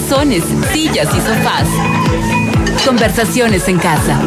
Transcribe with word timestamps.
mesones, 0.00 0.44
sillas 0.72 1.08
y 1.12 1.20
sofás. 1.20 1.68
Conversaciones 2.84 3.66
en 3.66 3.78
casa. 3.78 4.20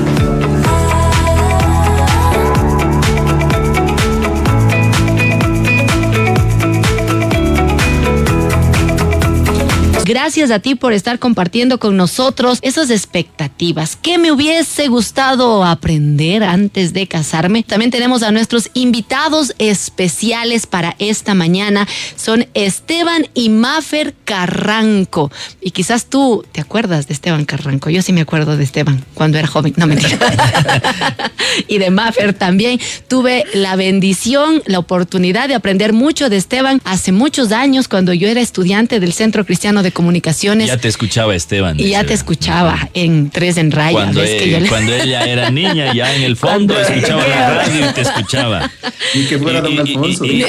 Gracias 10.11 10.51
a 10.51 10.59
ti 10.59 10.75
por 10.75 10.91
estar 10.91 11.19
compartiendo 11.19 11.79
con 11.79 11.95
nosotros 11.95 12.59
esas 12.63 12.89
expectativas. 12.89 13.95
¿Qué 13.95 14.17
me 14.17 14.33
hubiese 14.33 14.89
gustado 14.89 15.63
aprender 15.63 16.43
antes 16.43 16.91
de 16.91 17.07
casarme? 17.07 17.63
También 17.63 17.91
tenemos 17.91 18.21
a 18.21 18.33
nuestros 18.33 18.69
invitados 18.73 19.55
especiales 19.57 20.67
para 20.67 20.97
esta 20.99 21.33
mañana. 21.33 21.87
Son 22.17 22.45
Esteban 22.55 23.25
y 23.33 23.47
Mafer 23.47 24.13
Carranco. 24.25 25.31
Y 25.61 25.71
quizás 25.71 26.07
tú 26.07 26.43
te 26.51 26.59
acuerdas 26.59 27.07
de 27.07 27.13
Esteban 27.13 27.45
Carranco. 27.45 27.89
Yo 27.89 28.01
sí 28.01 28.11
me 28.11 28.19
acuerdo 28.19 28.57
de 28.57 28.65
Esteban 28.65 29.05
cuando 29.13 29.37
era 29.37 29.47
joven. 29.47 29.73
No 29.77 29.87
mentira. 29.87 30.19
y 31.69 31.77
de 31.77 31.89
Mafer 31.89 32.33
también. 32.33 32.81
Tuve 33.07 33.45
la 33.53 33.77
bendición, 33.77 34.61
la 34.65 34.79
oportunidad 34.79 35.47
de 35.47 35.55
aprender 35.55 35.93
mucho 35.93 36.29
de 36.29 36.35
Esteban 36.35 36.81
hace 36.83 37.13
muchos 37.13 37.53
años 37.53 37.87
cuando 37.87 38.11
yo 38.11 38.27
era 38.27 38.41
estudiante 38.41 38.99
del 38.99 39.13
Centro 39.13 39.45
Cristiano 39.45 39.83
de 39.83 39.93
comunicaciones. 40.01 40.67
Ya 40.67 40.77
te 40.77 40.87
escuchaba 40.87 41.35
Esteban. 41.35 41.79
Y 41.79 41.89
ya 41.89 42.03
te 42.03 42.13
escuchaba 42.13 42.89
en 42.95 43.29
Tres 43.29 43.57
en 43.57 43.71
Raya. 43.71 43.93
Cuando, 43.93 44.21
cuando 44.67 44.95
ella 44.95 45.25
era 45.25 45.51
niña, 45.51 45.93
ya 45.93 46.15
en 46.15 46.23
el 46.23 46.35
fondo 46.35 46.79
escuchaba 46.79 47.27
la 47.27 47.53
radio 47.53 47.89
y 47.89 47.93
te 47.93 48.01
escuchaba. 48.01 48.71
Y 49.13 49.25
que 49.25 49.37
fuera 49.37 49.61
don 49.61 49.77
Alfonso. 49.77 50.25
Y, 50.25 50.43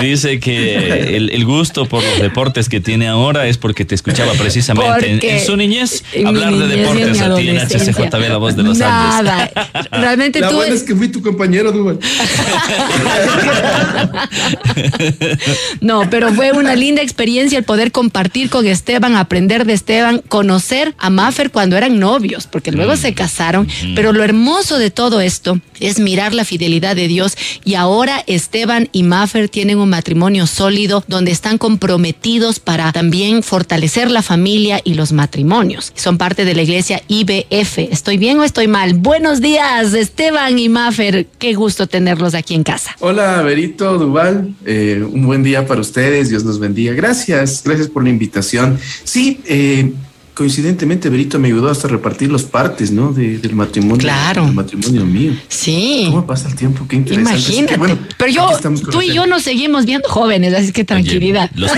dice 0.00 0.38
que 0.38 1.16
el, 1.16 1.44
gusto 1.44 1.86
por 1.86 2.04
los 2.04 2.20
deportes 2.20 2.68
que 2.68 2.80
tiene 2.80 3.08
ahora 3.08 3.48
es 3.48 3.58
porque 3.58 3.84
te 3.84 3.96
escuchaba 3.96 4.32
precisamente 4.34 5.36
en, 5.36 5.44
su 5.44 5.56
niñez 5.56 6.04
hablar 6.24 6.54
de 6.54 6.68
deportes 6.68 7.20
a 7.20 7.34
ti 7.34 7.48
en 7.48 7.58
HCJB, 7.58 8.28
la 8.28 8.36
voz 8.36 8.54
de 8.56 8.62
los 8.62 8.78
Nada. 8.78 9.42
Andes. 9.42 9.50
Realmente 9.90 10.38
la 10.40 10.50
tú. 10.50 10.56
Buena 10.56 10.74
es 10.74 10.84
que 10.84 10.94
fui 10.94 11.08
tu 11.08 11.20
compañero, 11.20 11.72
Duval. 11.72 11.98
no, 15.80 16.08
pero 16.10 16.32
fue 16.32 16.52
una 16.52 16.76
linda 16.76 17.02
experiencia 17.02 17.55
el 17.56 17.64
poder 17.64 17.92
compartir 17.92 18.50
con 18.50 18.66
Esteban, 18.66 19.16
aprender 19.16 19.64
de 19.64 19.72
Esteban, 19.72 20.22
conocer 20.28 20.94
a 20.98 21.10
Maffer 21.10 21.50
cuando 21.50 21.76
eran 21.76 21.98
novios, 21.98 22.46
porque 22.46 22.72
luego 22.72 22.94
mm. 22.94 22.96
se 22.96 23.14
casaron. 23.14 23.68
Pero 23.94 24.12
lo 24.12 24.22
hermoso 24.22 24.78
de 24.78 24.90
todo 24.90 25.20
esto 25.20 25.60
es 25.80 25.98
mirar 25.98 26.34
la 26.34 26.44
fidelidad 26.44 26.96
de 26.96 27.08
Dios 27.08 27.36
y 27.64 27.74
ahora 27.74 28.22
Esteban 28.26 28.88
y 28.92 29.02
Maffer 29.02 29.48
tienen 29.48 29.78
un 29.78 29.88
matrimonio 29.88 30.46
sólido 30.46 31.04
donde 31.08 31.30
están 31.30 31.58
comprometidos 31.58 32.60
para 32.60 32.92
también 32.92 33.42
fortalecer 33.42 34.10
la 34.10 34.22
familia 34.22 34.80
y 34.84 34.94
los 34.94 35.12
matrimonios. 35.12 35.92
Son 35.94 36.18
parte 36.18 36.44
de 36.44 36.54
la 36.54 36.62
iglesia 36.62 37.02
IBF. 37.08 37.78
¿Estoy 37.78 38.18
bien 38.18 38.38
o 38.38 38.44
estoy 38.44 38.68
mal? 38.68 38.94
Buenos 38.94 39.40
días, 39.40 39.94
Esteban 39.94 40.58
y 40.58 40.68
Maffer. 40.68 41.26
Qué 41.38 41.54
gusto 41.54 41.86
tenerlos 41.86 42.34
aquí 42.34 42.54
en 42.54 42.62
casa. 42.62 42.96
Hola, 43.00 43.42
Berito, 43.42 43.98
Duval. 43.98 44.54
Eh, 44.64 45.02
un 45.02 45.26
buen 45.26 45.42
día 45.42 45.66
para 45.66 45.80
ustedes. 45.80 46.30
Dios 46.30 46.44
nos 46.44 46.58
bendiga. 46.58 46.92
Gracias 46.94 47.35
gracias, 47.36 47.88
por 47.88 48.04
la 48.04 48.10
invitación. 48.10 48.78
Sí, 49.04 49.40
eh, 49.46 49.92
coincidentemente 50.34 51.08
Berito 51.08 51.38
me 51.38 51.48
ayudó 51.48 51.70
hasta 51.70 51.88
repartir 51.88 52.30
los 52.30 52.42
partes, 52.44 52.90
¿no? 52.90 53.12
del 53.12 53.54
matrimonio. 53.54 53.98
Claro. 53.98 54.44
Del 54.44 54.54
matrimonio 54.54 55.04
mío. 55.06 55.32
Sí. 55.48 56.06
¿Cómo 56.10 56.26
pasa 56.26 56.48
el 56.48 56.54
tiempo? 56.54 56.86
Qué 56.86 56.96
interesante. 56.96 57.54
Imagínate. 57.54 57.98
Pero 58.18 58.30
yo, 58.30 58.50
tú 58.90 59.00
y 59.00 59.14
yo 59.14 59.26
nos 59.26 59.42
seguimos 59.42 59.86
viendo 59.86 60.08
jóvenes, 60.08 60.52
así 60.54 60.72
que 60.72 60.84
tranquilidad. 60.84 61.50
los, 61.54 61.72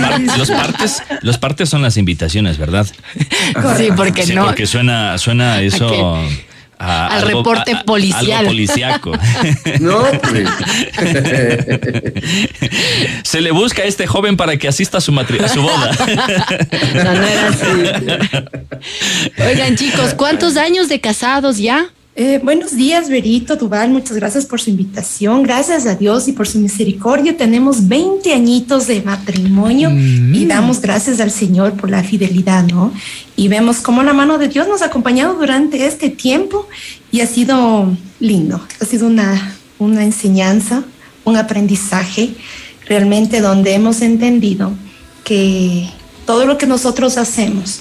partes, 0.49 1.01
los 1.21 1.37
partes 1.37 1.69
son 1.69 1.81
las 1.81 1.97
invitaciones, 1.97 2.57
¿verdad? 2.57 2.85
Sí, 3.77 3.89
porque 3.95 4.25
no. 4.33 4.45
Porque 4.45 4.67
suena, 4.67 5.17
suena 5.17 5.61
eso 5.61 6.17
al 6.79 7.21
reporte 7.23 7.75
policial. 7.85 8.45
policiaco. 8.45 9.11
no, 9.79 10.03
pues. 10.21 10.49
Se 13.23 13.41
le 13.41 13.51
busca 13.51 13.81
a 13.81 13.85
este 13.85 14.07
joven 14.07 14.37
para 14.37 14.57
que 14.57 14.67
asista 14.67 14.99
a 14.99 15.01
su, 15.01 15.17
a 15.19 15.47
su 15.49 15.61
boda. 15.61 15.91
no, 16.95 17.13
no 17.13 17.27
era 17.27 17.47
así. 17.49 17.65
Oigan, 19.43 19.75
chicos, 19.75 20.13
¿cuántos 20.13 20.57
años 20.57 20.87
de 20.89 21.01
casados 21.01 21.57
ya? 21.57 21.89
Eh, 22.21 22.41
buenos 22.43 22.75
días, 22.75 23.07
Berito, 23.07 23.55
Duval, 23.55 23.91
muchas 23.91 24.17
gracias 24.17 24.45
por 24.45 24.59
su 24.59 24.69
invitación. 24.69 25.41
Gracias 25.41 25.85
a 25.85 25.95
Dios 25.95 26.27
y 26.27 26.33
por 26.33 26.49
su 26.49 26.59
misericordia. 26.59 27.37
Tenemos 27.37 27.87
20 27.87 28.33
añitos 28.33 28.87
de 28.87 29.01
matrimonio 29.01 29.89
mm. 29.89 30.35
y 30.35 30.45
damos 30.45 30.81
gracias 30.81 31.21
al 31.21 31.31
Señor 31.31 31.75
por 31.75 31.89
la 31.89 32.03
fidelidad, 32.03 32.65
¿no? 32.65 32.91
Y 33.37 33.47
vemos 33.47 33.77
cómo 33.77 34.03
la 34.03 34.11
mano 34.11 34.37
de 34.37 34.49
Dios 34.49 34.67
nos 34.67 34.81
ha 34.81 34.87
acompañado 34.87 35.35
durante 35.35 35.85
este 35.85 36.09
tiempo 36.09 36.67
y 37.09 37.21
ha 37.21 37.25
sido 37.25 37.95
lindo, 38.19 38.61
ha 38.81 38.83
sido 38.83 39.07
una, 39.07 39.55
una 39.77 40.03
enseñanza, 40.03 40.83
un 41.23 41.37
aprendizaje 41.37 42.31
realmente 42.85 43.39
donde 43.39 43.75
hemos 43.75 44.01
entendido 44.01 44.73
que 45.23 45.89
todo 46.25 46.45
lo 46.45 46.57
que 46.57 46.65
nosotros 46.67 47.17
hacemos 47.17 47.79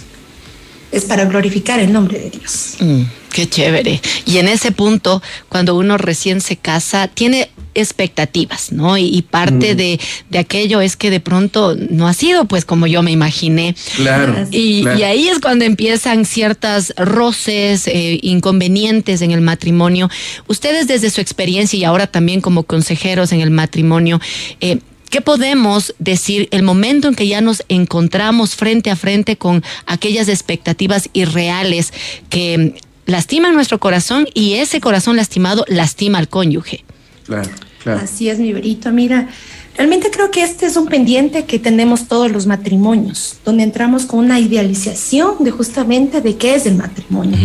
es 0.92 1.04
para 1.04 1.24
glorificar 1.24 1.80
el 1.80 1.92
nombre 1.92 2.18
de 2.18 2.30
Dios. 2.30 2.76
Mm. 2.80 3.02
Qué 3.32 3.48
chévere. 3.48 4.00
Y 4.24 4.38
en 4.38 4.48
ese 4.48 4.72
punto, 4.72 5.22
cuando 5.48 5.76
uno 5.76 5.98
recién 5.98 6.40
se 6.40 6.56
casa, 6.56 7.08
tiene 7.08 7.50
expectativas, 7.74 8.72
¿no? 8.72 8.98
Y, 8.98 9.22
parte 9.22 9.74
mm. 9.74 9.76
de, 9.76 10.00
aquello 10.38 10.80
es 10.80 10.96
que 10.96 11.10
de 11.10 11.20
pronto 11.20 11.76
no 11.90 12.08
ha 12.08 12.14
sido 12.14 12.46
pues 12.46 12.64
como 12.64 12.86
yo 12.86 13.02
me 13.02 13.12
imaginé. 13.12 13.76
Claro. 13.96 14.46
Y, 14.50 14.86
ahí 14.86 15.28
es 15.28 15.38
cuando 15.40 15.64
empiezan 15.64 16.24
ciertas 16.24 16.92
roces, 16.96 17.86
eh, 17.86 18.18
inconvenientes 18.22 19.22
en 19.22 19.30
el 19.30 19.40
matrimonio. 19.40 20.10
Ustedes 20.48 20.88
desde 20.88 21.10
su 21.10 21.20
experiencia 21.20 21.78
y 21.78 21.84
ahora 21.84 22.06
también 22.06 22.40
como 22.40 22.64
consejeros 22.64 23.32
en 23.32 23.40
el 23.40 23.50
matrimonio, 23.50 24.20
eh, 24.60 24.78
¿Qué 25.10 25.20
podemos 25.20 25.94
decir 25.98 26.48
el 26.50 26.62
momento 26.62 27.08
en 27.08 27.14
que 27.14 27.26
ya 27.26 27.40
nos 27.40 27.62
encontramos 27.68 28.54
frente 28.54 28.90
a 28.90 28.96
frente 28.96 29.36
con 29.36 29.62
aquellas 29.86 30.28
expectativas 30.28 31.08
irreales 31.12 31.92
que 32.28 32.74
lastima 33.08 33.50
nuestro 33.50 33.80
corazón 33.80 34.28
y 34.34 34.54
ese 34.54 34.80
corazón 34.80 35.16
lastimado 35.16 35.64
lastima 35.66 36.18
al 36.18 36.28
cónyuge. 36.28 36.84
Claro, 37.24 37.48
claro. 37.82 38.00
Así 38.00 38.28
es, 38.28 38.38
mi 38.38 38.52
verito. 38.52 38.92
Mira, 38.92 39.28
realmente 39.78 40.10
creo 40.10 40.30
que 40.30 40.42
este 40.42 40.66
es 40.66 40.76
un 40.76 40.86
pendiente 40.86 41.44
que 41.44 41.60
tenemos 41.60 42.08
todos 42.08 42.30
los 42.30 42.46
matrimonios, 42.46 43.36
donde 43.44 43.62
entramos 43.62 44.04
con 44.04 44.18
una 44.18 44.40
idealización 44.40 45.36
de 45.38 45.52
justamente 45.52 46.20
de 46.20 46.36
qué 46.36 46.56
es 46.56 46.66
el 46.66 46.74
matrimonio 46.74 47.38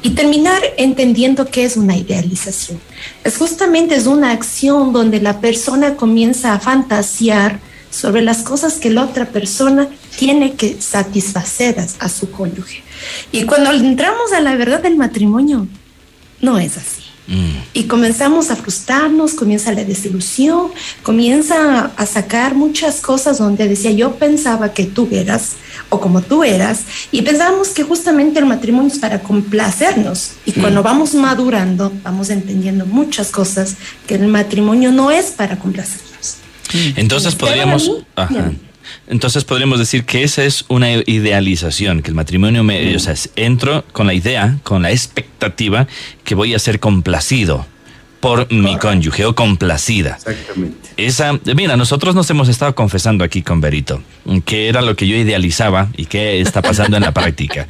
y 0.00 0.10
terminar 0.10 0.62
entendiendo 0.78 1.46
qué 1.46 1.64
es 1.64 1.76
una 1.76 1.96
idealización. 1.96 2.78
Es 3.24 3.36
justamente 3.36 3.96
es 3.96 4.06
una 4.06 4.30
acción 4.30 4.92
donde 4.92 5.20
la 5.20 5.40
persona 5.40 5.96
comienza 5.96 6.54
a 6.54 6.60
fantasear 6.60 7.58
sobre 7.90 8.22
las 8.22 8.42
cosas 8.42 8.74
que 8.74 8.90
la 8.90 9.04
otra 9.04 9.26
persona 9.26 9.88
tiene 10.16 10.54
que 10.54 10.80
satisfacer 10.80 11.76
a, 11.98 12.08
su 12.08 12.30
cónyuge. 12.30 12.82
Y 13.32 13.44
cuando 13.44 13.72
entramos 13.72 14.32
a 14.32 14.40
la 14.40 14.54
verdad 14.54 14.80
del 14.80 14.96
matrimonio, 14.96 15.66
no 16.40 16.58
es 16.58 16.76
así. 16.76 17.02
Mm. 17.26 17.56
Y 17.72 17.84
comenzamos 17.84 18.50
a 18.50 18.56
frustrarnos, 18.56 19.32
comienza 19.32 19.72
la 19.72 19.84
desilusión, 19.84 20.68
comienza 21.02 21.92
a 21.96 22.06
sacar 22.06 22.54
muchas 22.54 23.00
cosas 23.00 23.38
donde 23.38 23.66
decía 23.66 23.92
yo 23.92 24.16
pensaba 24.16 24.74
que 24.74 24.84
tú 24.84 25.08
eras 25.10 25.52
o 25.88 26.00
como 26.00 26.20
tú 26.20 26.44
eras 26.44 26.82
y 27.12 27.22
pensábamos 27.22 27.70
que 27.70 27.82
justamente 27.82 28.40
el 28.40 28.46
matrimonio 28.46 28.92
es 28.92 28.98
para 28.98 29.20
complacernos 29.20 30.32
y 30.44 30.50
mm. 30.50 30.60
cuando 30.60 30.82
vamos 30.82 31.14
madurando 31.14 31.90
vamos 32.02 32.28
entendiendo 32.28 32.84
muchas 32.84 33.30
cosas 33.30 33.76
que 34.06 34.16
el 34.16 34.28
matrimonio 34.28 34.92
no 34.92 35.10
es 35.10 35.26
para 35.26 35.58
complacernos. 35.58 36.36
Entonces 36.96 37.34
podríamos... 37.34 37.90
Entonces 39.06 39.44
podríamos 39.44 39.78
decir 39.78 40.04
que 40.04 40.22
esa 40.22 40.44
es 40.44 40.64
una 40.68 40.90
idealización, 40.92 42.02
que 42.02 42.08
el 42.08 42.14
matrimonio, 42.14 42.64
me, 42.64 42.96
o 42.96 42.98
sea, 42.98 43.14
entro 43.36 43.84
con 43.92 44.06
la 44.06 44.14
idea, 44.14 44.58
con 44.62 44.82
la 44.82 44.90
expectativa 44.90 45.86
que 46.24 46.34
voy 46.34 46.54
a 46.54 46.58
ser 46.58 46.80
complacido 46.80 47.66
por 48.24 48.50
mi 48.50 48.78
cónyuge 48.78 49.26
o 49.26 49.34
complacida. 49.34 50.16
Exactamente. 50.16 50.88
Esa, 50.96 51.38
mira, 51.54 51.76
nosotros 51.76 52.14
nos 52.14 52.30
hemos 52.30 52.48
estado 52.48 52.74
confesando 52.74 53.22
aquí 53.22 53.42
con 53.42 53.60
Berito, 53.60 54.00
que 54.46 54.68
era 54.68 54.80
lo 54.80 54.96
que 54.96 55.06
yo 55.06 55.14
idealizaba 55.14 55.88
y 55.94 56.06
qué 56.06 56.40
está 56.40 56.62
pasando 56.62 56.96
en 56.96 57.02
la 57.02 57.12
práctica. 57.12 57.68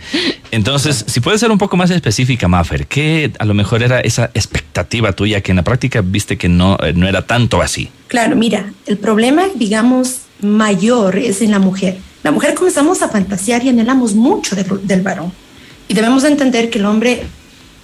Entonces, 0.53 1.05
si 1.09 1.19
puede 1.19 1.39
ser 1.39 1.51
un 1.51 1.59
poco 1.59 1.77
más 1.77 1.91
específica, 1.91 2.47
Maffer, 2.47 2.87
¿qué 2.87 3.33
a 3.41 3.45
lo 3.45 3.55
mejor 3.55 3.83
era 3.83 3.99
esa 3.99 4.31
expectativa 4.35 5.13
tuya 5.13 5.41
que 5.41 5.51
en 5.51 5.57
la 5.57 5.65
práctica 5.65 6.03
viste 6.03 6.39
que 6.39 6.49
no, 6.49 6.79
eh, 6.85 6.93
no 6.95 7.09
era 7.09 7.23
tanto 7.23 7.61
así? 7.61 7.91
Claro, 8.07 8.37
mira, 8.37 8.73
el 8.87 8.99
problema, 8.99 9.47
digamos, 9.57 10.21
mayor 10.45 11.17
es 11.17 11.43
en 11.43 11.51
la 11.51 11.59
mujer. 11.59 11.99
La 12.23 12.31
mujer 12.31 12.55
comenzamos 12.55 13.03
a 13.03 13.09
fantasear 13.09 13.65
y 13.65 13.69
anhelamos 13.69 14.15
mucho 14.15 14.57
del 14.57 15.03
varón. 15.03 15.33
Y 15.89 15.95
debemos 15.95 16.25
entender 16.25 16.71
que 16.71 16.79
el 16.79 16.87
hombre 16.87 17.25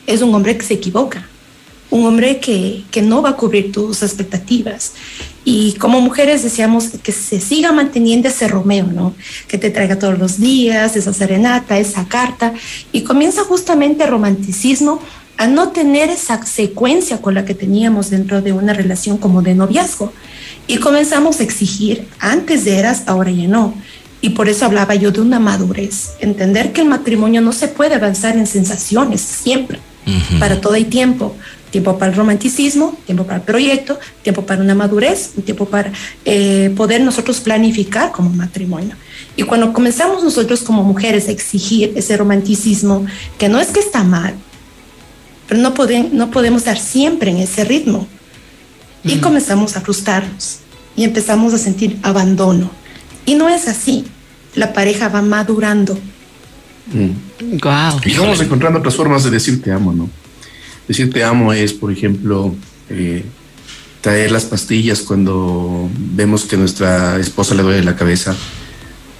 es 0.06 0.22
un 0.22 0.34
hombre 0.34 0.56
que 0.56 0.64
se 0.64 0.74
equivoca. 0.74 1.26
un 1.90 2.06
hombre 2.06 2.38
que, 2.38 2.84
que 2.90 3.02
no 3.02 3.20
va 3.20 3.30
a 3.30 3.36
cubrir 3.36 3.72
tus 3.72 4.02
expectativas. 4.02 4.92
Y 5.44 5.72
como 5.74 6.00
mujeres 6.00 6.42
decíamos 6.42 6.88
que 7.02 7.12
se 7.12 7.40
siga 7.40 7.72
manteniendo 7.72 8.28
ese 8.28 8.46
Romeo, 8.46 8.86
¿no? 8.86 9.14
Que 9.48 9.58
te 9.58 9.70
traiga 9.70 9.98
todos 9.98 10.18
los 10.18 10.38
días 10.38 10.94
esa 10.96 11.12
serenata, 11.12 11.78
esa 11.78 12.06
carta, 12.06 12.54
y 12.92 13.02
comienza 13.02 13.42
justamente 13.42 14.04
el 14.04 14.10
romanticismo 14.10 15.00
a 15.36 15.46
no 15.46 15.70
tener 15.70 16.10
esa 16.10 16.44
secuencia 16.44 17.20
con 17.20 17.34
la 17.34 17.44
que 17.44 17.54
teníamos 17.54 18.10
dentro 18.10 18.42
de 18.42 18.52
una 18.52 18.72
relación 18.72 19.16
como 19.18 19.42
de 19.42 19.54
noviazgo. 19.54 20.12
Y 20.70 20.76
comenzamos 20.78 21.40
a 21.40 21.42
exigir, 21.42 22.06
antes 22.20 22.64
de 22.64 22.78
eras, 22.78 23.02
ahora 23.06 23.32
ya 23.32 23.48
no. 23.48 23.74
Y 24.20 24.30
por 24.30 24.48
eso 24.48 24.66
hablaba 24.66 24.94
yo 24.94 25.10
de 25.10 25.20
una 25.20 25.40
madurez, 25.40 26.12
entender 26.20 26.72
que 26.72 26.82
el 26.82 26.86
matrimonio 26.86 27.40
no 27.40 27.50
se 27.50 27.66
puede 27.66 27.96
avanzar 27.96 28.36
en 28.36 28.46
sensaciones 28.46 29.20
siempre, 29.20 29.80
para 30.38 30.60
todo 30.60 30.74
hay 30.74 30.84
tiempo, 30.84 31.34
tiempo 31.72 31.98
para 31.98 32.12
el 32.12 32.16
romanticismo, 32.16 32.96
tiempo 33.04 33.24
para 33.24 33.38
el 33.38 33.42
proyecto, 33.42 33.98
tiempo 34.22 34.46
para 34.46 34.62
una 34.62 34.76
madurez, 34.76 35.32
tiempo 35.44 35.64
para 35.64 35.90
eh, 36.24 36.72
poder 36.76 37.00
nosotros 37.00 37.40
planificar 37.40 38.12
como 38.12 38.30
matrimonio. 38.30 38.94
Y 39.34 39.42
cuando 39.42 39.72
comenzamos 39.72 40.22
nosotros 40.22 40.62
como 40.62 40.84
mujeres 40.84 41.26
a 41.26 41.32
exigir 41.32 41.94
ese 41.96 42.16
romanticismo, 42.16 43.06
que 43.38 43.48
no 43.48 43.58
es 43.58 43.70
que 43.72 43.80
está 43.80 44.04
mal, 44.04 44.34
pero 45.48 45.60
no, 45.60 45.74
pueden, 45.74 46.10
no 46.12 46.30
podemos 46.30 46.64
dar 46.64 46.78
siempre 46.78 47.32
en 47.32 47.38
ese 47.38 47.64
ritmo. 47.64 48.06
Y 49.04 49.18
comenzamos 49.18 49.76
a 49.76 49.80
frustrarnos 49.80 50.58
y 50.96 51.04
empezamos 51.04 51.54
a 51.54 51.58
sentir 51.58 51.98
abandono. 52.02 52.70
Y 53.26 53.34
no 53.34 53.48
es 53.48 53.68
así. 53.68 54.04
La 54.54 54.72
pareja 54.72 55.08
va 55.08 55.22
madurando. 55.22 55.98
Wow. 56.92 58.00
Y 58.04 58.14
vamos 58.14 58.40
encontrando 58.40 58.80
otras 58.80 58.96
formas 58.96 59.24
de 59.24 59.30
decir 59.30 59.62
te 59.62 59.72
amo, 59.72 59.92
¿no? 59.92 60.10
Decir 60.88 61.10
te 61.12 61.22
amo 61.22 61.52
es, 61.52 61.72
por 61.72 61.92
ejemplo, 61.92 62.54
eh, 62.88 63.24
traer 64.00 64.32
las 64.32 64.44
pastillas 64.44 65.00
cuando 65.00 65.88
vemos 65.94 66.44
que 66.44 66.56
nuestra 66.56 67.18
esposa 67.18 67.54
le 67.54 67.62
duele 67.62 67.84
la 67.84 67.96
cabeza. 67.96 68.34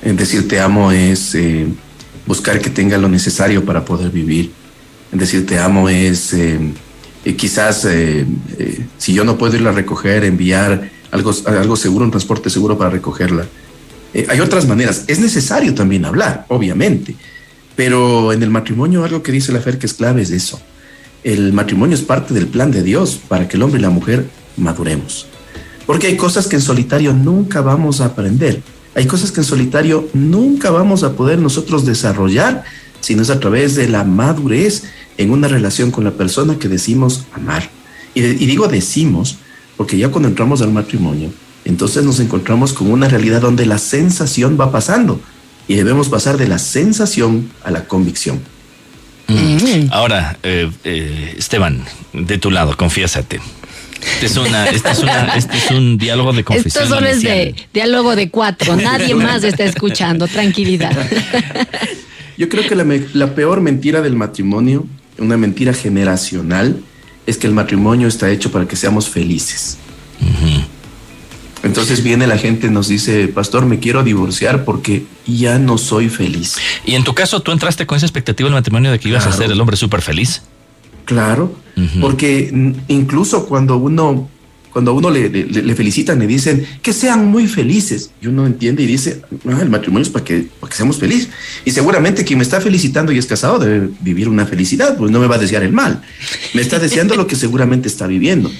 En 0.02 0.16
decir 0.16 0.48
te 0.48 0.58
amo 0.60 0.90
es 0.90 1.34
eh, 1.34 1.66
buscar 2.26 2.60
que 2.60 2.70
tenga 2.70 2.98
lo 2.98 3.08
necesario 3.08 3.64
para 3.64 3.84
poder 3.84 4.10
vivir. 4.10 4.50
En 5.12 5.18
decir 5.18 5.46
te 5.46 5.58
amo 5.58 5.88
es 5.88 6.34
eh, 7.24 7.36
quizás 7.36 7.86
si 8.98 9.12
yo 9.12 9.24
no 9.24 9.36
puedo 9.36 9.56
irla 9.56 9.70
a 9.70 9.74
recoger, 9.74 10.24
enviar 10.24 10.90
algo, 11.10 11.34
algo 11.46 11.76
seguro, 11.76 12.04
un 12.04 12.10
transporte 12.10 12.50
seguro 12.50 12.78
para 12.78 12.90
recogerla. 12.90 13.46
hay 14.28 14.40
otras 14.40 14.66
maneras. 14.66 15.04
Es 15.06 15.20
necesario 15.20 15.74
también 15.74 16.04
hablar, 16.04 16.46
obviamente. 16.48 17.14
Pero 17.76 18.32
en 18.32 18.42
el 18.42 18.50
matrimonio 18.50 19.04
algo 19.04 19.22
que 19.22 19.32
dice 19.32 19.52
la 19.52 19.60
Fer 19.60 19.78
que 19.78 19.86
es 19.86 19.94
clave 19.94 20.22
es 20.22 20.30
eso 20.30 20.60
el 21.24 21.52
matrimonio 21.52 21.94
es 21.94 22.02
parte 22.02 22.34
del 22.34 22.46
plan 22.46 22.70
de 22.70 22.82
Dios 22.82 23.20
para 23.28 23.46
que 23.46 23.56
el 23.56 23.62
hombre 23.62 23.78
y 23.78 23.82
la 23.82 23.90
mujer 23.90 24.26
maduremos. 24.56 25.26
Porque 25.86 26.06
hay 26.06 26.16
cosas 26.16 26.46
que 26.46 26.56
en 26.56 26.62
solitario 26.62 27.12
nunca 27.12 27.60
vamos 27.60 28.00
a 28.00 28.06
aprender. 28.06 28.62
Hay 28.94 29.06
cosas 29.06 29.30
que 29.30 29.40
en 29.40 29.44
solitario 29.44 30.08
nunca 30.14 30.70
vamos 30.70 31.02
a 31.02 31.12
poder 31.12 31.38
nosotros 31.38 31.84
desarrollar, 31.84 32.64
sino 33.00 33.22
es 33.22 33.30
a 33.30 33.40
través 33.40 33.74
de 33.74 33.88
la 33.88 34.04
madurez 34.04 34.84
en 35.20 35.30
una 35.30 35.48
relación 35.48 35.90
con 35.90 36.04
la 36.04 36.12
persona 36.12 36.58
que 36.58 36.68
decimos 36.68 37.26
amar. 37.32 37.68
Y, 38.14 38.22
y 38.22 38.46
digo 38.46 38.68
decimos, 38.68 39.36
porque 39.76 39.98
ya 39.98 40.08
cuando 40.08 40.28
entramos 40.28 40.62
al 40.62 40.72
matrimonio, 40.72 41.30
entonces 41.64 42.04
nos 42.04 42.20
encontramos 42.20 42.72
con 42.72 42.90
una 42.90 43.08
realidad 43.08 43.40
donde 43.40 43.66
la 43.66 43.78
sensación 43.78 44.58
va 44.58 44.72
pasando 44.72 45.20
y 45.68 45.74
debemos 45.74 46.08
pasar 46.08 46.36
de 46.36 46.48
la 46.48 46.58
sensación 46.58 47.50
a 47.62 47.70
la 47.70 47.84
convicción. 47.84 48.40
Mm. 49.28 49.92
Ahora, 49.92 50.36
eh, 50.42 50.70
eh, 50.84 51.34
Esteban, 51.38 51.84
de 52.12 52.38
tu 52.38 52.50
lado, 52.50 52.76
confiésate. 52.76 53.40
Este 54.14 54.26
es, 54.26 54.36
una, 54.36 54.64
este, 54.66 54.90
este 55.36 55.56
es, 55.58 55.70
un 55.70 55.98
diálogo 55.98 56.32
de 56.32 56.42
confesión. 56.42 56.84
Esto 56.84 56.94
solo 56.96 57.06
es 57.06 57.22
de 57.22 57.54
diálogo 57.72 58.16
de 58.16 58.30
cuatro. 58.30 58.74
Nadie 58.76 59.14
más 59.14 59.44
está 59.44 59.64
escuchando. 59.64 60.26
Tranquilidad. 60.26 60.96
Yo 62.38 62.48
creo 62.48 62.66
que 62.66 62.74
la, 62.74 63.34
peor 63.34 63.60
mentira 63.60 64.00
del 64.00 64.16
matrimonio, 64.16 64.86
una 65.20 65.36
mentira 65.36 65.72
generacional, 65.72 66.82
es 67.26 67.36
que 67.36 67.46
el 67.46 67.52
matrimonio 67.52 68.08
está 68.08 68.30
hecho 68.30 68.50
para 68.50 68.66
que 68.66 68.76
seamos 68.76 69.08
felices. 69.08 69.78
Entonces 71.62 72.02
viene 72.02 72.26
la 72.26 72.38
gente 72.38 72.68
y 72.68 72.70
nos 72.70 72.88
dice, 72.88 73.28
pastor, 73.28 73.66
me 73.66 73.78
quiero 73.78 74.02
divorciar 74.02 74.64
porque 74.64 75.04
ya 75.26 75.58
no 75.58 75.76
soy 75.76 76.08
feliz. 76.08 76.56
Y 76.86 76.94
en 76.94 77.04
tu 77.04 77.14
caso, 77.14 77.40
¿tú 77.40 77.52
entraste 77.52 77.86
con 77.86 77.96
esa 77.96 78.06
expectativa 78.06 78.48
del 78.48 78.54
matrimonio 78.54 78.90
de 78.90 78.98
que 78.98 79.10
ibas 79.10 79.26
a 79.26 79.32
ser 79.32 79.50
el 79.52 79.60
hombre 79.60 79.76
súper 79.76 80.00
feliz? 80.00 80.42
Claro, 81.04 81.54
porque 82.00 82.74
incluso 82.88 83.46
cuando 83.46 83.76
uno, 83.76 84.28
cuando 84.72 84.94
uno 84.94 85.10
le, 85.10 85.28
le, 85.28 85.74
felicitan, 85.74 86.18
le 86.18 86.26
dicen 86.26 86.64
que 86.80 86.92
sean 86.92 87.26
muy 87.26 87.48
felices, 87.48 88.10
y 88.22 88.28
uno 88.28 88.46
entiende 88.46 88.82
y 88.84 88.86
dice, 88.86 89.22
ah, 89.48 89.58
el 89.60 89.70
matrimonio 89.70 90.02
es 90.02 90.08
para 90.08 90.24
que, 90.24 90.46
para 90.60 90.70
que 90.70 90.76
seamos 90.76 90.98
felices. 90.98 91.28
Y 91.64 91.72
seguramente 91.72 92.24
quien 92.24 92.38
me 92.38 92.44
está 92.44 92.60
felicitando 92.60 93.12
y 93.12 93.18
es 93.18 93.26
casado 93.26 93.58
debe 93.58 93.90
vivir 94.00 94.28
una 94.28 94.46
felicidad, 94.46 94.96
pues 94.96 95.10
no 95.10 95.18
me 95.18 95.26
va 95.26 95.36
a 95.36 95.38
desear 95.38 95.62
el 95.62 95.72
mal. 95.72 96.02
Me 96.54 96.62
está 96.62 96.78
deseando 96.78 97.16
lo 97.16 97.26
que 97.26 97.36
seguramente 97.36 97.88
está 97.88 98.06
viviendo. 98.06 98.50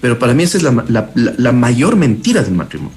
Pero 0.00 0.18
para 0.18 0.34
mí 0.34 0.44
esa 0.44 0.58
es 0.58 0.62
la, 0.62 1.52
mayor 1.52 1.96
mentira 1.96 2.42
del 2.42 2.54
matrimonio. 2.54 2.96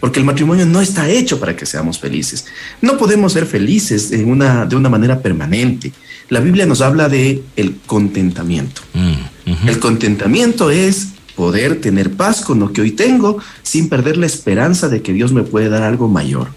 Porque 0.00 0.20
el 0.20 0.24
matrimonio 0.24 0.64
no 0.64 0.80
está 0.80 1.08
hecho 1.08 1.40
para 1.40 1.56
que 1.56 1.66
seamos 1.66 1.98
felices. 1.98 2.46
No 2.80 2.96
podemos 2.96 3.32
ser 3.32 3.46
felices 3.46 4.10
de 4.10 4.24
una, 4.24 4.64
de 4.64 4.76
una 4.76 4.88
manera 4.88 5.20
permanente. 5.20 5.92
La 6.28 6.40
Biblia 6.40 6.66
nos 6.66 6.80
habla 6.80 7.08
de 7.08 7.42
el 7.56 7.76
contentamiento. 7.86 8.82
Mm, 8.94 9.68
el 9.68 9.78
contentamiento 9.78 10.70
es 10.70 11.08
poder 11.38 11.80
tener 11.80 12.16
paz 12.16 12.40
con 12.40 12.58
lo 12.58 12.72
que 12.72 12.80
hoy 12.80 12.90
tengo 12.90 13.38
sin 13.62 13.88
perder 13.88 14.16
la 14.16 14.26
esperanza 14.26 14.88
de 14.88 15.02
que 15.02 15.12
Dios 15.12 15.32
me 15.32 15.44
puede 15.44 15.68
dar 15.68 15.84
algo 15.84 16.08
mayor. 16.08 16.48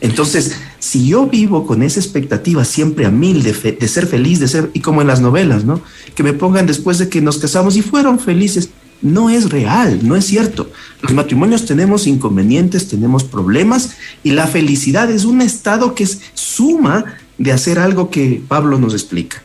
Entonces, 0.00 0.52
si 0.78 1.08
yo 1.08 1.26
vivo 1.26 1.66
con 1.66 1.82
esa 1.82 1.98
expectativa 1.98 2.64
siempre 2.64 3.04
a 3.04 3.10
mil 3.10 3.42
de, 3.42 3.52
ser 3.88 4.06
feliz, 4.06 4.38
de 4.38 4.46
ser, 4.46 4.70
y 4.74 4.80
como 4.80 5.00
en 5.00 5.08
las 5.08 5.20
novelas, 5.20 5.64
¿no? 5.64 5.80
Que 6.14 6.22
me 6.22 6.34
pongan 6.34 6.66
después 6.66 6.98
de 6.98 7.08
que 7.08 7.20
nos 7.20 7.38
casamos 7.38 7.76
y 7.76 7.82
fueron 7.82 8.20
felices, 8.20 8.70
no 9.02 9.28
es 9.28 9.50
real, 9.50 9.98
no 10.02 10.14
es 10.14 10.24
cierto. 10.24 10.70
Los 11.02 11.12
matrimonios 11.12 11.66
tenemos 11.66 12.06
inconvenientes, 12.06 12.86
tenemos 12.86 13.24
problemas 13.24 13.96
y 14.22 14.30
la 14.30 14.46
felicidad 14.46 15.10
es 15.10 15.24
un 15.24 15.42
estado 15.42 15.96
que 15.96 16.04
es 16.04 16.20
suma 16.34 17.16
de 17.38 17.50
hacer 17.50 17.80
algo 17.80 18.08
que 18.10 18.40
Pablo 18.46 18.78
nos 18.78 18.94
explica 18.94 19.42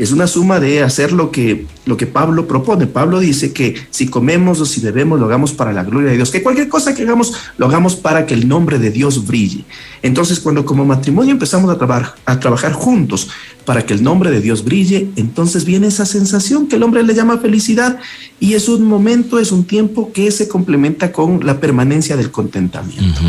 es 0.00 0.12
una 0.12 0.26
suma 0.26 0.60
de 0.60 0.82
hacer 0.82 1.12
lo 1.12 1.30
que, 1.30 1.66
lo 1.90 1.96
que 1.96 2.06
Pablo 2.06 2.46
propone. 2.46 2.86
Pablo 2.86 3.18
dice 3.18 3.52
que 3.52 3.74
si 3.90 4.06
comemos 4.06 4.60
o 4.60 4.64
si 4.64 4.80
bebemos, 4.80 5.18
lo 5.18 5.26
hagamos 5.26 5.52
para 5.52 5.72
la 5.72 5.82
gloria 5.82 6.10
de 6.10 6.16
Dios, 6.16 6.30
que 6.30 6.42
cualquier 6.42 6.68
cosa 6.68 6.94
que 6.94 7.02
hagamos, 7.02 7.34
lo 7.58 7.66
hagamos 7.66 7.96
para 7.96 8.26
que 8.26 8.34
el 8.34 8.48
nombre 8.48 8.78
de 8.78 8.90
Dios 8.90 9.26
brille. 9.26 9.64
Entonces, 10.02 10.38
cuando 10.38 10.64
como 10.64 10.84
matrimonio 10.84 11.32
empezamos 11.32 11.68
a, 11.68 12.14
a 12.24 12.40
trabajar 12.40 12.72
juntos 12.72 13.28
para 13.64 13.84
que 13.84 13.92
el 13.92 14.02
nombre 14.02 14.30
de 14.30 14.40
Dios 14.40 14.64
brille, 14.64 15.08
entonces 15.16 15.64
viene 15.64 15.88
esa 15.88 16.06
sensación 16.06 16.68
que 16.68 16.76
el 16.76 16.84
hombre 16.84 17.02
le 17.02 17.14
llama 17.14 17.38
felicidad 17.38 17.98
y 18.38 18.54
es 18.54 18.68
un 18.68 18.84
momento, 18.84 19.38
es 19.38 19.52
un 19.52 19.64
tiempo 19.64 20.12
que 20.12 20.30
se 20.30 20.48
complementa 20.48 21.12
con 21.12 21.44
la 21.44 21.60
permanencia 21.60 22.16
del 22.16 22.30
contentamiento. 22.30 23.20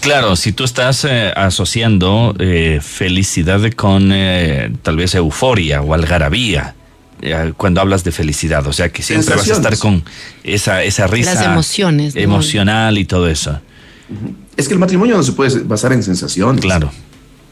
Claro, 0.00 0.36
si 0.36 0.52
tú 0.52 0.64
estás 0.64 1.04
eh, 1.04 1.32
asociando 1.36 2.34
eh, 2.38 2.78
felicidad 2.80 3.60
con 3.72 4.10
eh, 4.12 4.72
tal 4.82 4.96
vez 4.96 5.14
euforia 5.14 5.82
o 5.82 5.92
algarabía, 5.92 6.74
cuando 7.56 7.80
hablas 7.80 8.04
de 8.04 8.12
felicidad, 8.12 8.66
o 8.66 8.72
sea 8.72 8.90
que 8.90 9.02
siempre 9.02 9.34
vas 9.36 9.48
a 9.48 9.54
estar 9.54 9.78
con 9.78 10.02
esa, 10.42 10.82
esa 10.82 11.06
risa 11.06 11.34
Las 11.34 11.44
emociones, 11.44 12.16
emocional 12.16 12.98
y 12.98 13.04
todo 13.04 13.28
eso. 13.28 13.60
Es 14.56 14.66
que 14.66 14.74
el 14.74 14.80
matrimonio 14.80 15.16
no 15.16 15.22
se 15.22 15.32
puede 15.32 15.60
basar 15.60 15.92
en 15.92 16.02
sensaciones. 16.02 16.60
Claro. 16.60 16.90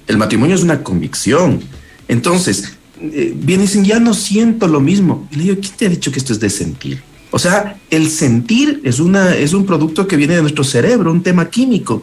El 0.06 0.16
matrimonio 0.16 0.56
es 0.56 0.62
una 0.62 0.82
convicción. 0.82 1.60
Entonces, 2.08 2.76
vienen 3.00 3.60
y 3.60 3.66
dicen, 3.66 3.84
ya 3.84 4.00
no 4.00 4.14
siento 4.14 4.66
lo 4.66 4.80
mismo. 4.80 5.28
Y 5.30 5.37
le 5.37 5.42
digo, 5.44 5.56
¿quién 5.60 5.75
te 5.76 5.87
ha 5.87 5.88
dicho 5.88 6.10
que 6.10 6.18
esto 6.18 6.32
es 6.32 6.40
de 6.40 6.50
sentir? 6.50 7.02
O 7.30 7.38
sea, 7.38 7.76
el 7.90 8.10
sentir 8.10 8.80
es, 8.84 9.00
una, 9.00 9.34
es 9.34 9.52
un 9.52 9.66
producto 9.66 10.08
que 10.08 10.16
viene 10.16 10.34
de 10.34 10.42
nuestro 10.42 10.64
cerebro, 10.64 11.12
un 11.12 11.22
tema 11.22 11.48
químico 11.48 12.02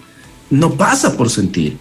no 0.50 0.74
pasa 0.76 1.18
por 1.18 1.30
sentir, 1.30 1.78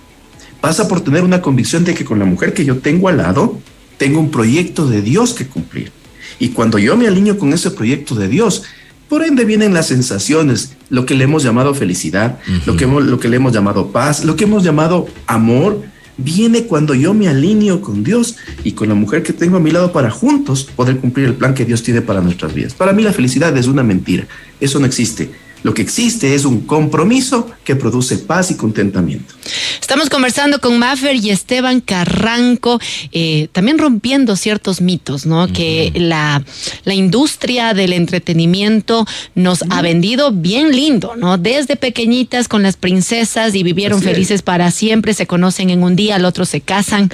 pasa 0.60 0.88
por 0.88 1.00
tener 1.00 1.22
una 1.22 1.42
convicción 1.42 1.84
de 1.84 1.94
que 1.94 2.04
con 2.04 2.18
la 2.18 2.24
mujer 2.24 2.54
que 2.54 2.64
yo 2.64 2.78
tengo 2.78 3.08
al 3.08 3.18
lado, 3.18 3.58
tengo 3.96 4.20
un 4.20 4.30
proyecto 4.30 4.86
de 4.86 5.02
Dios 5.02 5.34
que 5.34 5.46
cumplir. 5.46 5.92
Y 6.38 6.48
cuando 6.50 6.78
yo 6.78 6.96
me 6.96 7.06
alineo 7.06 7.38
con 7.38 7.52
ese 7.52 7.70
proyecto 7.70 8.14
de 8.14 8.28
Dios, 8.28 8.62
por 9.08 9.22
ende 9.22 9.44
vienen 9.44 9.74
las 9.74 9.88
sensaciones, 9.88 10.76
lo 10.90 11.06
que 11.06 11.14
le 11.14 11.24
hemos 11.24 11.42
llamado 11.42 11.74
felicidad, 11.74 12.38
lo, 12.66 12.76
que 12.76 12.86
lo 12.86 13.20
que 13.20 13.28
le 13.28 13.36
hemos 13.36 13.52
llamado 13.52 13.92
paz, 13.92 14.24
lo 14.24 14.34
que 14.34 14.44
hemos 14.44 14.64
llamado 14.64 15.06
amor, 15.26 15.82
viene 16.16 16.64
cuando 16.64 16.94
yo 16.94 17.12
me 17.12 17.28
alineo 17.28 17.80
con 17.80 18.04
Dios 18.04 18.36
y 18.62 18.72
con 18.72 18.88
la 18.88 18.94
mujer 18.94 19.22
que 19.22 19.32
tengo 19.32 19.56
a 19.56 19.60
mi 19.60 19.70
lado 19.70 19.92
para 19.92 20.10
juntos 20.10 20.64
poder 20.64 20.98
cumplir 20.98 21.26
el 21.26 21.34
plan 21.34 21.54
que 21.54 21.64
Dios 21.64 21.82
tiene 21.82 22.02
para 22.02 22.20
nuestras 22.20 22.54
vidas. 22.54 22.74
Para 22.74 22.92
mí 22.92 23.02
la 23.02 23.12
felicidad 23.12 23.56
es 23.56 23.66
una 23.66 23.82
mentira, 23.82 24.26
eso 24.60 24.78
no 24.78 24.86
existe. 24.86 25.30
Lo 25.62 25.72
que 25.72 25.82
existe 25.82 26.34
es 26.34 26.44
un 26.44 26.60
compromiso 26.60 27.50
que 27.64 27.74
produce 27.74 28.18
paz 28.18 28.50
y 28.50 28.54
contentamiento. 28.54 29.34
Estamos 29.80 30.08
conversando 30.08 30.60
con 30.60 30.78
Maffer 30.78 31.16
y 31.16 31.30
Esteban 31.30 31.80
Carranco, 31.80 32.80
eh, 33.12 33.48
también 33.52 33.78
rompiendo 33.78 34.36
ciertos 34.36 34.80
mitos, 34.80 35.26
¿no? 35.26 35.48
Que 35.52 35.92
la, 35.94 36.42
la, 36.84 36.94
industria 36.94 37.74
del 37.74 37.92
entretenimiento 37.92 39.06
nos 39.34 39.62
ha 39.70 39.82
vendido 39.82 40.32
bien 40.32 40.74
lindo, 40.74 41.14
¿no? 41.16 41.38
Desde 41.38 41.76
pequeñitas 41.76 42.48
con 42.48 42.62
las 42.62 42.76
princesas 42.76 43.54
y 43.54 43.62
vivieron 43.62 44.00
felices 44.00 44.42
para 44.42 44.70
siempre, 44.70 45.12
se 45.14 45.26
conocen 45.26 45.70
en 45.70 45.82
un 45.82 45.96
día, 45.96 46.16
al 46.16 46.24
otro 46.24 46.44
se 46.44 46.60
casan 46.60 47.10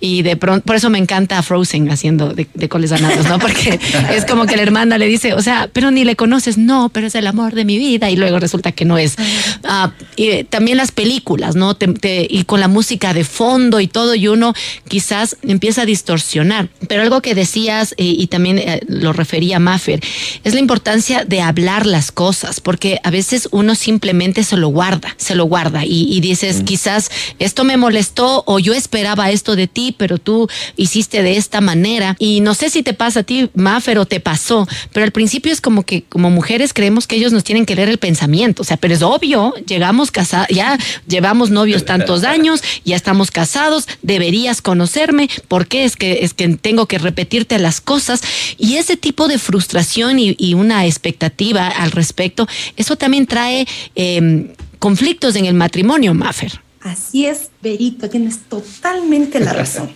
y 0.00 0.22
de 0.22 0.36
pronto, 0.36 0.64
por 0.64 0.76
eso 0.76 0.90
me 0.90 0.98
encanta 0.98 1.42
Frozen 1.42 1.90
haciendo 1.90 2.34
de, 2.34 2.46
de 2.54 2.68
coles 2.68 2.92
ganados, 2.92 3.26
¿no? 3.28 3.38
Porque 3.38 3.80
es 4.14 4.24
como 4.24 4.46
que 4.46 4.56
la 4.56 4.62
hermana 4.62 4.98
le 4.98 5.06
dice, 5.06 5.34
o 5.34 5.42
sea, 5.42 5.68
pero 5.72 5.90
ni 5.90 6.04
le 6.04 6.16
conoces, 6.16 6.58
no, 6.58 6.90
pero 6.90 7.06
es 7.06 7.14
el 7.14 7.26
amor 7.26 7.54
de 7.54 7.64
mi 7.64 7.78
vida 7.78 8.10
y 8.10 8.16
luego 8.16 8.38
resulta 8.38 8.72
que 8.72 8.84
no 8.84 8.98
es. 8.98 9.16
Ah, 9.64 9.92
y 10.16 10.44
también 10.44 10.76
las 10.76 10.92
películas, 10.92 11.56
¿no? 11.56 11.71
Y 11.80 12.44
con 12.44 12.60
la 12.60 12.68
música 12.68 13.14
de 13.14 13.24
fondo 13.24 13.80
y 13.80 13.86
todo, 13.86 14.14
y 14.14 14.28
uno 14.28 14.54
quizás 14.88 15.36
empieza 15.42 15.82
a 15.82 15.86
distorsionar. 15.86 16.68
Pero 16.88 17.02
algo 17.02 17.20
que 17.22 17.34
decías, 17.34 17.94
eh, 17.96 18.04
y 18.04 18.26
también 18.26 18.58
eh, 18.58 18.80
lo 18.86 19.12
refería 19.12 19.58
Maffer, 19.58 20.00
es 20.44 20.54
la 20.54 20.60
importancia 20.60 21.24
de 21.24 21.40
hablar 21.40 21.86
las 21.86 22.12
cosas, 22.12 22.60
porque 22.60 22.98
a 23.02 23.10
veces 23.10 23.48
uno 23.52 23.74
simplemente 23.74 24.44
se 24.44 24.56
lo 24.56 24.68
guarda, 24.68 25.14
se 25.16 25.34
lo 25.34 25.44
guarda, 25.44 25.82
y, 25.84 26.20
dices, 26.20 26.62
mm. 26.62 26.64
quizás 26.64 27.10
esto 27.38 27.64
me 27.64 27.76
molestó 27.76 28.44
o 28.46 28.58
yo 28.58 28.74
esperaba 28.74 29.30
esto 29.30 29.56
de 29.56 29.66
ti, 29.66 29.94
pero 29.96 30.18
tú 30.18 30.48
hiciste 30.76 31.22
de 31.22 31.36
esta 31.36 31.60
manera. 31.60 32.16
Y 32.18 32.40
no 32.40 32.54
sé 32.54 32.70
si 32.70 32.82
te 32.82 32.94
pasa 32.94 33.20
a 33.20 33.22
ti, 33.22 33.50
Maffer, 33.54 33.98
o 33.98 34.06
te 34.06 34.20
pasó, 34.20 34.66
pero 34.92 35.04
al 35.04 35.12
principio 35.12 35.52
es 35.52 35.60
como 35.60 35.84
que 35.84 36.02
como 36.04 36.30
mujeres 36.30 36.72
creemos 36.72 37.06
que 37.06 37.16
ellos 37.16 37.32
nos 37.32 37.44
tienen 37.44 37.66
que 37.66 37.74
leer 37.74 37.88
el 37.88 37.98
pensamiento, 37.98 38.62
o 38.62 38.64
sea, 38.64 38.76
pero 38.76 38.94
es 38.94 39.02
obvio, 39.02 39.54
llegamos 39.66 40.10
casados, 40.10 40.48
ya 40.48 40.78
llevamos 41.06 41.50
novios 41.62 41.84
tantos 41.84 42.24
años, 42.36 42.62
ya 42.84 42.96
estamos 42.96 43.30
casados, 43.30 43.86
deberías 44.02 44.60
conocerme, 44.62 45.28
¿por 45.48 45.66
qué 45.68 45.84
es 45.84 45.96
que, 45.96 46.24
es 46.24 46.34
que 46.34 46.48
tengo 46.56 46.86
que 46.86 46.98
repetirte 46.98 47.58
las 47.58 47.80
cosas? 47.80 48.20
Y 48.58 48.76
ese 48.76 48.96
tipo 48.96 49.28
de 49.28 49.38
frustración 49.38 50.18
y, 50.18 50.54
una 50.54 50.86
expectativa 50.86 51.68
al 51.68 51.92
respecto, 51.92 52.46
eso 52.76 52.96
también 52.96 53.26
trae 53.26 53.66
em, 53.94 54.48
conflictos 54.78 55.34
en 55.36 55.46
el 55.46 55.54
matrimonio, 55.54 56.12
Maffer. 56.12 56.60
Así 56.82 57.26
es, 57.26 57.50
Berito, 57.62 58.10
tienes 58.10 58.40
totalmente 58.48 59.40
la 59.40 59.52
razón. 59.52 59.90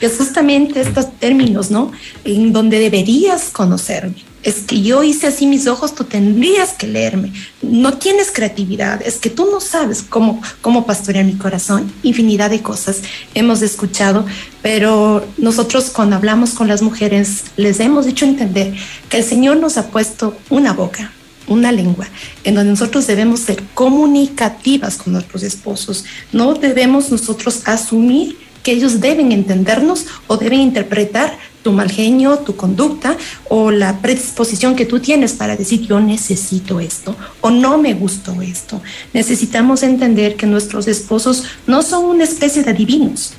es 0.00 0.16
justamente 0.18 0.80
estos 0.80 1.18
términos, 1.18 1.70
¿no? 1.70 1.92
En 2.24 2.52
donde 2.52 2.78
deberías 2.78 3.50
conocerme 3.50 4.31
es 4.42 4.56
que 4.60 4.82
yo 4.82 5.02
hice 5.02 5.28
así 5.28 5.46
mis 5.46 5.66
ojos, 5.66 5.94
tú 5.94 6.04
tendrías 6.04 6.72
que 6.72 6.86
leerme. 6.86 7.32
No 7.62 7.98
tienes 7.98 8.30
creatividad, 8.32 9.00
es 9.02 9.16
que 9.16 9.30
tú 9.30 9.48
no 9.50 9.60
sabes 9.60 10.02
cómo, 10.02 10.42
cómo 10.60 10.84
pastorear 10.84 11.24
mi 11.24 11.34
corazón. 11.34 11.92
Infinidad 12.02 12.50
de 12.50 12.62
cosas 12.62 13.02
hemos 13.34 13.62
escuchado, 13.62 14.26
pero 14.60 15.24
nosotros 15.38 15.90
cuando 15.90 16.16
hablamos 16.16 16.54
con 16.54 16.68
las 16.68 16.82
mujeres 16.82 17.44
les 17.56 17.78
hemos 17.80 18.06
dicho 18.06 18.24
entender 18.24 18.74
que 19.08 19.18
el 19.18 19.24
Señor 19.24 19.58
nos 19.58 19.78
ha 19.78 19.88
puesto 19.88 20.36
una 20.50 20.72
boca, 20.72 21.12
una 21.46 21.70
lengua, 21.70 22.08
en 22.44 22.54
donde 22.54 22.70
nosotros 22.70 23.06
debemos 23.06 23.40
ser 23.40 23.62
comunicativas 23.74 24.96
con 24.96 25.12
nuestros 25.12 25.44
esposos. 25.44 26.04
No 26.32 26.54
debemos 26.54 27.10
nosotros 27.10 27.62
asumir 27.66 28.38
que 28.62 28.72
ellos 28.72 29.00
deben 29.00 29.32
entendernos 29.32 30.06
o 30.26 30.36
deben 30.36 30.60
interpretar 30.60 31.36
tu 31.62 31.72
mal 31.72 31.90
genio, 31.90 32.38
tu 32.38 32.56
conducta 32.56 33.16
o 33.48 33.70
la 33.70 33.98
predisposición 34.00 34.74
que 34.74 34.86
tú 34.86 35.00
tienes 35.00 35.32
para 35.32 35.56
decir 35.56 35.82
yo 35.82 36.00
necesito 36.00 36.80
esto 36.80 37.16
o 37.40 37.50
no 37.50 37.78
me 37.78 37.94
gustó 37.94 38.42
esto. 38.42 38.82
Necesitamos 39.12 39.82
entender 39.82 40.36
que 40.36 40.46
nuestros 40.46 40.88
esposos 40.88 41.44
no 41.66 41.82
son 41.82 42.04
una 42.04 42.24
especie 42.24 42.62
de 42.62 42.72
divinos. 42.72 43.34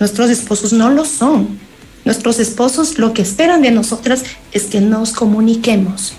Nuestros 0.00 0.30
esposos 0.30 0.72
no 0.72 0.90
lo 0.90 1.04
son. 1.04 1.58
Nuestros 2.04 2.38
esposos 2.38 2.98
lo 2.98 3.14
que 3.14 3.22
esperan 3.22 3.62
de 3.62 3.70
nosotras 3.70 4.24
es 4.52 4.64
que 4.64 4.80
nos 4.80 5.12
comuniquemos. 5.12 6.14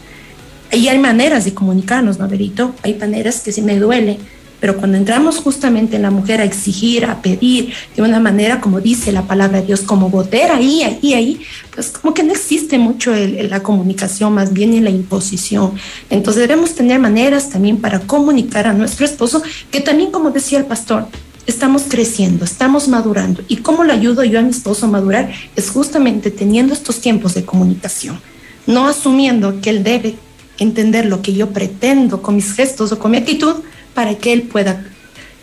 Y 0.72 0.88
hay 0.88 0.98
maneras 0.98 1.46
de 1.46 1.54
comunicarnos, 1.54 2.18
¿no, 2.18 2.28
Verito? 2.28 2.74
Hay 2.84 2.96
maneras 2.96 3.42
que 3.42 3.52
si 3.52 3.62
me 3.62 3.80
duele, 3.80 4.20
pero 4.60 4.78
cuando 4.78 4.98
entramos 4.98 5.38
justamente 5.38 5.96
en 5.96 6.02
la 6.02 6.12
mujer 6.12 6.42
a 6.42 6.44
exigir, 6.44 7.06
a 7.06 7.22
pedir, 7.22 7.74
de 7.96 8.02
una 8.02 8.20
manera 8.20 8.62
como 8.62 8.82
dice 8.82 9.12
la 9.12 9.24
palabra 9.24 9.62
de 9.62 9.68
Dios, 9.68 9.82
como 9.82 10.10
botera 10.10 10.58
ahí, 10.58 10.84
ahí, 10.84 11.14
ahí, 11.14 11.42
pues 11.74 11.90
como 11.90 12.14
que 12.14 12.24
no 12.24 12.32
existe 12.32 12.78
mucho 12.78 13.14
la 13.16 13.62
comunicación, 13.62 14.34
más 14.34 14.54
bien 14.54 14.74
en 14.74 14.84
la 14.84 14.90
imposición. 14.90 15.74
Entonces 16.10 16.42
debemos 16.42 16.76
tener 16.76 17.00
maneras 17.00 17.50
también 17.50 17.78
para 17.78 18.00
comunicar 18.00 18.68
a 18.68 18.74
nuestro 18.74 19.06
esposo, 19.06 19.44
que 19.72 19.82
también, 19.82 20.12
como 20.12 20.32
decía 20.32 20.58
el 20.58 20.66
pastor, 20.66 21.08
estamos 21.48 21.84
creciendo, 21.88 22.46
estamos 22.46 22.88
madurando. 22.88 23.44
¿Y 23.48 23.58
cómo 23.58 23.84
le 23.84 23.94
ayudo 23.94 24.24
yo 24.24 24.40
a 24.40 24.42
mi 24.42 24.50
esposo 24.50 24.86
a 24.86 24.90
madurar? 24.90 25.32
Es 25.56 25.70
justamente 25.70 26.32
teniendo 26.32 26.74
estos 26.74 27.02
tiempos 27.02 27.34
de 27.34 27.46
comunicación, 27.46 28.20
no 28.68 28.88
asumiendo 28.88 29.62
que 29.62 29.70
él 29.70 29.84
debe 29.84 30.16
entender 30.58 31.06
lo 31.06 31.22
que 31.22 31.34
yo 31.34 31.50
pretendo 31.50 32.22
con 32.22 32.36
mis 32.36 32.54
gestos 32.54 32.92
o 32.92 33.00
con 33.00 33.12
mi 33.12 33.18
actitud, 33.18 33.56
para 33.96 34.16
que 34.16 34.34
él 34.34 34.44
pueda 34.44 34.86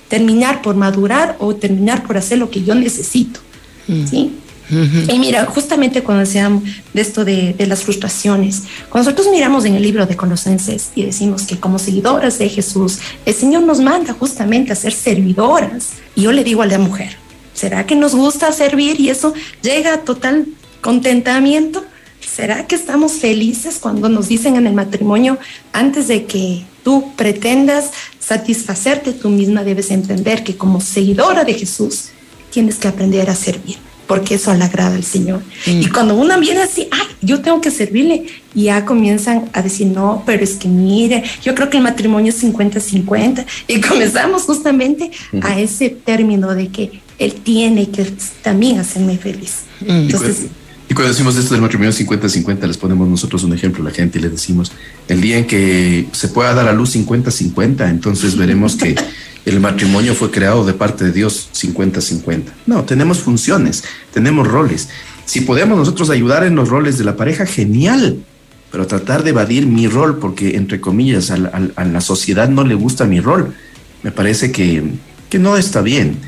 terminar 0.08 0.62
por 0.62 0.76
madurar 0.76 1.36
o 1.40 1.56
terminar 1.56 2.06
por 2.06 2.16
hacer 2.16 2.38
lo 2.38 2.50
que 2.50 2.62
yo 2.62 2.76
necesito. 2.76 3.40
Mm. 3.88 4.06
¿sí? 4.06 4.32
Y 4.70 5.18
mira, 5.18 5.44
justamente 5.46 6.02
cuando 6.02 6.24
decíamos 6.24 6.62
de 6.94 7.02
esto 7.02 7.24
de, 7.24 7.52
de, 7.52 7.66
las 7.66 7.82
frustraciones, 7.82 8.62
cuando 8.88 9.10
nosotros 9.10 9.34
miramos 9.34 9.66
en 9.66 9.74
el 9.74 9.82
libro 9.82 10.06
de 10.06 10.16
Colosenses 10.16 10.90
y 10.94 11.04
decimos 11.04 11.42
que 11.42 11.60
como 11.60 11.78
seguidoras 11.78 12.38
de 12.38 12.48
Jesús, 12.48 12.98
el 13.26 13.34
Señor 13.34 13.64
nos 13.64 13.80
manda 13.80 14.14
justamente 14.14 14.72
a 14.72 14.76
ser 14.76 14.92
servidoras. 14.92 15.90
Y 16.14 16.22
yo 16.22 16.32
le 16.32 16.42
digo 16.42 16.62
a 16.62 16.66
la 16.66 16.78
mujer, 16.78 17.16
¿será 17.52 17.86
que 17.86 17.96
nos 17.96 18.14
gusta 18.14 18.50
servir 18.52 18.98
y 18.98 19.10
eso 19.10 19.34
llega 19.62 19.94
a 19.94 19.98
total 19.98 20.46
contentamiento? 20.80 21.84
¿Será 22.20 22.66
que 22.66 22.74
estamos 22.74 23.12
felices 23.12 23.78
cuando 23.78 24.08
nos 24.08 24.28
dicen 24.28 24.56
en 24.56 24.66
el 24.66 24.72
matrimonio, 24.72 25.38
antes 25.72 26.08
de 26.08 26.24
que 26.24 26.64
tú 26.82 27.12
pretendas 27.16 27.90
satisfacerte 28.32 29.12
tú 29.12 29.28
misma, 29.28 29.62
debes 29.62 29.90
entender 29.90 30.42
que 30.42 30.56
como 30.56 30.80
seguidora 30.80 31.44
de 31.44 31.52
Jesús 31.52 32.08
tienes 32.50 32.76
que 32.76 32.88
aprender 32.88 33.28
a 33.28 33.34
servir, 33.34 33.76
porque 34.06 34.36
eso 34.36 34.54
le 34.54 34.64
agrada 34.64 34.94
al 34.96 35.04
Señor. 35.04 35.42
Y 35.66 35.86
cuando 35.88 36.14
uno 36.14 36.38
viene 36.40 36.62
así, 36.62 36.88
ay, 36.90 37.06
yo 37.20 37.42
tengo 37.42 37.60
que 37.60 37.70
servirle, 37.70 38.26
y 38.54 38.64
ya 38.64 38.86
comienzan 38.86 39.50
a 39.52 39.60
decir, 39.60 39.88
no, 39.88 40.22
pero 40.24 40.42
es 40.42 40.54
que 40.54 40.68
mire, 40.68 41.22
yo 41.42 41.54
creo 41.54 41.68
que 41.68 41.76
el 41.76 41.82
matrimonio 41.82 42.30
es 42.30 42.42
50-50, 42.42 43.44
y 43.68 43.80
comenzamos 43.88 44.42
justamente 44.44 45.10
a 45.42 45.60
ese 45.60 45.90
término 45.90 46.54
de 46.54 46.68
que 46.68 47.02
Él 47.18 47.34
tiene 47.34 47.90
que 47.90 48.06
también 48.42 48.78
hacerme 48.78 49.18
feliz. 49.18 49.64
Entonces, 49.86 50.46
y 50.92 50.94
cuando 50.94 51.10
decimos 51.10 51.38
esto 51.38 51.54
del 51.54 51.62
matrimonio 51.62 51.90
50-50, 51.90 52.66
les 52.66 52.76
ponemos 52.76 53.08
nosotros 53.08 53.44
un 53.44 53.54
ejemplo 53.54 53.82
a 53.82 53.88
la 53.88 53.94
gente 53.94 54.18
y 54.18 54.20
les 54.20 54.30
decimos, 54.30 54.72
el 55.08 55.22
día 55.22 55.38
en 55.38 55.46
que 55.46 56.06
se 56.12 56.28
pueda 56.28 56.52
dar 56.52 56.68
a 56.68 56.74
luz 56.74 56.94
50-50, 56.94 57.88
entonces 57.88 58.36
veremos 58.36 58.76
que 58.76 58.94
el 59.46 59.58
matrimonio 59.58 60.14
fue 60.14 60.30
creado 60.30 60.66
de 60.66 60.74
parte 60.74 61.06
de 61.06 61.12
Dios 61.12 61.48
50-50. 61.54 62.42
No, 62.66 62.84
tenemos 62.84 63.20
funciones, 63.20 63.84
tenemos 64.12 64.46
roles. 64.46 64.90
Si 65.24 65.40
podemos 65.40 65.78
nosotros 65.78 66.10
ayudar 66.10 66.44
en 66.44 66.56
los 66.56 66.68
roles 66.68 66.98
de 66.98 67.04
la 67.04 67.16
pareja, 67.16 67.46
genial, 67.46 68.18
pero 68.70 68.86
tratar 68.86 69.22
de 69.22 69.30
evadir 69.30 69.66
mi 69.66 69.88
rol, 69.88 70.18
porque 70.18 70.58
entre 70.58 70.82
comillas 70.82 71.30
a 71.30 71.38
la, 71.38 72.00
sociedad 72.02 72.50
no 72.50 72.64
le 72.64 72.74
gusta 72.74 73.06
mi 73.06 73.18
rol, 73.18 73.54
me 74.02 74.12
parece 74.12 74.52
que, 74.52 74.82
que 75.30 75.38
no 75.38 75.56
está 75.56 75.80
bien. 75.80 76.18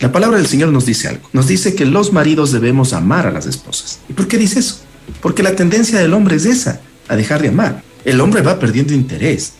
La 0.00 0.10
palabra 0.10 0.38
del 0.38 0.46
Señor 0.46 0.70
nos 0.70 0.86
dice 0.86 1.08
algo. 1.08 1.28
Nos 1.32 1.46
dice 1.46 1.74
que 1.74 1.84
los 1.84 2.12
maridos 2.12 2.52
debemos 2.52 2.94
amar 2.94 3.26
a 3.26 3.30
las 3.30 3.46
esposas. 3.46 4.00
¿Y 4.08 4.14
por 4.14 4.28
qué 4.28 4.38
dice 4.38 4.60
eso? 4.60 4.80
Porque 5.20 5.42
la 5.42 5.54
tendencia 5.54 5.98
del 5.98 6.14
hombre 6.14 6.36
es 6.36 6.46
esa, 6.46 6.80
a 7.08 7.16
dejar 7.16 7.42
de 7.42 7.48
amar. 7.48 7.82
El 8.06 8.20
hombre 8.20 8.40
va 8.40 8.58
perdiendo 8.58 8.94
interés. 8.94 9.52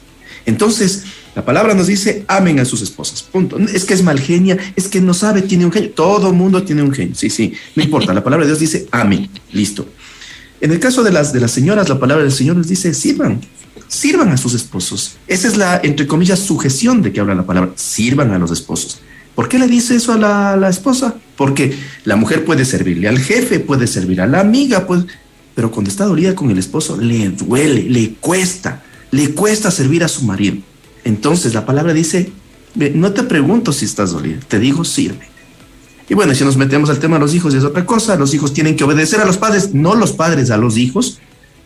Entonces, 0.46 1.04
la 1.34 1.44
palabra 1.44 1.74
nos 1.74 1.88
dice, 1.88 2.24
amen 2.26 2.58
a 2.58 2.64
sus 2.64 2.80
esposas. 2.80 3.22
Punto. 3.22 3.58
Es 3.58 3.84
que 3.84 3.92
es 3.92 4.02
mal 4.02 4.18
genia, 4.18 4.56
es 4.76 4.88
que 4.88 5.02
no 5.02 5.12
sabe, 5.12 5.42
tiene 5.42 5.66
un 5.66 5.72
genio. 5.72 5.90
Todo 5.90 6.32
mundo 6.32 6.62
tiene 6.62 6.82
un 6.82 6.92
genio. 6.92 7.14
Sí, 7.14 7.28
sí, 7.28 7.52
no 7.76 7.82
importa. 7.82 8.14
La 8.14 8.24
palabra 8.24 8.46
de 8.46 8.50
Dios 8.50 8.60
dice, 8.60 8.88
amen. 8.92 9.28
Listo. 9.52 9.86
En 10.62 10.72
el 10.72 10.80
caso 10.80 11.02
de 11.02 11.12
las, 11.12 11.34
de 11.34 11.40
las 11.40 11.50
señoras, 11.50 11.88
la 11.88 11.98
palabra 11.98 12.24
del 12.24 12.32
Señor 12.32 12.56
nos 12.56 12.68
dice, 12.68 12.94
sirvan. 12.94 13.40
Sirvan 13.88 14.30
a 14.30 14.38
sus 14.38 14.54
esposos. 14.54 15.16
Esa 15.26 15.48
es 15.48 15.56
la, 15.58 15.80
entre 15.82 16.06
comillas, 16.06 16.38
sujeción 16.38 17.02
de 17.02 17.12
que 17.12 17.20
habla 17.20 17.34
la 17.34 17.44
palabra. 17.44 17.72
Sirvan 17.76 18.32
a 18.32 18.38
los 18.38 18.50
esposos. 18.50 19.00
¿Por 19.40 19.48
qué 19.48 19.58
le 19.58 19.68
dice 19.68 19.96
eso 19.96 20.12
a 20.12 20.18
la, 20.58 20.68
esposa? 20.68 21.14
Porque 21.34 21.74
la 22.04 22.16
mujer 22.16 22.44
puede 22.44 22.66
servirle 22.66 23.08
al 23.08 23.18
jefe, 23.18 23.58
puede 23.58 23.86
servir 23.86 24.20
a 24.20 24.26
la 24.26 24.38
amiga, 24.38 24.86
pues, 24.86 25.06
pero 25.54 25.70
cuando 25.70 25.90
está 25.90 26.04
dolida 26.04 26.34
con 26.34 26.50
el 26.50 26.58
esposo, 26.58 26.98
le 26.98 27.30
duele, 27.30 27.84
le 27.84 28.16
cuesta, 28.20 28.82
le 29.10 29.30
cuesta 29.30 29.70
servir 29.70 30.04
a 30.04 30.08
su 30.08 30.26
marido. 30.26 30.58
Entonces 31.04 31.54
la 31.54 31.64
palabra 31.64 31.94
dice, 31.94 32.30
no 32.92 33.14
te 33.14 33.22
pregunto 33.22 33.72
si 33.72 33.86
estás 33.86 34.10
dolida, 34.12 34.40
te 34.46 34.58
digo 34.58 34.84
sirve. 34.84 35.30
Y 36.06 36.12
bueno, 36.12 36.34
si 36.34 36.44
nos 36.44 36.58
metemos 36.58 36.90
al 36.90 36.98
tema 36.98 37.16
de 37.16 37.20
los 37.20 37.34
hijos, 37.34 37.54
es 37.54 37.64
otra 37.64 37.86
cosa, 37.86 38.16
los 38.16 38.34
hijos 38.34 38.52
tienen 38.52 38.76
que 38.76 38.84
obedecer 38.84 39.20
a 39.20 39.24
los 39.24 39.38
padres, 39.38 39.72
no 39.72 39.94
los 39.94 40.12
padres 40.12 40.50
a 40.50 40.58
los 40.58 40.76
hijos, 40.76 41.18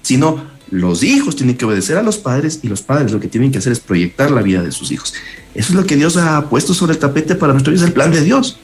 sino 0.04 0.44
los 0.70 1.02
hijos 1.02 1.36
tienen 1.36 1.56
que 1.56 1.64
obedecer 1.64 1.96
a 1.96 2.02
los 2.02 2.18
padres 2.18 2.60
y 2.62 2.68
los 2.68 2.82
padres 2.82 3.12
lo 3.12 3.20
que 3.20 3.28
tienen 3.28 3.50
que 3.50 3.58
hacer 3.58 3.72
es 3.72 3.80
proyectar 3.80 4.30
la 4.30 4.42
vida 4.42 4.62
de 4.62 4.72
sus 4.72 4.92
hijos. 4.92 5.14
Eso 5.54 5.72
es 5.72 5.74
lo 5.74 5.86
que 5.86 5.96
Dios 5.96 6.16
ha 6.16 6.48
puesto 6.48 6.74
sobre 6.74 6.92
el 6.92 6.98
tapete 6.98 7.34
para 7.34 7.52
nuestra 7.52 7.72
vida, 7.72 7.82
es 7.82 7.88
el 7.88 7.92
plan 7.92 8.12
de 8.12 8.22
Dios. 8.22 8.58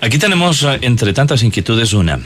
Aquí 0.00 0.18
tenemos, 0.18 0.62
eh, 0.62 0.78
entre 0.82 1.12
tantas 1.12 1.42
inquietudes, 1.42 1.92
una. 1.92 2.20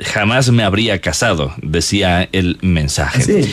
jamás 0.00 0.50
me 0.50 0.62
habría 0.62 1.00
casado, 1.00 1.54
decía 1.62 2.28
el 2.32 2.58
mensaje. 2.60 3.44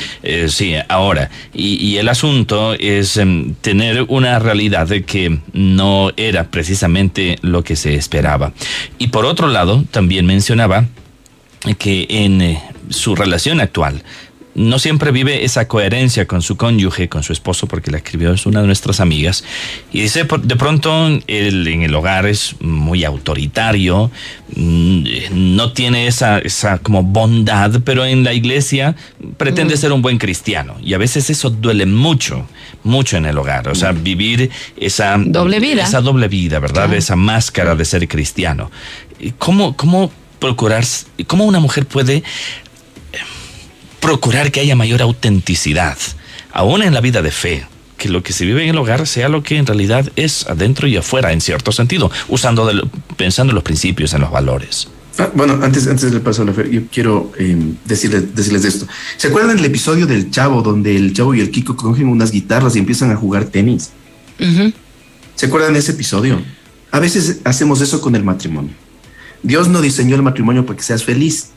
sí, 0.50 0.74
eh, 0.74 0.84
ahora. 0.90 1.30
Y, 1.54 1.98
el 1.98 2.10
asunto 2.10 2.74
es 2.74 3.18
em, 3.18 3.54
tener 3.56 4.06
una 4.08 4.40
realidad 4.40 4.88
de 4.88 5.04
que 5.04 5.40
no 5.54 6.12
era 6.18 6.46
precisamente 6.50 7.38
lo 7.42 7.64
que 7.64 7.76
se 7.76 7.96
esperaba. 7.96 8.54
Y 8.98 9.08
por 9.08 9.26
otro 9.26 9.48
lado, 9.48 9.84
también 9.92 10.26
mencionaba 10.26 10.86
que 11.78 12.08
en 12.10 12.42
eh, 12.42 12.62
su 12.90 13.16
relación 13.16 13.62
actual 13.62 14.04
no 14.56 14.80
siempre 14.80 15.12
vive 15.12 15.44
esa 15.44 15.68
coherencia 15.68 16.28
con 16.28 16.42
su 16.42 16.58
cónyuge, 16.58 17.10
con 17.10 17.24
su 17.24 17.34
esposo, 17.34 17.68
porque 17.68 17.92
la 17.92 17.98
escribió, 17.98 18.34
es 18.34 18.46
una 18.46 18.62
de 18.62 18.68
nuestras 18.68 19.00
amigas, 19.00 19.44
y 19.92 20.02
dice, 20.02 20.26
de 20.44 20.56
pronto 20.56 21.08
él 21.28 21.68
en 21.68 21.84
el 21.84 21.96
hogar 21.96 22.26
es 22.26 22.56
muy 22.62 23.04
autoritario, 23.04 24.12
mm, 24.56 25.04
no 25.32 25.74
tiene 25.74 26.08
esa, 26.08 26.40
esa 26.40 26.78
como 26.78 27.04
bondad, 27.04 27.82
pero 27.84 28.06
en 28.06 28.24
la 28.24 28.34
iglesia 28.34 28.96
pretende 29.38 29.76
mm. 29.76 29.78
ser 29.78 29.92
un 29.92 30.02
buen 30.02 30.18
cristiano, 30.18 30.76
y 30.84 30.94
a 30.94 30.98
veces 30.98 31.30
eso 31.30 31.50
duele 31.50 31.86
mucho, 31.86 32.48
mucho 32.84 33.18
en 33.18 33.26
el 33.26 33.38
hogar, 33.38 33.68
o 33.70 33.76
sea, 33.76 33.92
mm. 33.92 34.04
vivir 34.04 34.52
esa 34.78 35.18
doble 35.18 35.60
vida, 35.60 35.84
esa 35.84 36.02
doble 36.02 36.28
vida, 36.28 36.60
¿verdad? 36.60 36.94
Esa 36.94 37.16
máscara 37.16 37.76
de 37.76 37.86
ser 37.86 38.08
cristiano. 38.08 38.70
¿Cómo, 39.38 39.76
cómo 39.78 40.12
procurar, 40.44 40.84
cómo 41.26 41.46
una 41.46 41.62
mujer 41.62 41.86
puede 41.86 42.22
procurar 44.04 44.52
que 44.52 44.60
haya 44.60 44.76
mayor 44.76 45.02
autenticidad, 45.02 45.98
aún 46.52 46.84
en 46.84 46.94
la 46.94 47.00
vida 47.00 47.22
de 47.22 47.32
fe, 47.32 47.66
que 47.98 48.10
lo 48.10 48.22
que 48.22 48.34
se 48.34 48.46
vive 48.46 48.62
en 48.64 48.72
el 48.72 48.78
hogar 48.78 49.08
sea 49.08 49.30
lo 49.30 49.44
que 49.44 49.56
en 49.56 49.66
realidad 49.66 50.12
es 50.18 50.46
adentro 50.48 50.90
y 50.90 50.98
afuera, 50.98 51.32
en 51.32 51.40
cierto 51.40 51.72
sentido, 51.72 52.12
usando 52.28 52.70
pensando 53.16 53.52
en 53.52 53.56
los 53.56 53.64
principios, 53.64 54.14
en 54.14 54.20
los 54.20 54.30
valores. 54.30 54.90
Ah, 55.18 55.30
bueno, 55.34 55.58
antes, 55.62 55.88
antes 55.88 56.12
del 56.12 56.20
paso 56.20 56.42
a 56.42 56.46
la 56.46 56.54
fe, 56.54 56.70
yo 56.70 56.82
quiero 56.92 57.32
em, 57.40 57.78
decirles, 57.86 58.36
decirles 58.36 58.66
esto. 58.66 58.88
¿Se 59.16 59.30
acuerdan 59.30 59.56
del 59.56 59.66
episodio 59.66 60.06
del 60.06 60.32
Chavo, 60.32 60.62
donde 60.62 60.98
el 60.98 61.14
Chavo 61.14 61.34
y 61.34 61.40
el 61.40 61.50
Kiko 61.50 61.78
cogen 61.78 62.08
unas 62.08 62.32
guitarras 62.32 62.76
y 62.76 62.80
empiezan 62.80 63.10
a 63.10 63.16
jugar 63.16 63.46
tenis? 63.46 63.92
¿Se 65.36 65.46
acuerdan 65.46 65.72
de 65.72 65.80
ese 65.80 65.94
episodio? 65.94 66.42
A 66.92 67.00
veces 67.00 67.40
hacemos 67.46 67.80
eso 67.80 68.02
con 68.02 68.16
el 68.16 68.24
matrimonio. 68.26 68.74
Dios 69.44 69.70
no 69.70 69.80
diseñó 69.80 70.18
el 70.18 70.24
matrimonio 70.24 70.66
para 70.66 70.76
que 70.76 70.84
seas 70.84 71.06
feliz. 71.06 71.52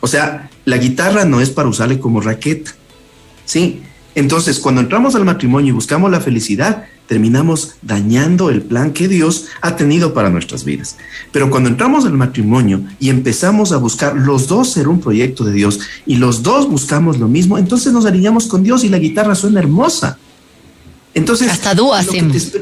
O 0.00 0.08
sea, 0.08 0.50
la 0.70 0.78
guitarra 0.78 1.24
no 1.24 1.40
es 1.40 1.50
para 1.50 1.68
usarle 1.68 1.98
como 1.98 2.20
raqueta. 2.20 2.72
¿Sí? 3.44 3.82
Entonces, 4.14 4.60
cuando 4.60 4.80
entramos 4.80 5.16
al 5.16 5.24
matrimonio 5.24 5.70
y 5.70 5.72
buscamos 5.72 6.10
la 6.12 6.20
felicidad, 6.20 6.84
terminamos 7.08 7.74
dañando 7.82 8.50
el 8.50 8.62
plan 8.62 8.92
que 8.92 9.08
Dios 9.08 9.46
ha 9.62 9.74
tenido 9.74 10.14
para 10.14 10.30
nuestras 10.30 10.64
vidas. 10.64 10.96
Pero 11.32 11.50
cuando 11.50 11.68
entramos 11.68 12.06
al 12.06 12.12
matrimonio 12.12 12.84
y 13.00 13.08
empezamos 13.08 13.72
a 13.72 13.78
buscar 13.78 14.14
los 14.14 14.46
dos 14.46 14.72
ser 14.72 14.86
un 14.86 15.00
proyecto 15.00 15.44
de 15.44 15.52
Dios 15.52 15.80
y 16.06 16.16
los 16.16 16.44
dos 16.44 16.68
buscamos 16.68 17.18
lo 17.18 17.26
mismo, 17.26 17.58
entonces 17.58 17.92
nos 17.92 18.06
alineamos 18.06 18.46
con 18.46 18.62
Dios 18.62 18.84
y 18.84 18.88
la 18.88 18.98
guitarra 18.98 19.34
suena 19.34 19.58
hermosa. 19.58 20.18
Entonces, 21.14 21.50
hasta 21.50 21.74
dúo 21.74 21.94
hacemos. 21.94 22.52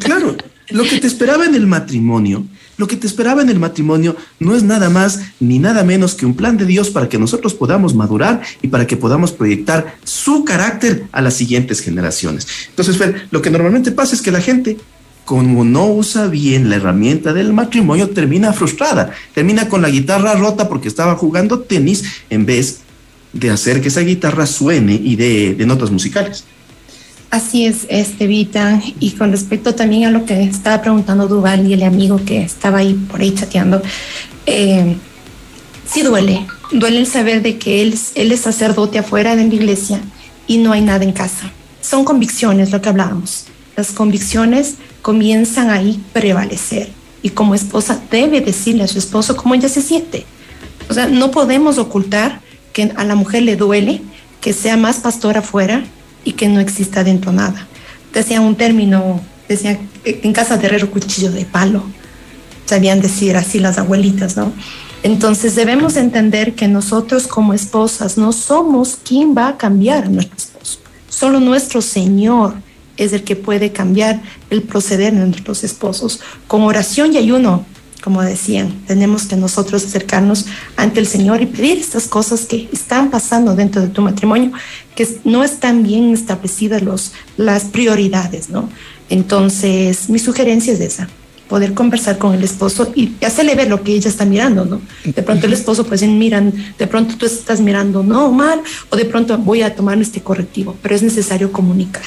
claro, 0.00 0.34
lo 0.70 0.84
que 0.84 0.98
te 0.98 1.06
esperaba 1.06 1.44
en 1.44 1.54
el 1.54 1.66
matrimonio 1.66 2.46
lo 2.78 2.86
que 2.86 2.96
te 2.96 3.06
esperaba 3.06 3.42
en 3.42 3.50
el 3.50 3.58
matrimonio 3.58 4.16
no 4.38 4.54
es 4.54 4.62
nada 4.62 4.88
más 4.88 5.20
ni 5.40 5.58
nada 5.58 5.84
menos 5.84 6.14
que 6.14 6.24
un 6.24 6.34
plan 6.34 6.56
de 6.56 6.64
Dios 6.64 6.88
para 6.88 7.08
que 7.08 7.18
nosotros 7.18 7.52
podamos 7.52 7.94
madurar 7.94 8.40
y 8.62 8.68
para 8.68 8.86
que 8.86 8.96
podamos 8.96 9.32
proyectar 9.32 9.96
su 10.04 10.44
carácter 10.44 11.04
a 11.12 11.20
las 11.20 11.34
siguientes 11.34 11.80
generaciones. 11.80 12.46
Entonces, 12.70 12.96
Fer, 12.96 13.26
lo 13.30 13.42
que 13.42 13.50
normalmente 13.50 13.92
pasa 13.92 14.14
es 14.14 14.22
que 14.22 14.30
la 14.30 14.40
gente, 14.40 14.78
como 15.24 15.64
no 15.64 15.88
usa 15.88 16.28
bien 16.28 16.70
la 16.70 16.76
herramienta 16.76 17.32
del 17.32 17.52
matrimonio, 17.52 18.10
termina 18.10 18.52
frustrada, 18.52 19.10
termina 19.34 19.68
con 19.68 19.82
la 19.82 19.90
guitarra 19.90 20.34
rota 20.34 20.68
porque 20.68 20.88
estaba 20.88 21.16
jugando 21.16 21.60
tenis 21.60 22.04
en 22.30 22.46
vez 22.46 22.80
de 23.32 23.50
hacer 23.50 23.82
que 23.82 23.88
esa 23.88 24.00
guitarra 24.00 24.46
suene 24.46 24.94
y 24.94 25.16
de, 25.16 25.54
de 25.54 25.66
notas 25.66 25.90
musicales. 25.90 26.44
Así 27.30 27.66
es, 27.66 27.86
este 27.90 28.26
Vita. 28.26 28.80
Y 29.00 29.10
con 29.12 29.32
respecto 29.32 29.74
también 29.74 30.04
a 30.04 30.10
lo 30.10 30.24
que 30.24 30.42
estaba 30.42 30.80
preguntando 30.80 31.28
Duval 31.28 31.66
y 31.66 31.74
el 31.74 31.82
amigo 31.82 32.20
que 32.24 32.42
estaba 32.42 32.78
ahí 32.78 32.94
por 32.94 33.20
ahí 33.20 33.34
chateando, 33.34 33.82
eh, 34.46 34.96
sí 35.86 36.02
duele. 36.02 36.46
Duele 36.72 37.00
el 37.00 37.06
saber 37.06 37.42
de 37.42 37.58
que 37.58 37.82
él, 37.82 37.98
es 38.14 38.40
sacerdote 38.40 38.98
afuera 38.98 39.36
de 39.36 39.46
la 39.46 39.54
iglesia 39.54 40.00
y 40.46 40.58
no 40.58 40.72
hay 40.72 40.80
nada 40.80 41.04
en 41.04 41.12
casa. 41.12 41.50
Son 41.82 42.04
convicciones 42.04 42.70
lo 42.70 42.80
que 42.80 42.88
hablábamos. 42.88 43.46
Las 43.76 43.92
convicciones 43.92 44.76
comienzan 45.02 45.70
ahí 45.70 46.02
prevalecer. 46.12 46.90
Y 47.22 47.30
como 47.30 47.54
esposa 47.54 48.00
debe 48.10 48.40
decirle 48.40 48.84
a 48.84 48.88
su 48.88 48.98
esposo 48.98 49.36
cómo 49.36 49.54
ella 49.54 49.68
se 49.68 49.82
siente. 49.82 50.24
O 50.88 50.94
sea, 50.94 51.08
no 51.08 51.30
podemos 51.30 51.76
ocultar 51.76 52.40
que 52.72 52.90
a 52.96 53.04
la 53.04 53.14
mujer 53.14 53.42
le 53.42 53.56
duele 53.56 54.00
que 54.40 54.52
sea 54.52 54.76
más 54.76 54.98
pastor 54.98 55.36
afuera 55.36 55.84
y 56.28 56.32
que 56.32 56.46
no 56.46 56.60
exista 56.60 57.02
dentro 57.02 57.32
nada. 57.32 57.66
Decían 58.12 58.42
un 58.42 58.54
término, 58.54 59.18
decían 59.48 59.78
en 60.04 60.32
casa 60.34 60.58
de 60.58 60.66
herrero 60.66 60.90
cuchillo 60.90 61.32
de 61.32 61.46
palo, 61.46 61.82
sabían 62.66 63.00
decir 63.00 63.34
así 63.34 63.58
las 63.58 63.78
abuelitas, 63.78 64.36
¿no? 64.36 64.52
Entonces 65.02 65.54
debemos 65.54 65.96
entender 65.96 66.54
que 66.54 66.68
nosotros 66.68 67.26
como 67.26 67.54
esposas 67.54 68.18
no 68.18 68.32
somos 68.32 68.98
quien 69.02 69.34
va 69.34 69.48
a 69.48 69.56
cambiar 69.56 70.04
a 70.04 70.08
nuestro 70.08 70.36
esposo, 70.36 70.80
solo 71.08 71.40
nuestro 71.40 71.80
Señor 71.80 72.56
es 72.98 73.14
el 73.14 73.24
que 73.24 73.34
puede 73.34 73.72
cambiar 73.72 74.20
el 74.50 74.62
proceder 74.64 75.14
de 75.14 75.24
nuestros 75.24 75.64
esposos. 75.64 76.20
Con 76.46 76.62
oración 76.62 77.14
y 77.14 77.16
ayuno 77.16 77.64
como 78.08 78.22
decían, 78.22 78.72
tenemos 78.86 79.26
que 79.26 79.36
nosotros 79.36 79.84
acercarnos 79.84 80.46
ante 80.76 80.98
el 80.98 81.06
Señor 81.06 81.42
y 81.42 81.46
pedir 81.46 81.76
estas 81.76 82.06
cosas 82.06 82.46
que 82.46 82.66
están 82.72 83.10
pasando 83.10 83.54
dentro 83.54 83.82
de 83.82 83.88
tu 83.88 84.00
matrimonio, 84.00 84.50
que 84.94 85.06
no 85.24 85.44
están 85.44 85.82
bien 85.82 86.14
establecidas 86.14 86.80
los, 86.80 87.12
las 87.36 87.64
prioridades, 87.64 88.48
¿no? 88.48 88.70
Entonces, 89.10 90.08
mi 90.08 90.18
sugerencia 90.18 90.72
es 90.72 90.80
esa, 90.80 91.06
poder 91.50 91.74
conversar 91.74 92.16
con 92.16 92.32
el 92.32 92.42
esposo 92.42 92.90
y 92.96 93.12
hacerle 93.22 93.54
ver 93.54 93.68
lo 93.68 93.82
que 93.82 93.92
ella 93.92 94.08
está 94.08 94.24
mirando, 94.24 94.64
¿no? 94.64 94.80
De 95.04 95.22
pronto 95.22 95.44
el 95.44 95.52
esposo 95.52 95.84
pues 95.84 96.00
miran, 96.00 96.54
de 96.78 96.86
pronto 96.86 97.14
tú 97.18 97.26
estás 97.26 97.60
mirando 97.60 98.02
no 98.02 98.32
mal 98.32 98.62
o 98.88 98.96
de 98.96 99.04
pronto 99.04 99.36
voy 99.36 99.60
a 99.60 99.74
tomar 99.74 100.00
este 100.00 100.22
correctivo, 100.22 100.74
pero 100.80 100.94
es 100.94 101.02
necesario 101.02 101.52
comunicar. 101.52 102.04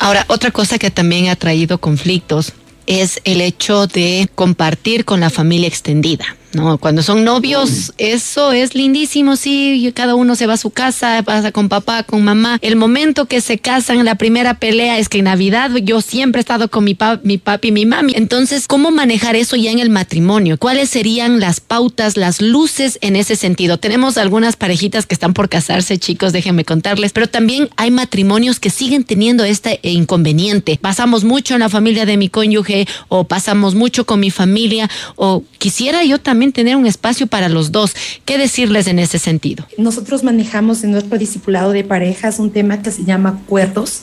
Ahora, 0.00 0.24
otra 0.26 0.50
cosa 0.50 0.78
que 0.78 0.90
también 0.90 1.28
ha 1.28 1.36
traído 1.36 1.78
conflictos 1.78 2.54
es 2.88 3.20
el 3.24 3.42
hecho 3.42 3.86
de 3.86 4.28
compartir 4.34 5.04
con 5.04 5.20
la 5.20 5.30
familia 5.30 5.68
extendida. 5.68 6.24
No, 6.52 6.78
cuando 6.78 7.02
son 7.02 7.24
novios, 7.24 7.92
eso 7.98 8.52
es 8.52 8.74
lindísimo, 8.74 9.36
sí, 9.36 9.92
cada 9.94 10.14
uno 10.14 10.34
se 10.34 10.46
va 10.46 10.54
a 10.54 10.56
su 10.56 10.70
casa, 10.70 11.22
pasa 11.22 11.52
con 11.52 11.68
papá, 11.68 12.04
con 12.04 12.24
mamá. 12.24 12.58
El 12.62 12.76
momento 12.76 13.26
que 13.26 13.42
se 13.42 13.58
casan, 13.58 14.02
la 14.04 14.14
primera 14.14 14.54
pelea 14.54 14.98
es 14.98 15.10
que 15.10 15.18
en 15.18 15.24
Navidad 15.24 15.70
yo 15.82 16.00
siempre 16.00 16.40
he 16.40 16.42
estado 16.42 16.68
con 16.68 16.84
mi, 16.84 16.96
mi 17.22 17.36
papi 17.36 17.68
y 17.68 17.72
mi 17.72 17.84
mami. 17.84 18.14
Entonces, 18.16 18.66
¿cómo 18.66 18.90
manejar 18.90 19.36
eso 19.36 19.56
ya 19.56 19.70
en 19.70 19.78
el 19.78 19.90
matrimonio? 19.90 20.56
¿Cuáles 20.58 20.88
serían 20.88 21.38
las 21.38 21.60
pautas, 21.60 22.16
las 22.16 22.40
luces 22.40 22.98
en 23.02 23.16
ese 23.16 23.36
sentido? 23.36 23.76
Tenemos 23.76 24.16
algunas 24.16 24.56
parejitas 24.56 25.04
que 25.04 25.14
están 25.14 25.34
por 25.34 25.50
casarse, 25.50 25.98
chicos, 25.98 26.32
déjenme 26.32 26.64
contarles, 26.64 27.12
pero 27.12 27.26
también 27.26 27.68
hay 27.76 27.90
matrimonios 27.90 28.58
que 28.58 28.70
siguen 28.70 29.04
teniendo 29.04 29.44
este 29.44 29.80
inconveniente. 29.82 30.78
Pasamos 30.80 31.24
mucho 31.24 31.54
en 31.54 31.60
la 31.60 31.68
familia 31.68 32.06
de 32.06 32.16
mi 32.16 32.30
cónyuge 32.30 32.88
o 33.08 33.24
pasamos 33.24 33.74
mucho 33.74 34.06
con 34.06 34.18
mi 34.20 34.30
familia 34.30 34.88
o 35.16 35.44
quisiera 35.58 36.04
yo 36.04 36.18
también 36.38 36.52
tener 36.52 36.76
un 36.76 36.86
espacio 36.86 37.26
para 37.26 37.48
los 37.48 37.72
dos. 37.72 37.96
¿Qué 38.24 38.38
decirles 38.38 38.86
en 38.86 39.00
ese 39.00 39.18
sentido? 39.18 39.66
Nosotros 39.76 40.22
manejamos 40.22 40.84
en 40.84 40.92
nuestro 40.92 41.18
discipulado 41.18 41.72
de 41.72 41.82
parejas 41.82 42.38
un 42.38 42.52
tema 42.52 42.80
que 42.80 42.92
se 42.92 43.02
llama 43.02 43.40
acuerdos 43.42 44.02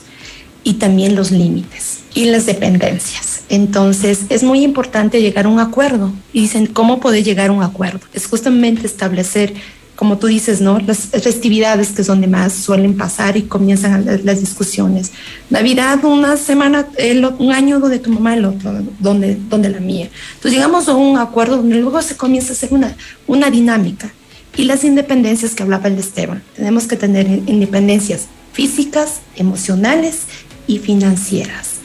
y 0.62 0.74
también 0.74 1.16
los 1.16 1.30
límites 1.30 2.00
y 2.12 2.26
las 2.26 2.44
dependencias. 2.44 3.44
Entonces 3.48 4.26
es 4.28 4.42
muy 4.42 4.62
importante 4.64 5.22
llegar 5.22 5.46
a 5.46 5.48
un 5.48 5.60
acuerdo. 5.60 6.12
Y 6.34 6.42
dicen, 6.42 6.66
¿cómo 6.66 7.00
puede 7.00 7.22
llegar 7.22 7.48
a 7.48 7.52
un 7.52 7.62
acuerdo? 7.62 8.00
Es 8.12 8.26
justamente 8.26 8.86
establecer 8.86 9.54
como 9.96 10.18
tú 10.18 10.26
dices, 10.26 10.60
¿no? 10.60 10.78
Las 10.78 10.98
festividades 10.98 11.88
que 11.88 12.02
es 12.02 12.06
donde 12.06 12.26
más 12.26 12.52
suelen 12.52 12.96
pasar 12.96 13.38
y 13.38 13.42
comienzan 13.42 14.04
las, 14.24 14.40
discusiones. 14.40 15.12
Navidad, 15.48 16.04
una 16.04 16.36
semana, 16.36 16.86
el, 16.98 17.24
un 17.24 17.50
año 17.52 17.80
donde 17.80 17.98
tu 17.98 18.10
mamá, 18.10 18.34
el 18.34 18.44
otro, 18.44 18.72
donde, 19.00 19.38
donde 19.48 19.70
la 19.70 19.80
mía. 19.80 20.10
Entonces 20.34 20.52
llegamos 20.52 20.88
a 20.88 20.94
un 20.94 21.16
acuerdo 21.16 21.56
donde 21.56 21.80
luego 21.80 22.00
se 22.02 22.14
comienza 22.14 22.50
a 22.50 22.52
hacer 22.52 22.74
una, 22.74 22.94
una 23.26 23.50
dinámica. 23.50 24.12
Y 24.54 24.64
las 24.64 24.84
independencias 24.84 25.54
que 25.54 25.62
hablaba 25.62 25.88
el 25.88 25.96
de 25.96 26.02
Esteban. 26.02 26.42
Tenemos 26.54 26.86
que 26.86 26.96
tener 26.96 27.26
independencias 27.26 28.26
físicas, 28.52 29.20
emocionales 29.34 30.20
y 30.66 30.78
financieras. 30.78 31.76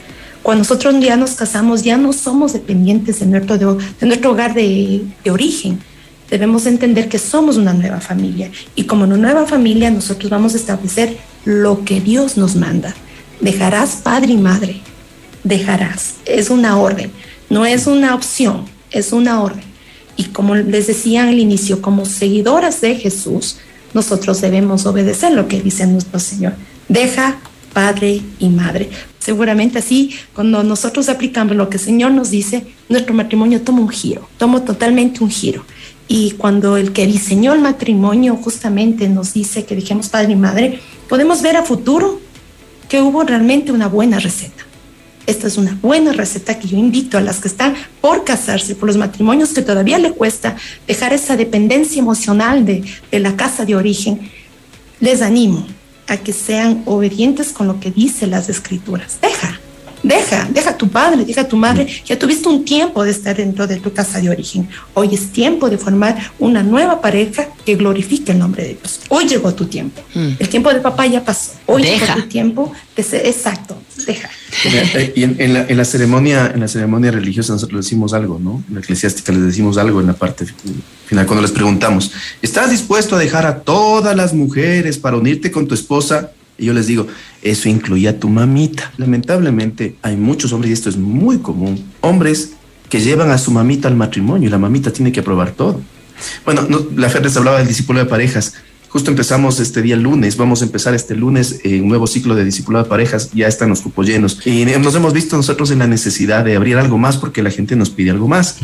Cuando 0.42 0.60
nosotros 0.60 0.94
ya 1.00 1.16
nos 1.16 1.32
casamos, 1.32 1.82
ya 1.82 1.96
no 1.96 2.12
somos 2.12 2.52
dependientes 2.52 3.20
de 3.20 3.26
nuestro, 3.26 3.56
de, 3.56 4.06
nuestro 4.06 4.32
hogar 4.32 4.54
de, 4.54 5.02
de 5.24 5.30
origen 5.30 5.78
debemos 6.32 6.64
entender 6.64 7.10
que 7.10 7.18
somos 7.18 7.58
una 7.58 7.74
nueva 7.74 8.00
familia 8.00 8.50
y 8.74 8.84
como 8.84 9.04
una 9.04 9.18
nueva 9.18 9.46
familia 9.46 9.90
nosotros 9.90 10.30
vamos 10.30 10.54
a 10.54 10.56
establecer 10.56 11.18
lo 11.44 11.84
que 11.84 12.00
Dios 12.00 12.38
nos 12.38 12.56
manda. 12.56 12.94
Dejarás 13.40 13.96
padre 13.96 14.32
y 14.32 14.38
madre, 14.38 14.80
dejarás. 15.44 16.14
Es 16.24 16.48
una 16.48 16.78
orden, 16.78 17.12
no 17.50 17.66
es 17.66 17.86
una 17.86 18.14
opción, 18.14 18.64
es 18.90 19.12
una 19.12 19.42
orden. 19.42 19.64
Y 20.16 20.24
como 20.24 20.54
les 20.54 20.86
decía 20.86 21.28
al 21.28 21.38
inicio, 21.38 21.82
como 21.82 22.06
seguidoras 22.06 22.80
de 22.80 22.94
Jesús, 22.94 23.58
nosotros 23.92 24.40
debemos 24.40 24.86
obedecer 24.86 25.32
lo 25.32 25.48
que 25.48 25.60
dice 25.60 25.86
nuestro 25.86 26.18
Señor. 26.18 26.54
Deja 26.88 27.36
padre 27.74 28.22
y 28.38 28.48
madre. 28.48 28.88
Seguramente 29.18 29.80
así, 29.80 30.14
cuando 30.32 30.62
nosotros 30.62 31.10
aplicamos 31.10 31.56
lo 31.56 31.68
que 31.68 31.76
el 31.76 31.82
Señor 31.82 32.12
nos 32.12 32.30
dice, 32.30 32.64
nuestro 32.88 33.12
matrimonio 33.12 33.60
toma 33.60 33.80
un 33.80 33.90
giro, 33.90 34.26
toma 34.38 34.64
totalmente 34.64 35.22
un 35.22 35.30
giro. 35.30 35.62
Y 36.14 36.32
cuando 36.32 36.76
el 36.76 36.92
que 36.92 37.06
diseñó 37.06 37.54
el 37.54 37.62
matrimonio 37.62 38.36
justamente 38.36 39.08
nos 39.08 39.32
dice 39.32 39.64
que 39.64 39.74
dejemos 39.74 40.10
padre 40.10 40.32
y 40.32 40.36
madre, 40.36 40.78
podemos 41.08 41.40
ver 41.40 41.56
a 41.56 41.62
futuro 41.62 42.20
que 42.90 43.00
hubo 43.00 43.22
realmente 43.22 43.72
una 43.72 43.88
buena 43.88 44.20
receta. 44.20 44.62
Esta 45.26 45.46
es 45.46 45.56
una 45.56 45.78
buena 45.80 46.12
receta 46.12 46.58
que 46.58 46.68
yo 46.68 46.76
invito 46.76 47.16
a 47.16 47.22
las 47.22 47.40
que 47.40 47.48
están 47.48 47.74
por 48.02 48.24
casarse, 48.24 48.74
por 48.74 48.88
los 48.88 48.98
matrimonios 48.98 49.54
que 49.54 49.62
todavía 49.62 49.96
le 49.96 50.12
cuesta 50.12 50.54
dejar 50.86 51.14
esa 51.14 51.38
dependencia 51.38 52.00
emocional 52.00 52.66
de, 52.66 52.84
de 53.10 53.18
la 53.18 53.34
casa 53.34 53.64
de 53.64 53.74
origen. 53.74 54.20
Les 55.00 55.22
animo 55.22 55.66
a 56.08 56.18
que 56.18 56.34
sean 56.34 56.82
obedientes 56.84 57.52
con 57.52 57.66
lo 57.66 57.80
que 57.80 57.90
dice 57.90 58.26
las 58.26 58.50
escrituras. 58.50 59.16
Deja, 59.22 59.61
Deja, 60.02 60.48
deja 60.52 60.70
a 60.70 60.76
tu 60.76 60.88
padre, 60.88 61.24
deja 61.24 61.42
a 61.42 61.48
tu 61.48 61.56
madre. 61.56 61.86
Ya 62.04 62.18
tuviste 62.18 62.48
un 62.48 62.64
tiempo 62.64 63.04
de 63.04 63.10
estar 63.10 63.36
dentro 63.36 63.66
de 63.66 63.76
tu 63.76 63.92
casa 63.92 64.20
de 64.20 64.30
origen. 64.30 64.68
Hoy 64.94 65.14
es 65.14 65.32
tiempo 65.32 65.70
de 65.70 65.78
formar 65.78 66.32
una 66.38 66.62
nueva 66.62 67.00
pareja 67.00 67.48
que 67.64 67.76
glorifique 67.76 68.32
el 68.32 68.38
nombre 68.38 68.64
de 68.64 68.68
Dios. 68.80 69.00
Hoy 69.08 69.28
llegó 69.28 69.54
tu 69.54 69.66
tiempo. 69.66 70.02
Mm. 70.14 70.30
El 70.38 70.48
tiempo 70.48 70.72
de 70.72 70.80
papá 70.80 71.06
ya 71.06 71.24
pasó. 71.24 71.52
Hoy 71.66 71.82
llegó 71.84 72.06
tu 72.14 72.22
tiempo 72.22 72.72
de 72.96 73.02
ser 73.02 73.26
exacto. 73.26 73.80
Deja. 74.06 74.28
Eh, 74.64 75.12
y 75.14 75.22
en, 75.22 75.52
la, 75.52 75.66
en, 75.66 75.76
la, 75.76 75.84
ceremonia, 75.84 76.50
en 76.52 76.60
la 76.60 76.68
ceremonia 76.68 77.10
religiosa 77.10 77.52
nosotros 77.52 77.84
decimos 77.84 78.12
algo, 78.12 78.38
¿no? 78.38 78.62
En 78.68 78.74
la 78.74 78.80
eclesiástica 78.80 79.32
les 79.32 79.42
decimos 79.42 79.78
algo 79.78 80.00
en 80.00 80.08
la 80.08 80.14
parte 80.14 80.46
final 81.06 81.26
cuando 81.26 81.42
les 81.42 81.52
preguntamos, 81.52 82.12
¿estás 82.40 82.70
dispuesto 82.70 83.16
a 83.16 83.18
dejar 83.18 83.46
a 83.46 83.60
todas 83.60 84.16
las 84.16 84.34
mujeres 84.34 84.98
para 84.98 85.16
unirte 85.16 85.50
con 85.50 85.68
tu 85.68 85.74
esposa? 85.74 86.32
Y 86.62 86.66
yo 86.66 86.72
les 86.72 86.86
digo, 86.86 87.08
eso 87.42 87.68
incluye 87.68 88.08
a 88.08 88.20
tu 88.20 88.28
mamita. 88.28 88.92
Lamentablemente 88.96 89.96
hay 90.00 90.16
muchos 90.16 90.52
hombres, 90.52 90.70
y 90.70 90.72
esto 90.74 90.88
es 90.88 90.96
muy 90.96 91.38
común, 91.38 91.84
hombres 92.00 92.52
que 92.88 93.00
llevan 93.00 93.32
a 93.32 93.38
su 93.38 93.50
mamita 93.50 93.88
al 93.88 93.96
matrimonio 93.96 94.46
y 94.48 94.50
la 94.50 94.58
mamita 94.58 94.92
tiene 94.92 95.10
que 95.10 95.20
aprobar 95.20 95.50
todo. 95.50 95.80
Bueno, 96.44 96.68
la 96.94 97.08
Fer 97.08 97.24
les 97.24 97.36
hablaba 97.36 97.58
del 97.58 97.66
discípulo 97.66 97.98
de 97.98 98.06
parejas. 98.06 98.54
Justo 98.90 99.10
empezamos 99.10 99.58
este 99.58 99.82
día 99.82 99.96
lunes, 99.96 100.36
vamos 100.36 100.62
a 100.62 100.66
empezar 100.66 100.94
este 100.94 101.16
lunes 101.16 101.60
eh, 101.64 101.80
un 101.80 101.88
nuevo 101.88 102.06
ciclo 102.06 102.36
de 102.36 102.44
discipulado 102.44 102.84
de 102.84 102.90
parejas, 102.90 103.30
ya 103.32 103.48
están 103.48 103.70
los 103.70 103.80
cupos 103.80 104.06
llenos. 104.06 104.46
Y 104.46 104.64
nos 104.66 104.94
hemos 104.94 105.14
visto 105.14 105.36
nosotros 105.36 105.72
en 105.72 105.80
la 105.80 105.88
necesidad 105.88 106.44
de 106.44 106.54
abrir 106.54 106.76
algo 106.76 106.96
más 106.96 107.16
porque 107.16 107.42
la 107.42 107.50
gente 107.50 107.74
nos 107.74 107.90
pide 107.90 108.10
algo 108.10 108.28
más. 108.28 108.58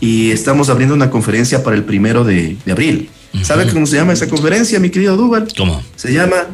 Y 0.00 0.30
estamos 0.30 0.70
abriendo 0.70 0.94
una 0.94 1.10
conferencia 1.10 1.62
para 1.62 1.76
el 1.76 1.84
primero 1.84 2.24
de, 2.24 2.56
abril. 2.70 3.10
¿Sabe 3.42 3.66
cómo 3.70 3.84
se 3.84 3.96
llama 3.96 4.14
esa 4.14 4.28
conferencia, 4.28 4.78
mi 4.78 4.88
querido 4.88 5.16
Duval? 5.18 5.48
¿Cómo? 5.54 5.82
Se 5.96 6.14
llama 6.14 6.46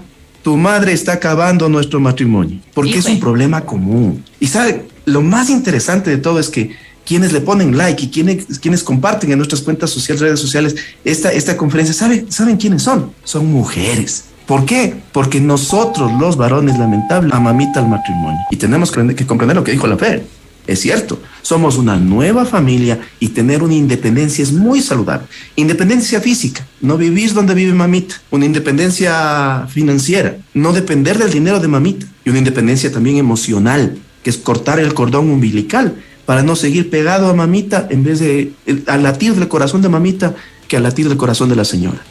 tu 0.49 0.57
madre 0.57 0.95
está 0.95 1.13
acabando 1.13 1.69
nuestro 1.69 2.01
matrimonio, 2.01 2.59
porque 2.73 2.97
es 2.97 3.05
un 3.05 3.21
problema 3.21 3.67
común. 3.67 4.25
Y 4.41 4.47
sabe, 4.47 4.87
lo 5.05 5.21
más 5.21 5.51
interesante 5.51 6.09
de 6.09 6.17
todo 6.17 6.39
es 6.39 6.49
que 6.49 6.75
quienes 7.05 7.35
le 7.35 7.43
ponen 7.43 7.77
like 7.77 8.07
y 8.07 8.09
quienes, 8.09 8.59
quienes 8.59 8.83
comparten 8.83 9.31
en 9.31 9.37
nuestras 9.37 9.61
cuentas 9.61 9.91
sociales, 9.91 10.23
redes 10.23 10.41
sociales, 10.41 10.75
esta, 11.05 11.31
esta 11.33 11.59
conferencia, 11.59 11.93
¿sabe, 11.93 12.25
¿saben 12.31 12.57
quiénes 12.57 12.81
son? 12.81 13.13
Son 13.25 13.45
mujeres. 13.45 14.25
¿Por 14.47 14.65
qué? 14.65 14.95
Porque 15.13 15.39
nosotros, 15.39 16.11
los 16.19 16.39
varones, 16.39 16.79
lamentable, 16.79 17.31
amamita 17.35 17.81
al 17.81 17.89
matrimonio. 17.91 18.41
Y 18.51 18.57
tenemos 18.57 18.91
que 18.91 19.27
comprender 19.27 19.55
lo 19.55 19.65
que 19.65 19.73
dijo 19.73 19.87
la 19.87 19.99
fe. 19.99 20.25
Es 20.67 20.81
cierto, 20.81 21.21
somos 21.49 21.79
una 21.79 21.97
nueva 21.97 22.45
familia 22.45 23.01
y 23.21 23.29
tener 23.29 23.63
una 23.63 23.73
independencia 23.73 24.43
es 24.43 24.53
muy 24.53 24.83
saludable. 24.83 25.27
Independencia 25.57 26.21
física, 26.21 26.67
no 26.83 26.99
vivir 26.99 27.33
donde 27.33 27.55
vive 27.55 27.73
mamita. 27.73 28.17
Una 28.31 28.45
independencia 28.45 29.67
financiera, 29.71 30.37
no 30.53 30.75
depender 30.75 31.17
del 31.17 31.31
dinero 31.31 31.59
de 31.59 31.69
mamita. 31.69 32.07
Y 32.23 32.29
una 32.29 32.41
independencia 32.41 32.93
también 32.93 33.17
emocional, 33.17 33.97
que 34.23 34.29
es 34.29 34.37
cortar 34.37 34.79
el 34.79 34.93
cordón 34.93 35.31
umbilical 35.31 35.95
para 36.27 36.43
no 36.43 36.55
seguir 36.55 36.91
pegado 36.91 37.31
a 37.31 37.35
mamita 37.35 37.87
en 37.89 38.05
vez 38.05 38.19
de 38.21 38.53
al 38.87 39.03
latir 39.03 39.35
del 39.35 39.49
corazón 39.49 39.81
de 39.81 39.89
mamita 39.89 40.35
que 40.69 40.77
al 40.77 40.83
latir 40.83 41.09
del 41.09 41.17
corazón 41.17 41.49
de 41.49 41.57
la 41.57 41.65
señora. 41.65 42.03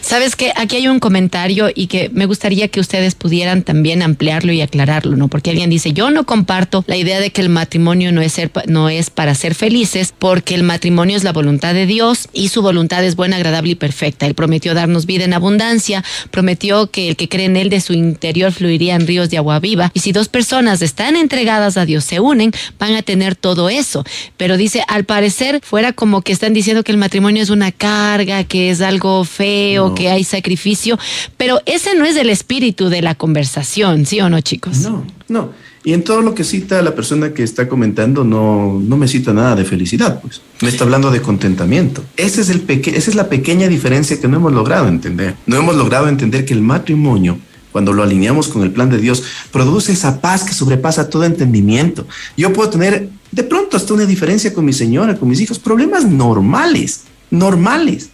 Sabes 0.00 0.36
que 0.36 0.52
aquí 0.56 0.76
hay 0.76 0.88
un 0.88 0.98
comentario 0.98 1.70
y 1.74 1.86
que 1.86 2.10
me 2.12 2.26
gustaría 2.26 2.68
que 2.68 2.80
ustedes 2.80 3.14
pudieran 3.14 3.62
también 3.62 4.02
ampliarlo 4.02 4.52
y 4.52 4.60
aclararlo, 4.60 5.16
¿no? 5.16 5.28
Porque 5.28 5.50
alguien 5.50 5.70
dice, 5.70 5.92
yo 5.92 6.10
no 6.10 6.24
comparto 6.24 6.84
la 6.86 6.96
idea 6.96 7.20
de 7.20 7.30
que 7.30 7.40
el 7.40 7.48
matrimonio 7.48 8.12
no 8.12 8.20
es, 8.20 8.36
no 8.66 8.88
es 8.88 9.10
para 9.10 9.34
ser 9.34 9.54
felices, 9.54 10.12
porque 10.18 10.54
el 10.54 10.62
matrimonio 10.62 11.16
es 11.16 11.24
la 11.24 11.32
voluntad 11.32 11.74
de 11.74 11.86
Dios 11.86 12.28
y 12.32 12.48
su 12.48 12.62
voluntad 12.62 13.04
es 13.04 13.16
buena, 13.16 13.36
agradable 13.36 13.72
y 13.72 13.74
perfecta. 13.74 14.26
Él 14.26 14.34
prometió 14.34 14.74
darnos 14.74 15.06
vida 15.06 15.24
en 15.24 15.34
abundancia, 15.34 16.04
prometió 16.30 16.90
que 16.90 17.08
el 17.10 17.16
que 17.16 17.28
cree 17.28 17.46
en 17.46 17.56
él 17.56 17.70
de 17.70 17.80
su 17.80 17.92
interior 17.92 18.52
fluirían 18.52 19.06
ríos 19.06 19.30
de 19.30 19.36
agua 19.36 19.60
viva. 19.60 19.90
Y 19.94 20.00
si 20.00 20.12
dos 20.12 20.28
personas 20.28 20.82
están 20.82 21.16
entregadas 21.16 21.76
a 21.76 21.84
Dios, 21.84 22.04
se 22.04 22.20
unen, 22.20 22.52
van 22.78 22.94
a 22.94 23.02
tener 23.02 23.36
todo 23.36 23.68
eso. 23.68 24.04
Pero 24.36 24.56
dice, 24.56 24.82
al 24.88 25.04
parecer, 25.04 25.60
fuera 25.62 25.92
como 25.92 26.22
que 26.22 26.32
están 26.32 26.52
diciendo 26.52 26.82
que 26.82 26.92
el 26.92 26.98
matrimonio 26.98 27.42
es 27.42 27.50
una 27.50 27.70
carga, 27.72 28.44
que 28.44 28.70
es 28.70 28.80
algo 28.80 29.24
feo 29.24 29.59
o 29.78 29.94
que 29.94 30.08
hay 30.08 30.24
sacrificio, 30.24 30.98
pero 31.36 31.60
ese 31.66 31.94
no 31.94 32.04
es 32.04 32.16
el 32.16 32.30
espíritu 32.30 32.88
de 32.88 33.02
la 33.02 33.14
conversación, 33.14 34.06
¿sí 34.06 34.20
o 34.20 34.28
no, 34.28 34.40
chicos? 34.40 34.78
No, 34.78 35.04
no. 35.28 35.50
Y 35.82 35.94
en 35.94 36.04
todo 36.04 36.20
lo 36.20 36.34
que 36.34 36.44
cita 36.44 36.82
la 36.82 36.94
persona 36.94 37.32
que 37.32 37.42
está 37.42 37.66
comentando, 37.66 38.22
no, 38.22 38.78
no 38.80 38.96
me 38.98 39.08
cita 39.08 39.32
nada 39.32 39.56
de 39.56 39.64
felicidad, 39.64 40.20
pues. 40.20 40.42
Me 40.60 40.68
está 40.68 40.84
hablando 40.84 41.10
de 41.10 41.22
contentamiento. 41.22 42.04
Ese 42.16 42.42
es 42.42 42.50
el 42.50 42.64
esa 42.68 43.10
es 43.10 43.14
la 43.14 43.30
pequeña 43.30 43.66
diferencia 43.66 44.20
que 44.20 44.28
no 44.28 44.36
hemos 44.36 44.52
logrado 44.52 44.88
entender. 44.88 45.36
No 45.46 45.56
hemos 45.56 45.76
logrado 45.76 46.08
entender 46.08 46.44
que 46.44 46.52
el 46.52 46.60
matrimonio, 46.60 47.38
cuando 47.72 47.94
lo 47.94 48.02
alineamos 48.02 48.48
con 48.48 48.62
el 48.62 48.72
plan 48.72 48.90
de 48.90 48.98
Dios, 48.98 49.22
produce 49.50 49.92
esa 49.92 50.20
paz 50.20 50.44
que 50.44 50.52
sobrepasa 50.52 51.08
todo 51.08 51.24
entendimiento. 51.24 52.06
Yo 52.36 52.52
puedo 52.52 52.68
tener 52.68 53.08
de 53.32 53.42
pronto 53.42 53.78
hasta 53.78 53.94
una 53.94 54.04
diferencia 54.04 54.52
con 54.52 54.66
mi 54.66 54.74
señora, 54.74 55.16
con 55.16 55.30
mis 55.30 55.40
hijos, 55.40 55.58
problemas 55.58 56.04
normales, 56.04 57.04
normales 57.30 58.10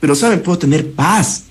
pero 0.00 0.14
saben, 0.14 0.42
puedo 0.42 0.58
tener 0.58 0.90
paz, 0.92 1.44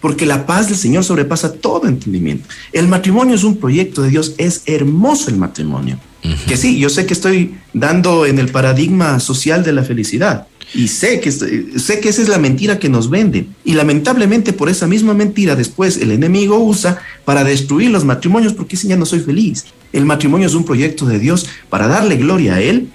porque 0.00 0.26
la 0.26 0.46
paz 0.46 0.68
del 0.68 0.76
Señor 0.76 1.04
sobrepasa 1.04 1.52
todo 1.52 1.86
entendimiento. 1.86 2.48
El 2.72 2.88
matrimonio 2.88 3.34
es 3.34 3.44
un 3.44 3.56
proyecto 3.56 4.02
de 4.02 4.10
Dios, 4.10 4.34
es 4.38 4.62
hermoso 4.66 5.30
el 5.30 5.36
matrimonio. 5.36 5.98
Que 6.46 6.56
sí, 6.56 6.78
yo 6.78 6.88
sé 6.88 7.04
que 7.04 7.12
estoy 7.12 7.54
dando 7.74 8.24
en 8.24 8.38
el 8.38 8.48
paradigma 8.48 9.20
social 9.20 9.62
de 9.62 9.74
la 9.74 9.82
felicidad 9.82 10.46
y 10.72 10.88
sé 10.88 11.20
que, 11.20 11.30
sé 11.30 12.00
que 12.00 12.08
esa 12.08 12.22
es 12.22 12.28
la 12.28 12.38
mentira 12.38 12.78
que 12.78 12.88
nos 12.88 13.10
venden. 13.10 13.54
Y 13.64 13.74
lamentablemente 13.74 14.52
por 14.52 14.68
esa 14.68 14.86
misma 14.86 15.14
mentira 15.14 15.54
después 15.54 15.98
el 15.98 16.10
enemigo 16.10 16.58
usa 16.58 16.98
para 17.24 17.44
destruir 17.44 17.90
los 17.90 18.04
matrimonios 18.04 18.54
porque 18.54 18.76
dicen 18.76 18.90
ya 18.90 18.96
no 18.96 19.06
soy 19.06 19.20
feliz. 19.20 19.66
El 19.92 20.06
matrimonio 20.06 20.46
es 20.46 20.54
un 20.54 20.64
proyecto 20.64 21.06
de 21.06 21.18
Dios 21.18 21.46
para 21.68 21.88
darle 21.88 22.16
gloria 22.16 22.54
a 22.54 22.60
Él, 22.60 22.88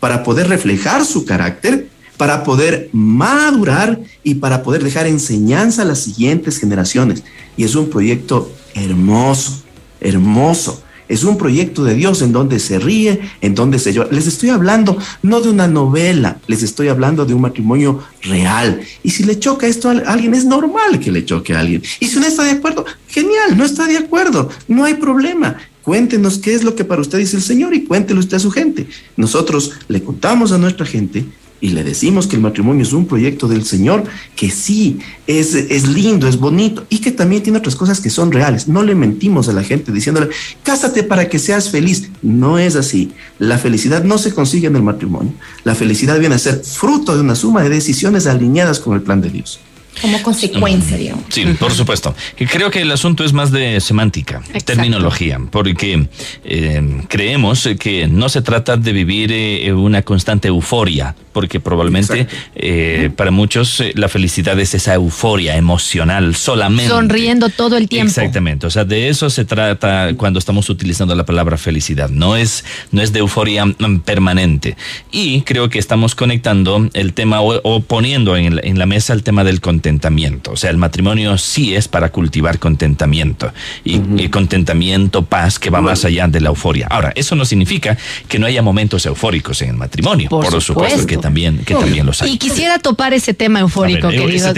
para 0.00 0.22
poder 0.22 0.48
reflejar 0.48 1.04
su 1.04 1.24
carácter 1.24 1.88
para 2.16 2.44
poder 2.44 2.88
madurar 2.92 4.00
y 4.22 4.34
para 4.36 4.62
poder 4.62 4.82
dejar 4.82 5.06
enseñanza 5.06 5.82
a 5.82 5.84
las 5.86 6.00
siguientes 6.00 6.58
generaciones. 6.58 7.22
Y 7.56 7.64
es 7.64 7.74
un 7.74 7.90
proyecto 7.90 8.50
hermoso, 8.74 9.62
hermoso. 10.00 10.82
Es 11.08 11.22
un 11.22 11.38
proyecto 11.38 11.84
de 11.84 11.94
Dios 11.94 12.20
en 12.20 12.32
donde 12.32 12.58
se 12.58 12.80
ríe, 12.80 13.20
en 13.40 13.54
donde 13.54 13.78
se 13.78 13.92
llora. 13.92 14.08
Les 14.10 14.26
estoy 14.26 14.48
hablando 14.48 14.98
no 15.22 15.40
de 15.40 15.50
una 15.50 15.68
novela, 15.68 16.38
les 16.48 16.64
estoy 16.64 16.88
hablando 16.88 17.24
de 17.24 17.32
un 17.32 17.42
matrimonio 17.42 18.02
real. 18.22 18.80
Y 19.04 19.10
si 19.10 19.22
le 19.22 19.38
choca 19.38 19.68
esto 19.68 19.88
a 19.88 19.92
alguien, 19.92 20.34
es 20.34 20.44
normal 20.44 20.98
que 20.98 21.12
le 21.12 21.24
choque 21.24 21.54
a 21.54 21.60
alguien. 21.60 21.82
Y 22.00 22.08
si 22.08 22.18
no 22.18 22.26
está 22.26 22.42
de 22.42 22.50
acuerdo, 22.50 22.84
genial, 23.06 23.56
no 23.56 23.64
está 23.64 23.86
de 23.86 23.98
acuerdo, 23.98 24.50
no 24.66 24.84
hay 24.84 24.94
problema. 24.94 25.56
Cuéntenos 25.82 26.38
qué 26.38 26.54
es 26.54 26.64
lo 26.64 26.74
que 26.74 26.84
para 26.84 27.00
usted 27.00 27.18
dice 27.18 27.36
el 27.36 27.42
Señor 27.44 27.72
y 27.72 27.84
cuéntelo 27.84 28.18
usted 28.18 28.38
a 28.38 28.40
su 28.40 28.50
gente. 28.50 28.88
Nosotros 29.16 29.74
le 29.86 30.02
contamos 30.02 30.50
a 30.50 30.58
nuestra 30.58 30.84
gente 30.84 31.24
y 31.60 31.70
le 31.70 31.84
decimos 31.84 32.26
que 32.26 32.36
el 32.36 32.42
matrimonio 32.42 32.82
es 32.82 32.92
un 32.92 33.06
proyecto 33.06 33.48
del 33.48 33.64
Señor, 33.64 34.04
que 34.34 34.50
sí, 34.50 34.98
es, 35.26 35.54
es 35.54 35.88
lindo, 35.88 36.28
es 36.28 36.38
bonito 36.38 36.86
y 36.90 36.98
que 36.98 37.10
también 37.10 37.42
tiene 37.42 37.58
otras 37.58 37.76
cosas 37.76 38.00
que 38.00 38.10
son 38.10 38.30
reales. 38.30 38.68
No 38.68 38.82
le 38.82 38.94
mentimos 38.94 39.48
a 39.48 39.52
la 39.52 39.62
gente 39.62 39.92
diciéndole, 39.92 40.28
cásate 40.62 41.02
para 41.02 41.28
que 41.28 41.38
seas 41.38 41.70
feliz. 41.70 42.10
No 42.22 42.58
es 42.58 42.76
así. 42.76 43.12
La 43.38 43.58
felicidad 43.58 44.04
no 44.04 44.18
se 44.18 44.34
consigue 44.34 44.66
en 44.66 44.76
el 44.76 44.82
matrimonio. 44.82 45.32
La 45.64 45.74
felicidad 45.74 46.18
viene 46.18 46.34
a 46.34 46.38
ser 46.38 46.62
fruto 46.62 47.14
de 47.14 47.22
una 47.22 47.34
suma 47.34 47.62
de 47.62 47.70
decisiones 47.70 48.26
alineadas 48.26 48.80
con 48.80 48.94
el 48.94 49.02
plan 49.02 49.20
de 49.20 49.30
Dios 49.30 49.60
como 50.00 50.22
consecuencia, 50.22 50.96
digamos. 50.96 51.24
Sí, 51.28 51.44
por 51.58 51.72
supuesto. 51.72 52.14
Creo 52.36 52.70
que 52.70 52.82
el 52.82 52.92
asunto 52.92 53.24
es 53.24 53.32
más 53.32 53.50
de 53.50 53.80
semántica, 53.80 54.42
terminología, 54.64 55.40
porque 55.50 56.08
eh, 56.44 57.02
creemos 57.08 57.68
que 57.78 58.06
no 58.06 58.28
se 58.28 58.42
trata 58.42 58.76
de 58.76 58.92
vivir 58.92 59.32
eh, 59.32 59.72
una 59.72 60.02
constante 60.02 60.48
euforia, 60.48 61.14
porque 61.32 61.60
probablemente 61.60 62.26
eh, 62.54 63.10
para 63.16 63.30
muchos 63.30 63.82
la 63.94 64.08
felicidad 64.08 64.58
es 64.60 64.74
esa 64.74 64.94
euforia 64.94 65.56
emocional 65.56 66.34
solamente. 66.34 66.88
Sonriendo 66.88 67.48
todo 67.48 67.76
el 67.76 67.88
tiempo. 67.88 68.08
Exactamente, 68.08 68.66
o 68.66 68.70
sea, 68.70 68.84
de 68.84 69.08
eso 69.08 69.30
se 69.30 69.44
trata 69.44 70.12
cuando 70.16 70.38
estamos 70.38 70.68
utilizando 70.68 71.14
la 71.14 71.24
palabra 71.24 71.56
felicidad, 71.56 72.10
no 72.10 72.36
es, 72.36 72.64
no 72.90 73.02
es 73.02 73.12
de 73.12 73.20
euforia 73.20 73.64
mm, 73.64 74.00
permanente. 74.04 74.76
Y 75.10 75.42
creo 75.42 75.68
que 75.68 75.78
estamos 75.78 76.14
conectando 76.14 76.88
el 76.92 77.12
tema 77.14 77.40
o, 77.40 77.80
poniendo 77.80 78.36
en, 78.36 78.60
en 78.62 78.78
la 78.78 78.86
mesa 78.86 79.12
el 79.12 79.22
tema 79.22 79.44
del 79.44 79.60
contexto 79.60 79.85
contentamiento. 79.86 80.50
O 80.50 80.56
sea, 80.56 80.70
el 80.70 80.78
matrimonio 80.78 81.38
sí 81.38 81.76
es 81.76 81.86
para 81.86 82.10
cultivar 82.10 82.58
contentamiento 82.58 83.52
y, 83.84 84.28
contentamiento, 84.30 85.24
paz, 85.24 85.60
que 85.60 85.70
va 85.70 85.80
más 85.80 86.04
allá 86.04 86.26
de 86.26 86.40
la 86.40 86.48
euforia. 86.48 86.88
Ahora, 86.90 87.12
eso 87.14 87.36
no 87.36 87.44
significa 87.44 87.96
que 88.28 88.40
no 88.40 88.46
haya 88.46 88.62
momentos 88.62 89.06
eufóricos 89.06 89.62
en 89.62 89.70
el 89.70 89.76
matrimonio. 89.76 90.28
Por, 90.28 90.60
supuesto. 90.60 91.06
que 91.06 91.18
también, 91.18 91.58
que 91.64 91.74
también 91.74 92.04
los 92.04 92.20
hay. 92.20 92.32
Y 92.32 92.38
quisiera 92.38 92.80
topar 92.80 93.14
ese 93.14 93.32
tema 93.32 93.60
eufórico, 93.60 94.08
querido. 94.08 94.52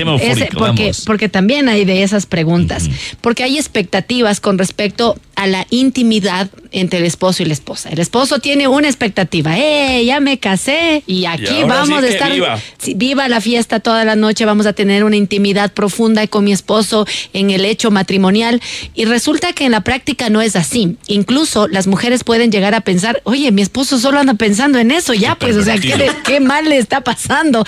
porque, 0.57 0.93
porque 1.05 1.29
también 1.29 1.69
hay 1.69 1.85
de 1.85 2.03
esas 2.03 2.25
preguntas. 2.25 2.89
Porque 3.21 3.43
hay 3.45 3.59
expectativas 3.59 4.41
con 4.41 4.57
respecto 4.57 5.17
a 5.37 5.47
la 5.47 5.67
intimidad 5.71 6.51
entre 6.73 6.99
el 6.99 7.05
esposo 7.05 7.43
y 7.43 7.47
la 7.47 7.53
esposa. 7.53 7.91
El 7.91 7.99
esposo 8.01 8.41
tiene 8.41 8.67
una 8.67 8.89
expectativa, 8.89 9.57
¡eh! 9.57 10.05
Ya 10.05 10.21
me 10.21 10.39
casé 10.39 11.05
y 11.07 11.27
aquí 11.27 11.63
vamos 11.67 12.03
a 12.03 12.09
estar. 12.09 12.33
Viva. 12.33 12.59
viva 12.97 13.29
la 13.29 13.41
fiesta 13.41 13.79
toda 13.79 14.05
la 14.05 14.17
noche, 14.17 14.45
vamos 14.45 14.67
a 14.67 14.73
tener 14.73 15.05
una 15.05 15.18
intimidad 15.19 15.73
profunda 15.73 16.27
con 16.27 16.45
mi 16.45 16.53
esposo 16.53 17.07
en 17.33 17.51
el 17.51 17.65
hecho 17.65 17.91
matrimonial. 17.91 18.63
Y 18.95 19.05
resulta 19.05 19.53
que 19.53 19.67
en 19.67 19.73
la 19.73 19.83
práctica 19.83 20.31
no 20.31 20.41
es 20.41 20.57
así. 20.57 20.97
Incluso 21.07 21.69
las 21.69 21.87
mujeres 21.87 22.25
pueden 22.25 22.51
llegar 22.51 22.75
a 22.75 22.81
pensar, 22.81 23.21
oye, 23.25 23.53
mi 23.53 23.63
esposo 23.63 23.99
solo 23.99 24.19
anda 24.19 24.35
pensando 24.35 24.79
en 24.79 24.91
eso, 24.91 25.15
ya, 25.15 25.35
pues, 25.35 25.57
o 25.57 25.63
sea, 25.63 25.79
¿qué, 25.79 26.11
qué 26.25 26.41
mal 26.41 26.69
le 26.69 26.79
está 26.79 27.03
pasando. 27.03 27.65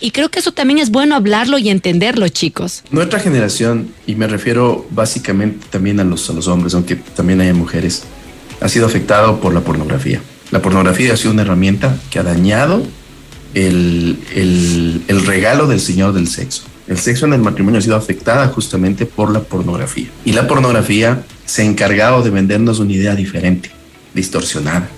Y 0.00 0.10
creo 0.10 0.30
que 0.30 0.40
eso 0.40 0.52
también 0.52 0.78
es 0.78 0.90
bueno 0.90 1.14
hablarlo 1.14 1.58
y 1.58 1.68
entenderlo, 1.68 2.28
chicos. 2.28 2.82
Nuestra 2.90 3.20
generación, 3.20 3.92
y 4.06 4.14
me 4.14 4.26
refiero 4.26 4.86
básicamente 4.90 5.66
también 5.70 6.00
a 6.00 6.04
los, 6.04 6.28
a 6.30 6.32
los 6.32 6.48
hombres, 6.48 6.74
aunque 6.74 6.96
también 6.96 7.40
hay 7.40 7.52
mujeres, 7.52 8.04
ha 8.60 8.68
sido 8.68 8.86
afectado 8.86 9.40
por 9.40 9.52
la 9.52 9.60
pornografía. 9.60 10.20
La 10.50 10.62
pornografía 10.62 11.12
ha 11.12 11.16
sido 11.16 11.32
una 11.32 11.42
herramienta 11.42 11.96
que 12.10 12.18
ha 12.18 12.22
dañado 12.22 12.82
el, 13.54 14.18
el, 15.08 15.26
regalo 15.26 15.66
del 15.66 15.80
Señor 15.80 16.12
del 16.12 16.28
sexo. 16.28 16.62
El 16.86 16.98
sexo 16.98 17.26
en 17.26 17.32
el 17.32 17.40
matrimonio 17.40 17.78
ha 17.78 17.82
sido 17.82 17.96
afectada 17.96 18.46
justamente 18.48 19.06
por 19.06 19.32
la 19.32 19.40
pornografía. 19.40 20.08
Y 20.24 20.32
la 20.32 20.46
pornografía 20.46 21.24
se 21.46 21.62
ha 21.62 21.64
encargado 21.64 22.22
de 22.22 22.30
vendernos 22.30 22.78
una 22.78 22.92
idea 22.92 23.14
diferente, 23.14 23.70
distorsionada, 24.12 24.88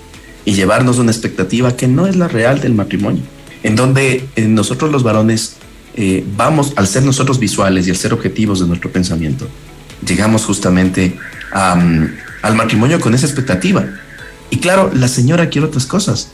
y 0.43 0.53
llevarnos 0.53 0.97
una 0.97 1.11
expectativa 1.11 1.75
que 1.75 1.87
no 1.87 2.07
es 2.07 2.15
la 2.15 2.27
real 2.27 2.59
del 2.59 2.73
matrimonio, 2.73 3.23
en 3.63 3.75
donde 3.75 4.25
eh, 4.35 4.47
nosotros 4.47 4.91
los 4.91 5.03
varones 5.03 5.57
eh, 5.95 6.23
vamos, 6.35 6.73
al 6.75 6.87
ser 6.87 7.03
nosotros 7.03 7.39
visuales 7.39 7.87
y 7.87 7.89
al 7.89 7.97
ser 7.97 8.13
objetivos 8.13 8.59
de 8.59 8.67
nuestro 8.67 8.91
pensamiento, 8.91 9.47
llegamos 10.05 10.45
justamente 10.45 11.17
al 11.51 12.55
matrimonio 12.55 12.99
con 12.99 13.13
esa 13.15 13.25
expectativa. 13.25 13.85
Y 14.49 14.57
claro, 14.57 14.91
la 14.93 15.07
señora 15.07 15.49
quiere 15.49 15.67
otras 15.67 15.85
cosas. 15.85 16.31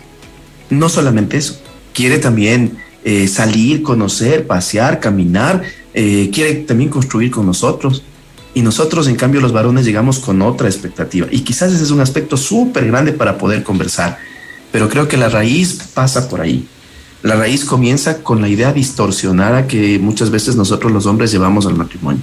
No 0.70 0.90
solamente 0.90 1.38
eso. 1.38 1.62
Quiere 1.94 2.18
también 2.18 2.78
eh, 3.04 3.28
salir, 3.28 3.82
conocer, 3.84 4.48
pasear, 4.48 5.00
caminar. 5.00 5.62
Eh, 5.94 6.30
quiere 6.34 6.56
también 6.56 6.90
construir 6.90 7.32
con 7.32 7.46
nosotros. 7.46 8.04
Y 8.54 8.62
nosotros, 8.62 9.08
en 9.08 9.16
cambio, 9.16 9.42
los 9.42 9.52
varones 9.52 9.86
llegamos 9.86 10.20
con 10.20 10.42
otra 10.42 10.68
expectativa. 10.68 11.28
Y 11.32 11.42
quizás 11.42 11.74
ese 11.74 11.84
es 11.84 11.92
un 11.92 12.02
aspecto 12.02 12.38
súper 12.38 12.88
grande 12.88 13.12
para 13.12 13.38
poder 13.38 13.64
conversar. 13.64 14.18
Pero 14.72 14.90
creo 14.90 15.08
que 15.08 15.18
la 15.18 15.30
raíz 15.30 15.80
pasa 15.94 16.30
por 16.30 16.42
ahí. 16.42 16.68
La 17.24 17.36
raíz 17.36 17.64
comienza 17.66 18.22
con 18.22 18.42
la 18.42 18.50
idea 18.50 18.74
distorsionada 18.74 19.68
que 19.68 19.98
muchas 19.98 20.30
veces 20.30 20.56
nosotros 20.56 20.92
los 20.92 21.06
hombres 21.06 21.32
llevamos 21.32 21.66
al 21.66 21.76
matrimonio. 21.76 22.22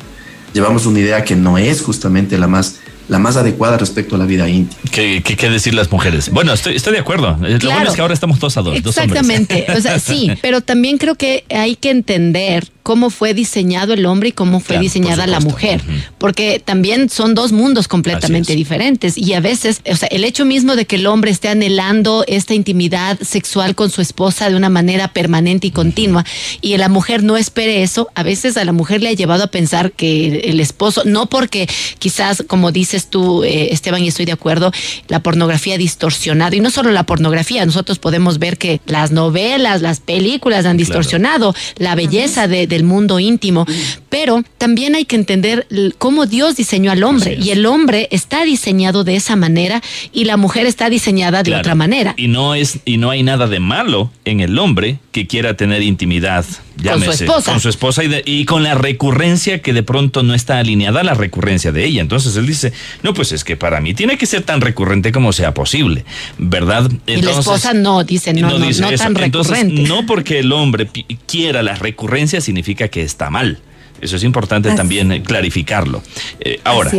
Llevamos 0.52 0.86
una 0.86 1.00
idea 1.00 1.24
que 1.24 1.36
no 1.36 1.58
es 1.58 1.80
justamente 1.80 2.36
la 2.38 2.46
más 2.46 2.80
la 3.10 3.18
más 3.18 3.36
adecuada 3.36 3.76
respecto 3.76 4.14
a 4.14 4.18
la 4.18 4.24
vida 4.24 4.48
íntima. 4.48 4.80
¿Qué, 4.92 5.20
qué, 5.22 5.50
decir 5.50 5.74
las 5.74 5.90
mujeres? 5.90 6.30
Bueno, 6.30 6.52
estoy, 6.52 6.76
estoy 6.76 6.92
de 6.92 7.00
acuerdo. 7.00 7.36
Lo 7.40 7.70
bueno 7.70 7.88
es 7.88 7.94
que 7.94 8.00
ahora 8.00 8.14
estamos 8.14 8.38
todos 8.38 8.56
a 8.56 8.62
dos. 8.62 8.76
Exactamente. 8.76 9.66
o 9.76 9.80
sea, 9.80 9.98
sí, 9.98 10.30
pero 10.42 10.60
también 10.60 10.96
creo 10.96 11.16
que 11.16 11.44
hay 11.50 11.74
que 11.74 11.90
entender 11.90 12.68
cómo 12.82 13.10
fue 13.10 13.34
diseñado 13.34 13.92
el 13.92 14.06
hombre 14.06 14.30
y 14.30 14.32
cómo 14.32 14.60
fue 14.60 14.78
diseñada 14.78 15.26
la 15.26 15.40
mujer, 15.40 15.82
porque 16.18 16.62
también 16.64 17.08
son 17.10 17.34
dos 17.34 17.52
mundos 17.52 17.88
completamente 17.88 18.54
diferentes. 18.54 19.16
Y 19.16 19.34
a 19.34 19.40
veces, 19.40 19.82
o 19.90 19.96
sea, 19.96 20.08
el 20.08 20.24
hecho 20.24 20.44
mismo 20.44 20.76
de 20.76 20.86
que 20.86 20.96
el 20.96 21.06
hombre 21.06 21.30
esté 21.30 21.48
anhelando 21.48 22.24
esta 22.26 22.54
intimidad 22.54 23.18
sexual 23.20 23.74
con 23.74 23.90
su 23.90 24.00
esposa 24.00 24.48
de 24.48 24.56
una 24.56 24.68
manera 24.68 25.08
permanente 25.08 25.66
y 25.66 25.70
continua 25.70 26.24
y 26.60 26.76
la 26.76 26.88
mujer 26.88 27.22
no 27.22 27.36
espere 27.36 27.82
eso, 27.82 28.08
a 28.14 28.22
veces 28.22 28.56
a 28.56 28.64
la 28.64 28.72
mujer 28.72 29.02
le 29.02 29.08
ha 29.08 29.12
llevado 29.12 29.44
a 29.44 29.46
pensar 29.48 29.92
que 29.92 30.40
el 30.44 30.60
esposo, 30.60 31.02
no 31.04 31.26
porque 31.26 31.68
quizás, 31.98 32.42
como 32.46 32.72
dices 32.72 33.08
tú, 33.08 33.44
eh, 33.44 33.72
Esteban, 33.72 34.02
y 34.02 34.08
estoy 34.08 34.24
de 34.24 34.32
acuerdo, 34.32 34.72
la 35.08 35.22
pornografía 35.22 35.76
distorsionado, 35.78 36.56
y 36.56 36.60
no 36.60 36.70
solo 36.70 36.90
la 36.90 37.04
pornografía, 37.04 37.64
nosotros 37.66 37.98
podemos 37.98 38.38
ver 38.38 38.58
que 38.58 38.80
las 38.86 39.10
novelas, 39.10 39.82
las 39.82 40.00
películas 40.00 40.66
han 40.66 40.76
distorsionado 40.76 41.54
la 41.76 41.94
belleza 41.94 42.48
de 42.48 42.66
del 42.70 42.84
mundo 42.84 43.20
íntimo, 43.20 43.66
pero 44.08 44.42
también 44.56 44.94
hay 44.94 45.04
que 45.04 45.16
entender 45.16 45.66
cómo 45.98 46.24
Dios 46.24 46.56
diseñó 46.56 46.90
al 46.90 47.02
hombre 47.02 47.38
y 47.38 47.50
el 47.50 47.66
hombre 47.66 48.08
está 48.10 48.44
diseñado 48.44 49.04
de 49.04 49.16
esa 49.16 49.36
manera 49.36 49.82
y 50.12 50.24
la 50.24 50.38
mujer 50.38 50.64
está 50.64 50.88
diseñada 50.88 51.42
de 51.42 51.54
otra 51.54 51.74
manera. 51.74 52.14
Y 52.16 52.28
no 52.28 52.54
es 52.54 52.80
y 52.86 52.96
no 52.96 53.10
hay 53.10 53.22
nada 53.22 53.46
de 53.46 53.60
malo 53.60 54.10
en 54.24 54.40
el 54.40 54.58
hombre 54.58 54.98
que 55.12 55.26
quiera 55.26 55.54
tener 55.54 55.82
intimidad 55.82 56.46
con 56.82 57.02
su 57.02 57.10
esposa, 57.10 57.50
con 57.52 57.60
su 57.60 57.68
esposa 57.68 58.04
y, 58.04 58.22
y, 58.24 58.44
con 58.44 58.62
la 58.62 58.74
recurrencia 58.74 59.60
que 59.62 59.72
de 59.72 59.82
pronto 59.82 60.22
no 60.22 60.34
está 60.34 60.58
alineada 60.58 61.00
a 61.00 61.04
la 61.04 61.14
recurrencia 61.14 61.72
de 61.72 61.84
ella. 61.84 62.00
Entonces 62.00 62.36
él 62.36 62.46
dice, 62.46 62.72
no, 63.02 63.14
pues 63.14 63.32
es 63.32 63.44
que 63.44 63.56
para 63.56 63.80
mí 63.80 63.94
tiene 63.94 64.18
que 64.18 64.26
ser 64.26 64.42
tan 64.42 64.60
recurrente 64.60 65.12
como 65.12 65.32
sea 65.32 65.54
posible, 65.54 66.04
¿verdad? 66.38 66.84
Entonces, 66.84 67.18
y 67.18 67.22
la 67.22 67.30
esposa 67.32 67.74
no, 67.74 68.04
dice, 68.04 68.32
no, 68.32 68.58
no, 68.58 68.58
no, 68.58 68.90
tan 68.92 69.14
recurrente. 69.14 69.82
no 69.82 70.06
porque 70.06 70.40
el 70.40 70.52
hombre 70.52 70.88
quiera 71.26 71.62
la 71.62 71.74
recurrencia 71.74 72.40
significa 72.40 72.88
que 72.88 73.02
está 73.02 73.30
mal. 73.30 73.58
Eso 74.00 74.16
es 74.16 74.24
importante 74.24 74.72
también 74.74 75.22
clarificarlo. 75.22 76.02
Eh, 76.40 76.60
ahora, 76.64 76.90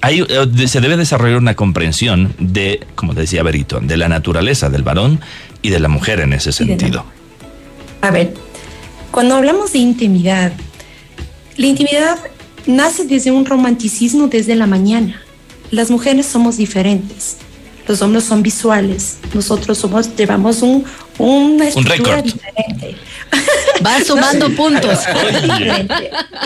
hay, 0.00 0.20
eh, 0.28 0.66
se 0.66 0.80
debe 0.80 0.96
desarrollar 0.96 1.38
una 1.38 1.54
comprensión 1.54 2.34
de, 2.38 2.80
como 2.96 3.14
decía 3.14 3.42
Berito, 3.42 3.78
de 3.80 3.96
la 3.96 4.08
naturaleza 4.08 4.68
del 4.68 4.82
varón 4.82 5.20
y 5.62 5.70
de 5.70 5.78
la 5.78 5.88
mujer 5.88 6.20
en 6.20 6.32
ese 6.32 6.50
sentido. 6.50 7.04
A 8.00 8.10
ver, 8.10 8.34
cuando 9.10 9.34
hablamos 9.34 9.72
de 9.72 9.80
intimidad, 9.80 10.52
la 11.56 11.66
intimidad 11.66 12.18
nace 12.66 13.04
desde 13.04 13.30
un 13.30 13.44
romanticismo 13.44 14.28
desde 14.28 14.54
la 14.54 14.66
mañana. 14.66 15.22
Las 15.70 15.90
mujeres 15.90 16.26
somos 16.26 16.56
diferentes. 16.56 17.36
Los 17.90 18.02
hombres 18.02 18.22
son 18.22 18.40
visuales. 18.40 19.18
Nosotros 19.34 19.76
somos, 19.76 20.14
llevamos 20.16 20.62
un, 20.62 20.84
una 21.18 21.66
estructura 21.66 22.22
diferente. 22.22 22.94
Va 23.84 24.00
sumando 24.04 24.48
puntos. 24.50 25.00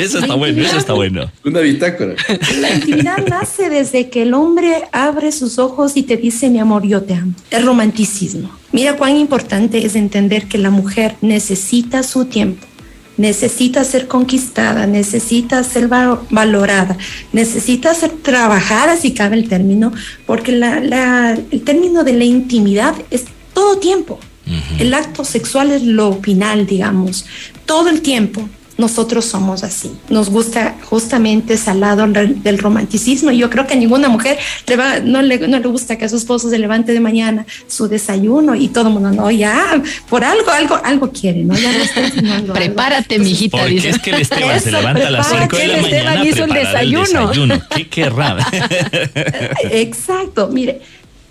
eso 0.00 0.20
está 0.20 0.34
bueno, 0.36 0.64
eso 0.64 0.78
está 0.78 0.94
bueno. 0.94 1.30
Una 1.44 1.60
bitácora. 1.60 2.14
La 2.60 2.70
intimidad 2.70 3.18
nace 3.28 3.68
desde 3.68 4.08
que 4.08 4.22
el 4.22 4.32
hombre 4.32 4.84
abre 4.90 5.32
sus 5.32 5.58
ojos 5.58 5.98
y 5.98 6.02
te 6.04 6.16
dice, 6.16 6.48
mi 6.48 6.60
amor, 6.60 6.86
yo 6.86 7.02
te 7.02 7.12
amo. 7.12 7.34
El 7.50 7.66
romanticismo. 7.66 8.50
Mira 8.72 8.96
cuán 8.96 9.18
importante 9.18 9.84
es 9.84 9.96
entender 9.96 10.48
que 10.48 10.56
la 10.56 10.70
mujer 10.70 11.16
necesita 11.20 12.02
su 12.02 12.24
tiempo 12.24 12.66
necesita 13.16 13.84
ser 13.84 14.08
conquistada, 14.08 14.86
necesita 14.86 15.62
ser 15.64 15.88
valorada, 15.88 16.96
necesita 17.32 17.94
ser 17.94 18.10
trabajada, 18.10 18.96
si 18.96 19.12
cabe 19.12 19.36
el 19.36 19.48
término, 19.48 19.92
porque 20.26 20.52
el 20.52 21.62
término 21.62 22.04
de 22.04 22.12
la 22.12 22.24
intimidad 22.24 22.94
es 23.10 23.24
todo 23.52 23.78
tiempo. 23.78 24.18
El 24.78 24.92
acto 24.92 25.24
sexual 25.24 25.70
es 25.70 25.82
lo 25.82 26.20
final, 26.20 26.66
digamos, 26.66 27.24
todo 27.64 27.88
el 27.88 28.02
tiempo. 28.02 28.48
Nosotros 28.76 29.24
somos 29.24 29.62
así. 29.62 29.92
Nos 30.08 30.30
gusta 30.30 30.76
justamente 30.84 31.54
ese 31.54 31.74
lado 31.74 32.06
del 32.06 32.58
romanticismo. 32.58 33.30
Yo 33.30 33.48
creo 33.50 33.66
que 33.66 33.74
a 33.74 33.76
ninguna 33.76 34.08
mujer 34.08 34.38
le 34.66 34.76
va, 34.76 34.98
no, 35.00 35.22
le, 35.22 35.46
no 35.46 35.58
le 35.58 35.68
gusta 35.68 35.96
que 35.96 36.04
a 36.04 36.08
su 36.08 36.16
esposo 36.16 36.50
se 36.50 36.58
levante 36.58 36.92
de 36.92 37.00
mañana 37.00 37.46
su 37.68 37.88
desayuno 37.88 38.54
y 38.54 38.68
todo 38.68 38.88
el 38.88 38.94
mundo, 38.94 39.10
no, 39.10 39.30
ya, 39.30 39.80
por 40.08 40.24
algo, 40.24 40.50
algo, 40.50 40.80
algo 40.82 41.10
quiere, 41.10 41.44
¿no? 41.44 41.54
Ya 41.54 41.72
no 41.72 41.84
está 41.84 42.52
Prepárate, 42.52 43.18
mijita. 43.18 43.58
Porque 43.58 43.74
dice. 43.74 43.90
es 43.90 43.98
que 44.00 44.10
el 44.10 44.22
Esteban 44.22 44.60
se 44.60 44.72
levanta 44.72 45.06
a 45.06 45.10
las 45.10 45.28
5 45.28 45.56
de 45.56 45.66
la 45.68 45.82
mañana 45.82 46.24
hizo 46.24 46.44
el 46.44 46.52
desayuno. 46.52 47.04
el 47.04 47.28
desayuno. 47.28 47.62
¿Qué 47.74 47.88
querrá? 47.88 48.36
Exacto. 49.70 50.48
Mire, 50.48 50.80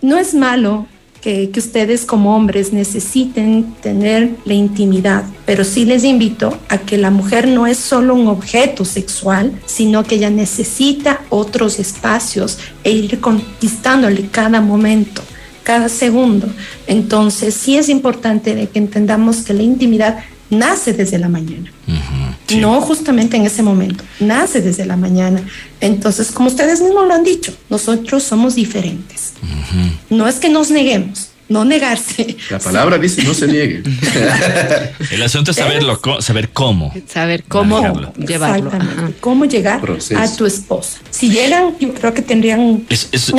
no 0.02 0.18
es 0.18 0.34
malo 0.34 0.88
que, 1.24 1.50
ustedes 1.56 2.06
como 2.06 2.36
hombres 2.36 2.74
necesiten 2.74 3.74
tener 3.82 4.32
la 4.44 4.56
intimidad, 4.56 5.24
pero 5.46 5.64
sí 5.64 5.86
les 5.86 6.04
invito 6.04 6.58
a 6.68 6.80
que 6.80 6.98
la 6.98 7.12
mujer 7.12 7.48
no 7.48 7.66
es 7.66 7.78
solo 7.78 8.14
un 8.14 8.28
objeto 8.28 8.84
sexual, 8.84 9.54
sino 9.66 10.04
que 10.04 10.16
ella 10.16 10.30
necesita 10.30 11.22
otros 11.30 11.80
espacios 11.80 12.60
e 12.84 12.92
ir 12.92 13.22
conquistándole 13.22 14.28
cada 14.30 14.60
momento 14.60 15.22
cada 15.64 15.88
segundo. 15.88 16.50
Entonces, 16.88 17.54
sí 17.54 17.78
es 17.78 17.88
importante 17.88 18.54
de 18.54 18.68
que 18.68 18.80
entendamos 18.80 19.44
que 19.44 19.54
la 19.54 19.64
intimidad 19.64 20.20
nace 20.50 20.92
desde 20.92 21.18
la 21.20 21.30
mañana. 21.30 21.72
No 22.58 22.82
justamente 22.82 23.38
en 23.38 23.46
ese 23.46 23.64
momento, 23.64 24.04
nace 24.20 24.62
desde 24.62 24.86
la 24.86 24.98
mañana. 24.98 25.42
Entonces, 25.80 26.32
como 26.32 26.50
ustedes 26.50 26.82
mismos 26.82 27.08
lo 27.08 27.14
han 27.14 27.24
dicho, 27.24 27.56
nosotros 27.70 28.24
somos 28.24 28.56
diferentes. 28.56 29.34
No 30.10 30.28
es 30.28 30.36
que 30.36 30.50
nos 30.50 30.70
neguemos, 30.70 31.30
no 31.50 31.66
negarse. 31.66 32.38
La 32.50 32.60
palabra 32.60 32.98
dice 32.98 33.24
no 33.24 33.34
se 33.34 33.48
niegue. 33.48 33.84
El 35.12 35.24
asunto 35.24 35.52
es 35.52 35.58
saberlo, 35.58 36.00
saber 36.20 36.50
cómo. 36.50 36.94
Saber 37.08 37.44
cómo 37.48 38.12
llevarlo. 38.18 38.72
Cómo 39.20 39.46
llegar 39.46 39.82
a 40.16 40.36
tu 40.36 40.46
esposa. 40.46 41.00
Si 41.10 41.30
llegan, 41.30 41.76
yo 41.80 41.94
creo 41.94 42.14
que 42.14 42.22
tendrían. 42.22 42.86
Es, 42.90 43.34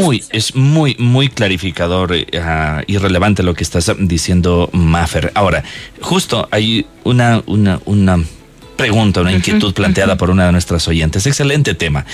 muy, 0.00 0.22
es 0.30 0.54
muy, 0.54 0.96
muy 0.98 1.28
clarificador 1.28 2.12
uh, 2.12 2.82
y 2.86 2.98
relevante 2.98 3.42
lo 3.42 3.54
que 3.54 3.64
estás 3.64 3.90
diciendo, 3.98 4.68
Maffer. 4.72 5.32
Ahora, 5.34 5.64
justo 6.00 6.48
hay 6.50 6.86
una, 7.04 7.42
una, 7.46 7.80
una 7.84 8.24
pregunta, 8.80 9.20
una 9.20 9.32
inquietud 9.32 9.74
planteada 9.74 10.16
por 10.16 10.30
una 10.30 10.46
de 10.46 10.52
nuestras 10.52 10.88
oyentes. 10.88 11.26
Excelente 11.26 11.74
tema. 11.74 12.06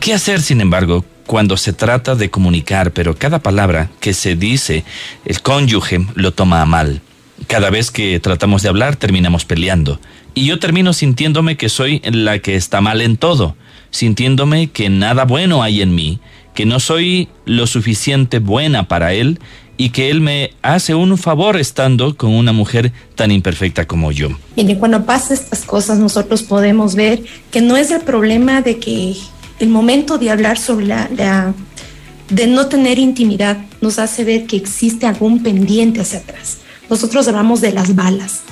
¿Qué 0.00 0.12
hacer, 0.12 0.42
sin 0.42 0.60
embargo, 0.60 1.04
cuando 1.26 1.56
se 1.56 1.72
trata 1.72 2.14
de 2.14 2.30
comunicar, 2.30 2.92
pero 2.92 3.16
cada 3.16 3.38
palabra 3.38 3.90
que 4.00 4.12
se 4.12 4.36
dice, 4.36 4.84
el 5.24 5.40
cónyuge 5.40 6.06
lo 6.14 6.32
toma 6.32 6.60
a 6.60 6.66
mal? 6.66 7.00
Cada 7.46 7.70
vez 7.70 7.90
que 7.90 8.20
tratamos 8.20 8.62
de 8.62 8.68
hablar, 8.68 8.96
terminamos 8.96 9.44
peleando. 9.44 9.98
Y 10.34 10.46
yo 10.46 10.58
termino 10.58 10.92
sintiéndome 10.92 11.56
que 11.56 11.68
soy 11.68 12.02
la 12.04 12.38
que 12.38 12.54
está 12.54 12.80
mal 12.80 13.00
en 13.00 13.16
todo, 13.16 13.56
sintiéndome 13.90 14.68
que 14.68 14.90
nada 14.90 15.24
bueno 15.24 15.62
hay 15.62 15.80
en 15.80 15.94
mí, 15.94 16.20
que 16.54 16.66
no 16.66 16.80
soy 16.80 17.28
lo 17.46 17.66
suficiente 17.66 18.38
buena 18.38 18.88
para 18.88 19.14
él 19.14 19.40
y 19.80 19.88
que 19.88 20.10
él 20.10 20.20
me 20.20 20.52
hace 20.60 20.94
un 20.94 21.16
favor 21.16 21.56
estando 21.56 22.14
con 22.14 22.34
una 22.34 22.52
mujer 22.52 22.92
tan 23.14 23.30
imperfecta 23.30 23.86
como 23.86 24.12
yo. 24.12 24.28
Miren, 24.54 24.78
cuando 24.78 25.06
pasa 25.06 25.32
estas 25.32 25.62
cosas 25.62 25.98
nosotros 25.98 26.42
podemos 26.42 26.94
ver 26.94 27.22
que 27.50 27.62
no 27.62 27.78
es 27.78 27.90
el 27.90 28.02
problema 28.02 28.60
de 28.60 28.78
que 28.78 29.16
el 29.58 29.70
momento 29.70 30.18
de 30.18 30.28
hablar 30.28 30.58
sobre 30.58 30.84
la, 30.84 31.54
de 32.28 32.46
no 32.46 32.66
tener 32.66 32.98
intimidad 32.98 33.56
nos 33.80 33.98
hace 33.98 34.22
ver 34.22 34.44
que 34.44 34.58
existe 34.58 35.06
algún 35.06 35.42
pendiente 35.42 36.02
hacia 36.02 36.18
atrás. 36.18 36.58
Nosotros 36.90 37.26
hablamos 37.26 37.62
de 37.62 37.72
las 37.72 37.94
balas, 37.94 38.42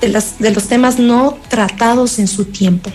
de, 0.00 0.10
las, 0.10 0.38
de 0.38 0.52
los 0.52 0.68
temas 0.68 1.00
no 1.00 1.36
tratados 1.48 2.20
en 2.20 2.28
su 2.28 2.44
tiempo 2.44 2.92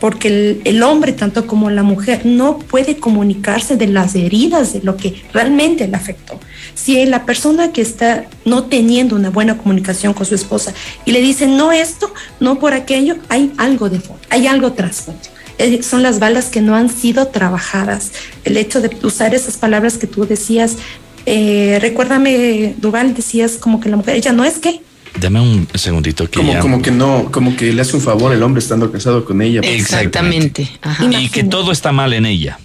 porque 0.00 0.60
el, 0.64 0.82
hombre, 0.82 1.12
tanto 1.12 1.46
como 1.46 1.70
la 1.70 1.82
mujer, 1.82 2.26
no 2.26 2.58
puede 2.58 2.98
comunicarse 2.98 3.76
de 3.76 3.86
las 3.86 4.14
heridas, 4.14 4.72
de 4.72 4.82
lo 4.82 4.96
que 4.96 5.22
realmente 5.32 5.88
le 5.88 5.96
afectó. 5.96 6.38
Si 6.74 7.04
la 7.06 7.24
persona 7.24 7.72
que 7.72 7.80
está 7.80 8.26
no 8.44 8.64
teniendo 8.64 9.16
una 9.16 9.30
buena 9.30 9.56
comunicación 9.56 10.12
con 10.12 10.26
su 10.26 10.34
esposa 10.34 10.74
y 11.04 11.12
le 11.12 11.20
dice 11.20 11.46
no 11.46 11.72
esto, 11.72 12.12
no 12.40 12.58
por 12.58 12.74
aquello, 12.74 13.16
hay 13.28 13.52
algo 13.56 13.88
de 13.88 14.00
fondo, 14.00 14.22
hay 14.28 14.46
algo 14.46 14.72
trasfondo. 14.72 15.20
Eh, 15.58 15.82
son 15.82 16.02
las 16.02 16.18
balas 16.18 16.46
que 16.46 16.60
no 16.60 16.74
han 16.74 16.90
sido 16.90 17.28
trabajadas. 17.28 18.12
El 18.44 18.58
hecho 18.58 18.82
de 18.82 18.94
usar 19.02 19.34
esas 19.34 19.56
palabras 19.56 19.96
que 19.96 20.06
tú 20.06 20.26
decías, 20.26 20.76
eh, 21.24 21.78
recuérdame, 21.80 22.74
Duval, 22.78 23.14
decías 23.14 23.52
como 23.56 23.80
que 23.80 23.88
la 23.88 23.96
mujer, 23.96 24.16
ella 24.16 24.32
no 24.32 24.44
es 24.44 24.58
que, 24.58 24.82
Dame 25.20 25.40
un 25.40 25.66
segundito 25.74 26.28
que 26.28 26.40
como, 26.40 26.58
como 26.60 26.82
que 26.82 26.90
no, 26.90 27.30
como 27.30 27.56
que 27.56 27.72
le 27.72 27.80
hace 27.80 27.96
un 27.96 28.02
favor 28.02 28.32
el 28.32 28.42
hombre 28.42 28.60
estando 28.60 28.90
casado 28.92 29.24
con 29.24 29.40
ella. 29.40 29.60
Exactamente. 29.62 30.68
Y 31.10 31.28
que 31.30 31.44
todo 31.44 31.72
está 31.72 31.92
mal 31.92 32.12
en 32.12 32.26
ella. 32.26 32.58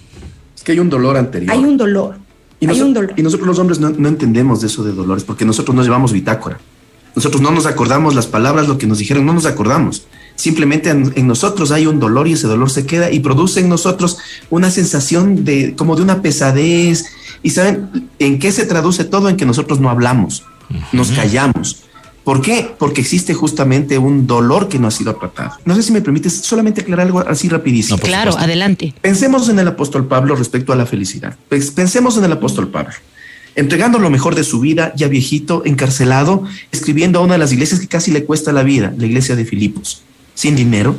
Es 0.54 0.62
que 0.62 0.72
hay 0.72 0.78
un 0.78 0.90
dolor 0.90 1.16
anterior. 1.16 1.50
Hay 1.52 1.60
un 1.60 1.76
dolor. 1.76 2.16
Y, 2.60 2.68
hay 2.68 2.80
un 2.80 2.94
dolor. 2.94 3.14
y 3.16 3.22
nosotros 3.22 3.48
los 3.48 3.58
hombres 3.58 3.80
no, 3.80 3.90
no, 3.90 4.08
entendemos 4.08 4.60
de 4.60 4.68
eso 4.68 4.84
de 4.84 4.92
dolores 4.92 5.24
porque 5.24 5.44
nosotros 5.44 5.74
no 5.74 5.82
llevamos 5.82 6.12
bitácora. 6.12 6.58
Nosotros 7.14 7.42
no 7.42 7.50
nos 7.50 7.66
acordamos 7.66 8.14
las 8.14 8.26
palabras, 8.26 8.68
lo 8.68 8.78
que 8.78 8.86
nos 8.86 8.98
dijeron, 8.98 9.26
no 9.26 9.34
nos 9.34 9.46
acordamos. 9.46 10.06
Simplemente 10.36 10.90
en, 10.90 11.12
en, 11.16 11.26
nosotros 11.26 11.72
hay 11.72 11.86
un 11.86 12.00
dolor 12.00 12.28
y 12.28 12.32
ese 12.32 12.46
dolor 12.46 12.70
se 12.70 12.86
queda 12.86 13.10
y 13.10 13.20
produce 13.20 13.60
en 13.60 13.68
nosotros 13.68 14.18
una 14.48 14.70
sensación 14.70 15.44
de 15.44 15.74
como 15.74 15.96
de 15.96 16.02
una 16.02 16.22
pesadez. 16.22 17.06
¿Y 17.42 17.50
saben 17.50 18.08
en 18.18 18.38
qué 18.38 18.52
se 18.52 18.66
traduce 18.66 19.04
todo? 19.04 19.28
En 19.28 19.36
que 19.36 19.46
nosotros 19.46 19.80
no 19.80 19.90
hablamos, 19.90 20.44
nos 20.92 21.10
callamos 21.10 21.82
¿Por 22.24 22.40
qué? 22.40 22.70
Porque 22.78 23.00
existe 23.00 23.34
justamente 23.34 23.98
un 23.98 24.26
dolor 24.26 24.68
que 24.68 24.78
no 24.78 24.86
ha 24.86 24.90
sido 24.90 25.14
tratado. 25.16 25.58
No 25.64 25.74
sé 25.74 25.82
si 25.82 25.92
me 25.92 26.00
permites 26.00 26.32
solamente 26.32 26.82
aclarar 26.82 27.06
algo 27.06 27.20
así 27.20 27.48
rapidísimo. 27.48 27.98
claro, 27.98 28.36
adelante. 28.38 28.94
Pensemos 29.00 29.48
en 29.48 29.58
el 29.58 29.66
apóstol 29.66 30.06
Pablo 30.06 30.36
respecto 30.36 30.72
a 30.72 30.76
la 30.76 30.86
felicidad. 30.86 31.36
Pensemos 31.48 32.16
en 32.16 32.24
el 32.24 32.32
apóstol 32.32 32.68
Pablo. 32.68 32.94
Entregando 33.54 33.98
lo 33.98 34.08
mejor 34.08 34.34
de 34.34 34.44
su 34.44 34.60
vida, 34.60 34.92
ya 34.96 35.08
viejito, 35.08 35.62
encarcelado, 35.66 36.44
escribiendo 36.70 37.18
a 37.18 37.22
una 37.22 37.34
de 37.34 37.38
las 37.38 37.52
iglesias 37.52 37.80
que 37.80 37.88
casi 37.88 38.10
le 38.10 38.24
cuesta 38.24 38.52
la 38.52 38.62
vida, 38.62 38.94
la 38.96 39.04
iglesia 39.04 39.36
de 39.36 39.44
Filipos, 39.44 40.02
sin 40.34 40.56
dinero, 40.56 40.96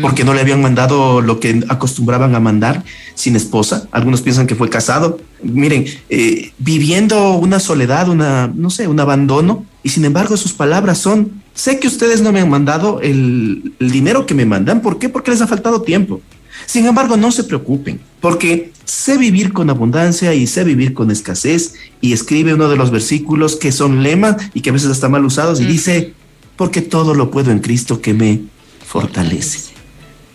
porque 0.00 0.24
no 0.24 0.34
le 0.34 0.40
habían 0.40 0.60
mandado 0.60 1.20
lo 1.20 1.40
que 1.40 1.64
acostumbraban 1.68 2.34
a 2.34 2.40
mandar 2.40 2.84
sin 3.14 3.36
esposa. 3.36 3.88
Algunos 3.90 4.20
piensan 4.20 4.46
que 4.46 4.54
fue 4.54 4.68
casado. 4.68 5.18
Miren, 5.42 5.86
eh, 6.10 6.52
viviendo 6.58 7.34
una 7.34 7.58
soledad, 7.58 8.08
una, 8.08 8.52
no 8.54 8.70
sé, 8.70 8.86
un 8.88 9.00
abandono. 9.00 9.64
Y 9.82 9.88
sin 9.88 10.04
embargo, 10.04 10.36
sus 10.36 10.52
palabras 10.52 10.98
son, 10.98 11.42
sé 11.54 11.78
que 11.78 11.88
ustedes 11.88 12.20
no 12.20 12.32
me 12.32 12.40
han 12.40 12.50
mandado 12.50 13.00
el, 13.00 13.72
el 13.80 13.90
dinero 13.90 14.26
que 14.26 14.34
me 14.34 14.44
mandan. 14.44 14.82
¿Por 14.82 14.98
qué? 14.98 15.08
Porque 15.08 15.30
les 15.30 15.40
ha 15.40 15.46
faltado 15.46 15.82
tiempo. 15.82 16.20
Sin 16.66 16.86
embargo, 16.86 17.16
no 17.16 17.32
se 17.32 17.44
preocupen, 17.44 18.00
porque 18.20 18.72
sé 18.84 19.18
vivir 19.18 19.52
con 19.52 19.70
abundancia 19.70 20.34
y 20.34 20.46
sé 20.46 20.64
vivir 20.64 20.94
con 20.94 21.10
escasez. 21.10 21.74
Y 22.00 22.12
escribe 22.12 22.54
uno 22.54 22.68
de 22.68 22.76
los 22.76 22.90
versículos 22.90 23.56
que 23.56 23.72
son 23.72 24.02
lemas 24.02 24.36
y 24.54 24.60
que 24.60 24.70
a 24.70 24.72
veces 24.72 24.90
están 24.90 25.12
mal 25.12 25.24
usados 25.24 25.60
y 25.60 25.64
dice, 25.64 26.14
porque 26.56 26.82
todo 26.82 27.14
lo 27.14 27.30
puedo 27.30 27.50
en 27.50 27.60
Cristo 27.60 28.00
que 28.00 28.14
me 28.14 28.40
fortalece. 28.92 29.72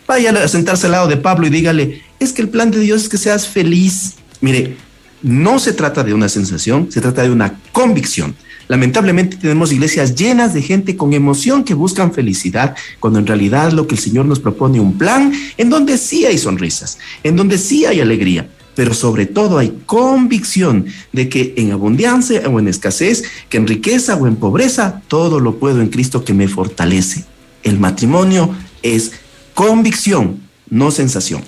Vaya 0.08 0.32
a 0.32 0.48
sentarse 0.48 0.88
al 0.88 0.93
lado 0.93 1.08
de 1.08 1.17
Pablo 1.17 1.46
y 1.46 1.52
dígale, 1.52 2.02
es 2.20 2.34
que 2.34 2.41
el 2.41 2.50
plan 2.50 2.72
de 2.72 2.80
Dios 2.80 3.04
es 3.04 3.10
que 3.10 3.17
seas 3.17 3.48
feliz. 3.48 4.15
Mire, 4.41 4.76
no 5.22 5.60
se 5.60 5.74
trata 5.74 6.04
de 6.04 6.15
una 6.15 6.28
sensación, 6.28 6.91
se 6.91 7.00
trata 7.00 7.22
de 7.22 7.30
una 7.30 7.60
convicción. 7.72 8.36
Lamentablemente 8.67 9.38
tenemos 9.38 9.72
iglesias 9.72 10.15
llenas 10.15 10.56
de 10.56 10.63
gente 10.63 10.98
con 10.98 11.13
emoción 11.13 11.63
que 11.63 11.76
buscan 11.76 12.13
felicidad, 12.13 12.76
cuando 13.00 13.20
en 13.20 13.28
realidad 13.28 13.74
lo 13.74 13.86
que 13.86 13.93
el 13.93 14.02
Señor 14.02 14.26
nos 14.26 14.39
propone 14.39 14.80
un 14.80 14.98
plan 14.98 15.32
en 15.58 15.70
donde 15.70 15.98
sí 16.00 16.26
hay 16.26 16.39
sonrisas, 16.39 16.98
en 17.24 17.36
donde 17.36 17.60
sí 17.60 17.86
hay 17.86 18.02
alegría, 18.02 18.50
pero 18.76 18.96
sobre 18.96 19.28
todo 19.28 19.60
hay 19.60 19.84
convicción 19.86 20.88
de 21.13 21.30
que 21.30 21.54
en 21.58 21.72
abundancia 21.72 22.41
o 22.50 22.60
en 22.60 22.67
escasez, 22.67 23.24
que 23.50 23.58
en 23.58 23.67
riqueza 23.67 24.15
o 24.15 24.26
en 24.26 24.36
pobreza, 24.36 25.04
todo 25.08 25.39
lo 25.39 25.60
puedo 25.60 25.80
en 25.80 25.89
Cristo 25.89 26.26
que 26.26 26.34
me 26.34 26.48
fortalece. 26.48 27.37
El 27.67 27.80
matrimonio 27.80 28.56
es 28.82 29.12
convicción, 29.53 30.41
no 30.69 30.89
sensación. 30.89 31.43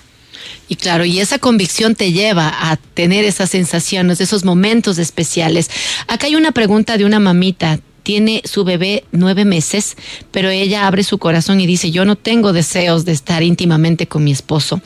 Y 0.67 0.75
claro, 0.75 1.05
y 1.05 1.21
esa 1.21 1.39
convicción 1.39 1.95
te 1.95 2.11
lleva 2.11 2.53
a 2.69 2.75
tener 2.75 3.23
esas 3.23 3.51
sensaciones, 3.51 4.19
esos 4.19 4.43
momentos 4.43 4.97
especiales. 4.97 5.69
Acá 6.07 6.27
hay 6.27 6.35
una 6.35 6.51
pregunta 6.51 6.97
de 6.97 7.05
una 7.05 7.21
mamita. 7.21 7.79
Tiene 8.03 8.41
su 8.43 8.65
bebé 8.65 9.05
nueve 9.13 9.45
meses, 9.45 9.95
pero 10.31 10.49
ella 10.49 10.87
abre 10.87 11.03
su 11.03 11.19
corazón 11.19 11.61
y 11.61 11.67
dice, 11.67 11.89
yo 11.89 12.03
no 12.03 12.17
tengo 12.17 12.51
deseos 12.51 13.05
de 13.05 13.13
estar 13.13 13.41
íntimamente 13.41 14.07
con 14.07 14.25
mi 14.25 14.31
esposo. 14.31 14.81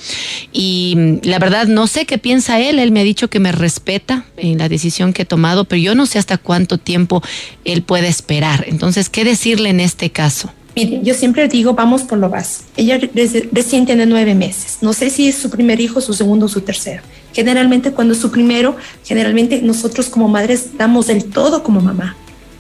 Y 0.52 0.94
mm, 0.96 1.28
la 1.28 1.40
verdad 1.40 1.66
no 1.66 1.88
sé 1.88 2.06
qué 2.06 2.20
piensa 2.20 2.60
él. 2.60 2.78
Él 2.78 2.92
me 2.92 3.00
ha 3.00 3.04
dicho 3.04 3.30
que 3.30 3.40
me 3.40 3.52
respeta 3.52 4.26
en 4.38 4.60
la 4.60 4.70
decisión 4.70 5.14
que 5.14 5.24
he 5.24 5.26
tomado, 5.26 5.66
pero 5.66 5.82
yo 5.82 5.96
no 5.96 6.06
sé 6.06 6.20
hasta 6.20 6.38
cuánto 6.38 6.78
tiempo 6.78 7.24
él 7.66 7.82
puede 7.82 8.08
esperar. 8.08 8.66
Entonces, 8.68 9.10
¿qué 9.10 9.24
decirle 9.24 9.70
en 9.70 9.80
este 9.80 10.12
caso? 10.12 10.54
Mire, 10.76 11.02
yo 11.04 11.14
siempre 11.14 11.48
digo, 11.48 11.74
vamos 11.74 12.04
por 12.04 12.18
lo 12.18 12.30
básico. 12.30 12.66
Ella 12.76 13.00
recién 13.52 13.86
tiene 13.86 14.06
nueve 14.06 14.34
meses. 14.34 14.80
No 14.82 14.94
sé 14.94 15.10
si 15.10 15.28
es 15.28 15.36
su 15.36 15.50
primer 15.50 15.80
hijo, 15.80 16.02
su 16.02 16.14
segundo 16.14 16.48
o 16.48 16.50
su 16.50 16.62
tercero. 16.62 17.04
Generalmente 17.34 17.92
cuando 17.92 18.14
es 18.14 18.20
su 18.20 18.32
primero, 18.32 18.76
generalmente 19.04 19.62
nosotros 19.62 20.10
como 20.10 20.28
madres 20.28 20.78
damos 20.78 21.08
del 21.08 21.26
todo 21.26 21.64
como 21.64 21.80
mamá. 21.80 22.16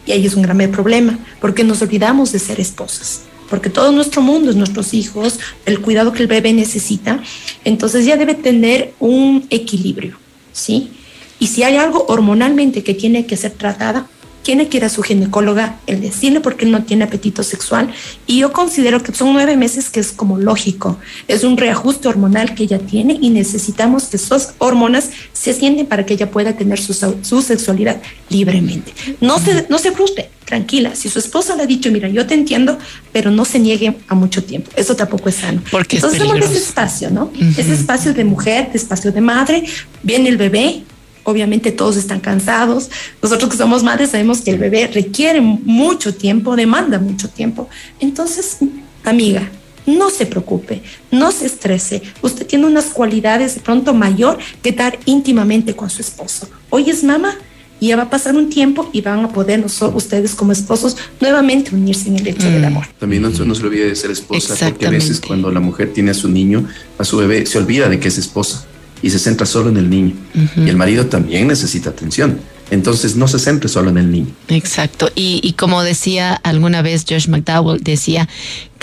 Y 0.06 0.12
ahí 0.12 0.26
es 0.26 0.36
un 0.36 0.44
gran 0.44 0.60
problema, 0.72 1.18
porque 1.40 1.64
nos 1.64 1.82
olvidamos 1.82 2.32
de 2.32 2.40
ser 2.40 2.60
esposas 2.60 3.22
porque 3.54 3.70
todo 3.70 3.92
nuestro 3.92 4.24
mundo 4.24 4.50
es 4.50 4.56
nuestros 4.56 4.96
hijos, 4.96 5.40
el 5.68 5.80
cuidado 5.80 6.12
que 6.12 6.24
el 6.24 6.28
bebé 6.28 6.54
necesita, 6.54 7.22
entonces 7.64 8.04
ya 8.04 8.18
debe 8.18 8.34
tener 8.34 8.96
un 9.00 9.46
equilibrio, 9.52 10.18
¿sí? 10.52 10.90
Y 11.38 11.46
si 11.46 11.62
hay 11.62 11.76
algo 11.76 12.04
hormonalmente 12.08 12.84
que 12.84 12.96
tiene 12.96 13.28
que 13.28 13.38
ser 13.38 13.52
tratada, 13.52 14.08
tiene 14.44 14.68
que 14.68 14.78
ir 14.78 14.86
a 14.86 14.90
su 14.90 15.02
ginecóloga, 15.02 15.80
el 15.88 16.02
decirle 16.02 16.42
porque 16.42 16.66
él 16.66 16.72
no 16.72 16.84
tiene 16.84 17.06
apetito 17.06 17.44
sexual. 17.44 17.92
Y 18.28 18.40
yo 18.40 18.52
considero 18.52 19.02
que 19.02 19.14
son 19.14 19.34
nueve 19.34 19.58
meses 19.58 19.90
que 19.90 20.00
es 20.00 20.12
como 20.12 20.38
lógico. 20.38 21.00
Es 21.28 21.44
un 21.44 21.58
reajuste 21.58 22.08
hormonal 22.08 22.54
que 22.54 22.64
ella 22.64 22.80
tiene 22.80 23.18
y 23.20 23.30
necesitamos 23.30 24.06
que 24.06 24.18
esas 24.18 24.54
hormonas 24.58 25.10
se 25.32 25.54
sienten 25.54 25.88
para 25.88 26.06
que 26.06 26.14
ella 26.14 26.30
pueda 26.30 26.56
tener 26.56 26.80
su, 26.80 26.94
su 26.94 27.42
sexualidad 27.42 28.02
libremente. 28.30 28.94
No 29.22 29.40
se, 29.40 29.66
no 29.70 29.80
se 29.80 29.92
frustre, 29.92 30.30
tranquila. 30.46 30.96
Si 30.96 31.10
su 31.10 31.20
esposa 31.20 31.56
le 31.56 31.64
ha 31.64 31.66
dicho, 31.66 31.90
mira, 31.92 32.10
yo 32.10 32.28
te 32.28 32.34
entiendo, 32.34 32.78
pero 33.12 33.32
no 33.32 33.46
se 33.46 33.60
niegue 33.60 33.96
a 34.08 34.16
mucho 34.16 34.44
tiempo. 34.44 34.70
Eso 34.76 34.96
tampoco 34.96 35.30
es 35.30 35.36
sano. 35.36 35.62
Porque 35.72 35.98
Entonces, 35.98 36.22
ese 36.22 36.58
espacio, 36.58 37.10
¿no? 37.10 37.32
Ese 37.58 37.74
espacio 37.74 38.14
de 38.14 38.24
mujer, 38.24 38.72
de 38.72 38.78
espacio 38.78 39.12
de 39.12 39.22
madre, 39.22 39.64
viene 40.04 40.30
el 40.30 40.38
bebé, 40.38 40.84
obviamente 41.24 41.72
todos 41.72 41.98
están 41.98 42.20
cansados. 42.20 42.90
Nosotros 43.22 43.50
que 43.50 43.58
somos 43.58 43.84
madres 43.84 44.12
sabemos 44.12 44.42
que 44.42 44.52
el 44.52 44.60
bebé 44.60 44.88
requiere 44.88 45.42
mucho 45.42 46.14
tiempo, 46.14 46.56
demanda 46.56 47.00
mucho 47.00 47.30
tiempo. 47.30 47.70
Entonces, 48.00 48.58
amiga, 49.04 49.50
no 49.86 50.10
se 50.10 50.26
preocupe, 50.26 50.82
no 51.12 51.32
se 51.32 51.46
estrese. 51.46 52.02
Usted 52.22 52.46
tiene 52.46 52.66
unas 52.66 52.86
cualidades 52.86 53.56
de 53.56 53.62
pronto 53.62 53.94
mayor 53.94 54.38
que 54.62 54.70
estar 54.70 54.98
íntimamente 55.06 55.76
con 55.76 55.90
su 55.90 56.02
esposo. 56.02 56.48
Hoy 56.70 56.90
es 56.90 57.04
mamá 57.04 57.36
y 57.80 57.88
ya 57.88 57.98
va 57.98 58.04
a 58.04 58.10
pasar 58.10 58.36
un 58.36 58.50
tiempo 58.50 58.90
y 58.94 59.02
van 59.02 59.26
a 59.26 59.30
poder 59.30 59.66
ustedes 59.66 60.36
como 60.36 60.54
esposos 60.54 60.96
nuevamente 61.20 61.76
unirse 61.76 62.08
en 62.08 62.18
el 62.18 62.28
hecho 62.28 62.50
del 62.50 62.62
mm. 62.62 62.66
amor. 62.66 62.86
También 62.98 63.24
no, 63.24 63.30
no 63.30 63.56
se 63.56 63.64
olvide 63.64 63.88
de 63.90 63.96
ser 63.96 64.12
esposa, 64.12 64.56
porque 64.70 64.88
a 64.88 64.90
veces 64.90 65.20
cuando 65.20 65.52
la 65.52 65.60
mujer 65.60 65.92
tiene 65.92 66.12
a 66.12 66.14
su 66.14 66.30
niño, 66.30 66.66
a 66.98 67.04
su 67.04 67.18
bebé, 67.18 67.46
se 67.46 67.58
olvida 67.58 67.90
de 67.90 68.00
que 68.00 68.08
es 68.08 68.18
esposa 68.18 68.68
y 69.04 69.12
se 69.12 69.20
centra 69.20 69.46
solo 69.46 69.70
en 69.70 69.78
el 69.78 69.90
niño. 69.90 70.16
Y 70.56 70.70
el 70.70 70.78
marido 70.78 71.06
también 71.06 71.48
necesita 71.48 71.92
atención. 71.92 72.40
Entonces 72.72 73.16
no 73.16 73.28
se 73.28 73.38
centre 73.38 73.70
solo 73.70 73.90
en 73.90 73.98
el 73.98 74.10
niño. 74.10 74.30
Exacto. 74.48 75.12
Y, 75.14 75.42
y 75.44 75.54
como 75.54 75.84
decía 75.84 76.34
alguna 76.34 76.82
vez 76.82 77.06
Josh 77.08 77.28
McDowell, 77.28 77.84
decía 77.84 78.28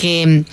que 0.01 0.25
mm, 0.25 0.45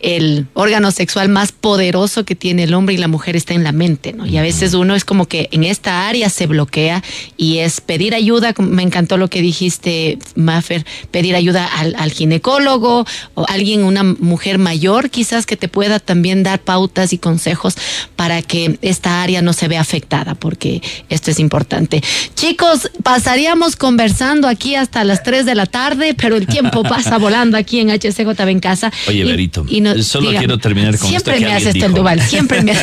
el 0.00 0.46
órgano 0.54 0.90
sexual 0.90 1.28
más 1.28 1.52
poderoso 1.52 2.24
que 2.24 2.34
tiene 2.34 2.64
el 2.64 2.74
hombre 2.74 2.96
y 2.96 2.98
la 2.98 3.06
mujer 3.06 3.36
está 3.36 3.54
en 3.54 3.62
la 3.62 3.70
mente, 3.70 4.12
¿no? 4.12 4.26
Y 4.26 4.36
a 4.36 4.42
veces 4.42 4.74
uno 4.74 4.96
es 4.96 5.04
como 5.04 5.26
que 5.26 5.48
en 5.52 5.62
esta 5.62 6.08
área 6.08 6.28
se 6.28 6.48
bloquea 6.48 7.04
y 7.36 7.58
es 7.58 7.80
pedir 7.80 8.16
ayuda, 8.16 8.52
me 8.58 8.82
encantó 8.82 9.16
lo 9.16 9.30
que 9.30 9.42
dijiste, 9.42 10.18
Maffer, 10.34 10.84
pedir 11.12 11.36
ayuda 11.36 11.66
al, 11.66 11.94
al 11.96 12.10
ginecólogo 12.10 13.06
o 13.34 13.46
alguien, 13.48 13.84
una 13.84 14.02
mujer 14.02 14.58
mayor 14.58 15.08
quizás 15.08 15.46
que 15.46 15.56
te 15.56 15.68
pueda 15.68 16.00
también 16.00 16.42
dar 16.42 16.58
pautas 16.58 17.12
y 17.12 17.18
consejos 17.18 17.76
para 18.16 18.42
que 18.42 18.78
esta 18.82 19.22
área 19.22 19.40
no 19.40 19.52
se 19.52 19.68
vea 19.68 19.80
afectada, 19.80 20.34
porque 20.34 20.82
esto 21.08 21.30
es 21.30 21.38
importante. 21.38 22.02
Chicos, 22.34 22.90
pasaríamos 23.04 23.76
conversando 23.76 24.48
aquí 24.48 24.74
hasta 24.74 25.04
las 25.04 25.22
3 25.22 25.46
de 25.46 25.54
la 25.54 25.66
tarde, 25.66 26.14
pero 26.14 26.34
el 26.34 26.48
tiempo 26.48 26.82
pasa 26.82 27.18
volando 27.18 27.56
aquí 27.56 27.78
en 27.78 27.90
HCJB 27.90 28.48
en 28.48 28.60
casa. 28.60 28.92
Oye, 29.08 29.24
Berito, 29.24 29.66
solo 30.02 30.30
quiero 30.30 30.58
terminar 30.58 30.98
con 30.98 31.08
siempre 31.08 31.34
esto. 31.34 31.46
Me 31.46 31.54
haces 31.54 31.74
el 31.74 31.92
Duval, 31.92 32.20
siempre 32.20 32.62
me 32.62 32.74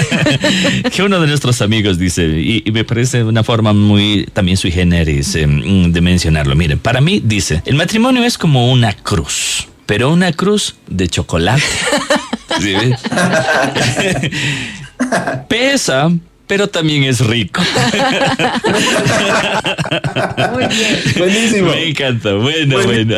Que 0.92 1.04
uno 1.04 1.20
de 1.20 1.28
nuestros 1.28 1.62
amigos 1.62 1.98
dice, 1.98 2.26
y, 2.26 2.64
me 2.72 2.84
parece 2.84 3.24
una 3.24 3.44
forma 3.44 3.74
muy 3.74 4.28
también 4.34 4.58
sui 4.58 4.72
generis 4.72 5.36
eh, 5.36 5.48
de 5.48 6.02
mencionarlo. 6.02 6.56
Miren, 6.56 6.80
para 6.80 7.02
mí 7.02 7.22
dice, 7.24 7.62
el 7.66 7.76
matrimonio 7.76 8.24
es 8.24 8.38
como 8.38 8.72
una 8.72 8.94
cruz, 8.94 9.68
pero 9.86 10.12
una 10.12 10.32
cruz 10.32 10.76
de 10.88 11.08
chocolate. 11.08 11.64
Pesa 15.50 16.12
pero 16.48 16.68
también 16.68 17.04
es 17.04 17.20
rico. 17.26 17.62
Muy 20.52 20.66
bien. 20.68 21.02
Buenísimo. 21.18 21.70
Me 21.70 21.90
encanta. 21.90 22.34
Bueno, 22.34 22.84
bueno. 22.84 23.16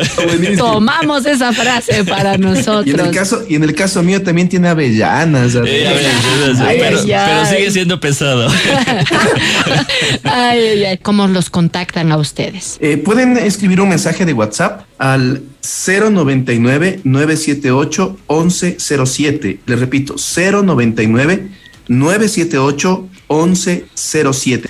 Tomamos 0.56 1.26
esa 1.26 1.52
frase 1.52 2.04
para 2.04 2.38
nosotros. 2.38 2.86
Y 2.86 2.90
en 2.90 3.00
el 3.00 3.10
caso, 3.10 3.44
y 3.48 3.54
en 3.56 3.64
el 3.64 3.74
caso 3.74 4.02
mío 4.02 4.22
también 4.22 4.48
tiene 4.48 4.68
avellanas. 4.68 5.54
pero, 5.54 6.98
sigue 7.46 7.70
siendo 7.70 7.98
pesado. 8.00 8.48
ay, 10.24 10.84
ay, 10.84 10.98
¿Cómo 11.02 11.26
los 11.26 11.50
contactan 11.50 12.12
a 12.12 12.18
ustedes? 12.18 12.78
Eh, 12.80 12.96
pueden 12.96 13.36
escribir 13.36 13.80
un 13.80 13.88
mensaje 13.88 14.24
de 14.24 14.32
WhatsApp 14.32 14.82
al 14.98 15.42
099 15.62 17.00
978 17.04 18.16
1107. 18.28 19.60
Les 19.66 19.78
repito, 19.80 20.14
099 20.16 21.48
978 21.88 23.08
1107. 23.28 24.68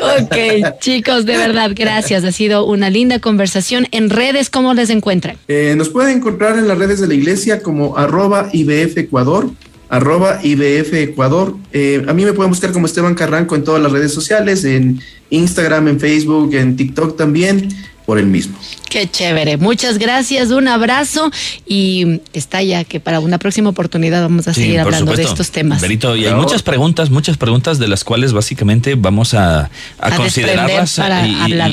Ok, 0.00 0.36
chicos, 0.80 1.26
de 1.26 1.36
verdad, 1.36 1.72
gracias. 1.74 2.24
Ha 2.24 2.32
sido 2.32 2.66
una 2.66 2.90
linda 2.90 3.18
conversación. 3.18 3.86
En 3.90 4.10
redes, 4.10 4.50
¿cómo 4.50 4.74
les 4.74 4.90
encuentran? 4.90 5.36
Eh, 5.48 5.74
nos 5.76 5.88
pueden 5.88 6.18
encontrar 6.18 6.58
en 6.58 6.68
las 6.68 6.78
redes 6.78 7.00
de 7.00 7.08
la 7.08 7.14
iglesia 7.14 7.62
como 7.62 7.96
arroba 7.96 8.48
IBF 8.52 8.98
Ecuador, 8.98 9.50
arroba 9.88 10.40
IBF 10.42 10.92
Ecuador. 10.94 11.56
Eh, 11.72 12.04
a 12.06 12.12
mí 12.12 12.24
me 12.24 12.32
pueden 12.32 12.50
buscar 12.50 12.72
como 12.72 12.86
Esteban 12.86 13.14
Carranco 13.14 13.56
en 13.56 13.64
todas 13.64 13.82
las 13.82 13.92
redes 13.92 14.12
sociales, 14.12 14.64
en 14.64 15.00
Instagram, 15.30 15.88
en 15.88 16.00
Facebook, 16.00 16.54
en 16.54 16.76
TikTok 16.76 17.16
también 17.16 17.68
por 18.08 18.18
el 18.18 18.24
mismo. 18.24 18.56
Qué 18.88 19.06
chévere. 19.06 19.58
Muchas 19.58 19.98
gracias, 19.98 20.50
un 20.50 20.66
abrazo 20.66 21.30
y 21.66 22.22
está 22.32 22.62
ya 22.62 22.84
que 22.84 23.00
para 23.00 23.20
una 23.20 23.36
próxima 23.36 23.68
oportunidad 23.68 24.22
vamos 24.22 24.48
a 24.48 24.54
seguir 24.54 24.80
hablando 24.80 25.12
de 25.12 25.24
estos 25.24 25.50
temas. 25.50 25.82
Berito, 25.82 26.16
y 26.16 26.24
hay 26.24 26.32
muchas 26.32 26.62
preguntas, 26.62 27.10
muchas 27.10 27.36
preguntas 27.36 27.78
de 27.78 27.86
las 27.86 28.04
cuales 28.04 28.32
básicamente 28.32 28.94
vamos 28.94 29.34
a, 29.34 29.68
considerarlas 30.16 30.98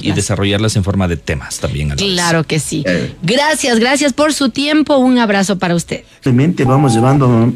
y, 0.04 0.12
desarrollarlas 0.12 0.76
en 0.76 0.84
forma 0.84 1.08
de 1.08 1.16
temas 1.16 1.60
también. 1.60 1.92
claro 1.92 2.44
que 2.44 2.60
sí. 2.60 2.84
Eh. 2.86 3.14
Gracias, 3.22 3.80
gracias 3.80 4.12
por 4.12 4.34
su 4.34 4.50
tiempo. 4.50 4.98
Un 4.98 5.20
abrazo 5.20 5.58
para 5.58 5.74
usted. 5.74 6.04
Realmente 6.22 6.66
vamos 6.66 6.94
llevando 6.94 7.54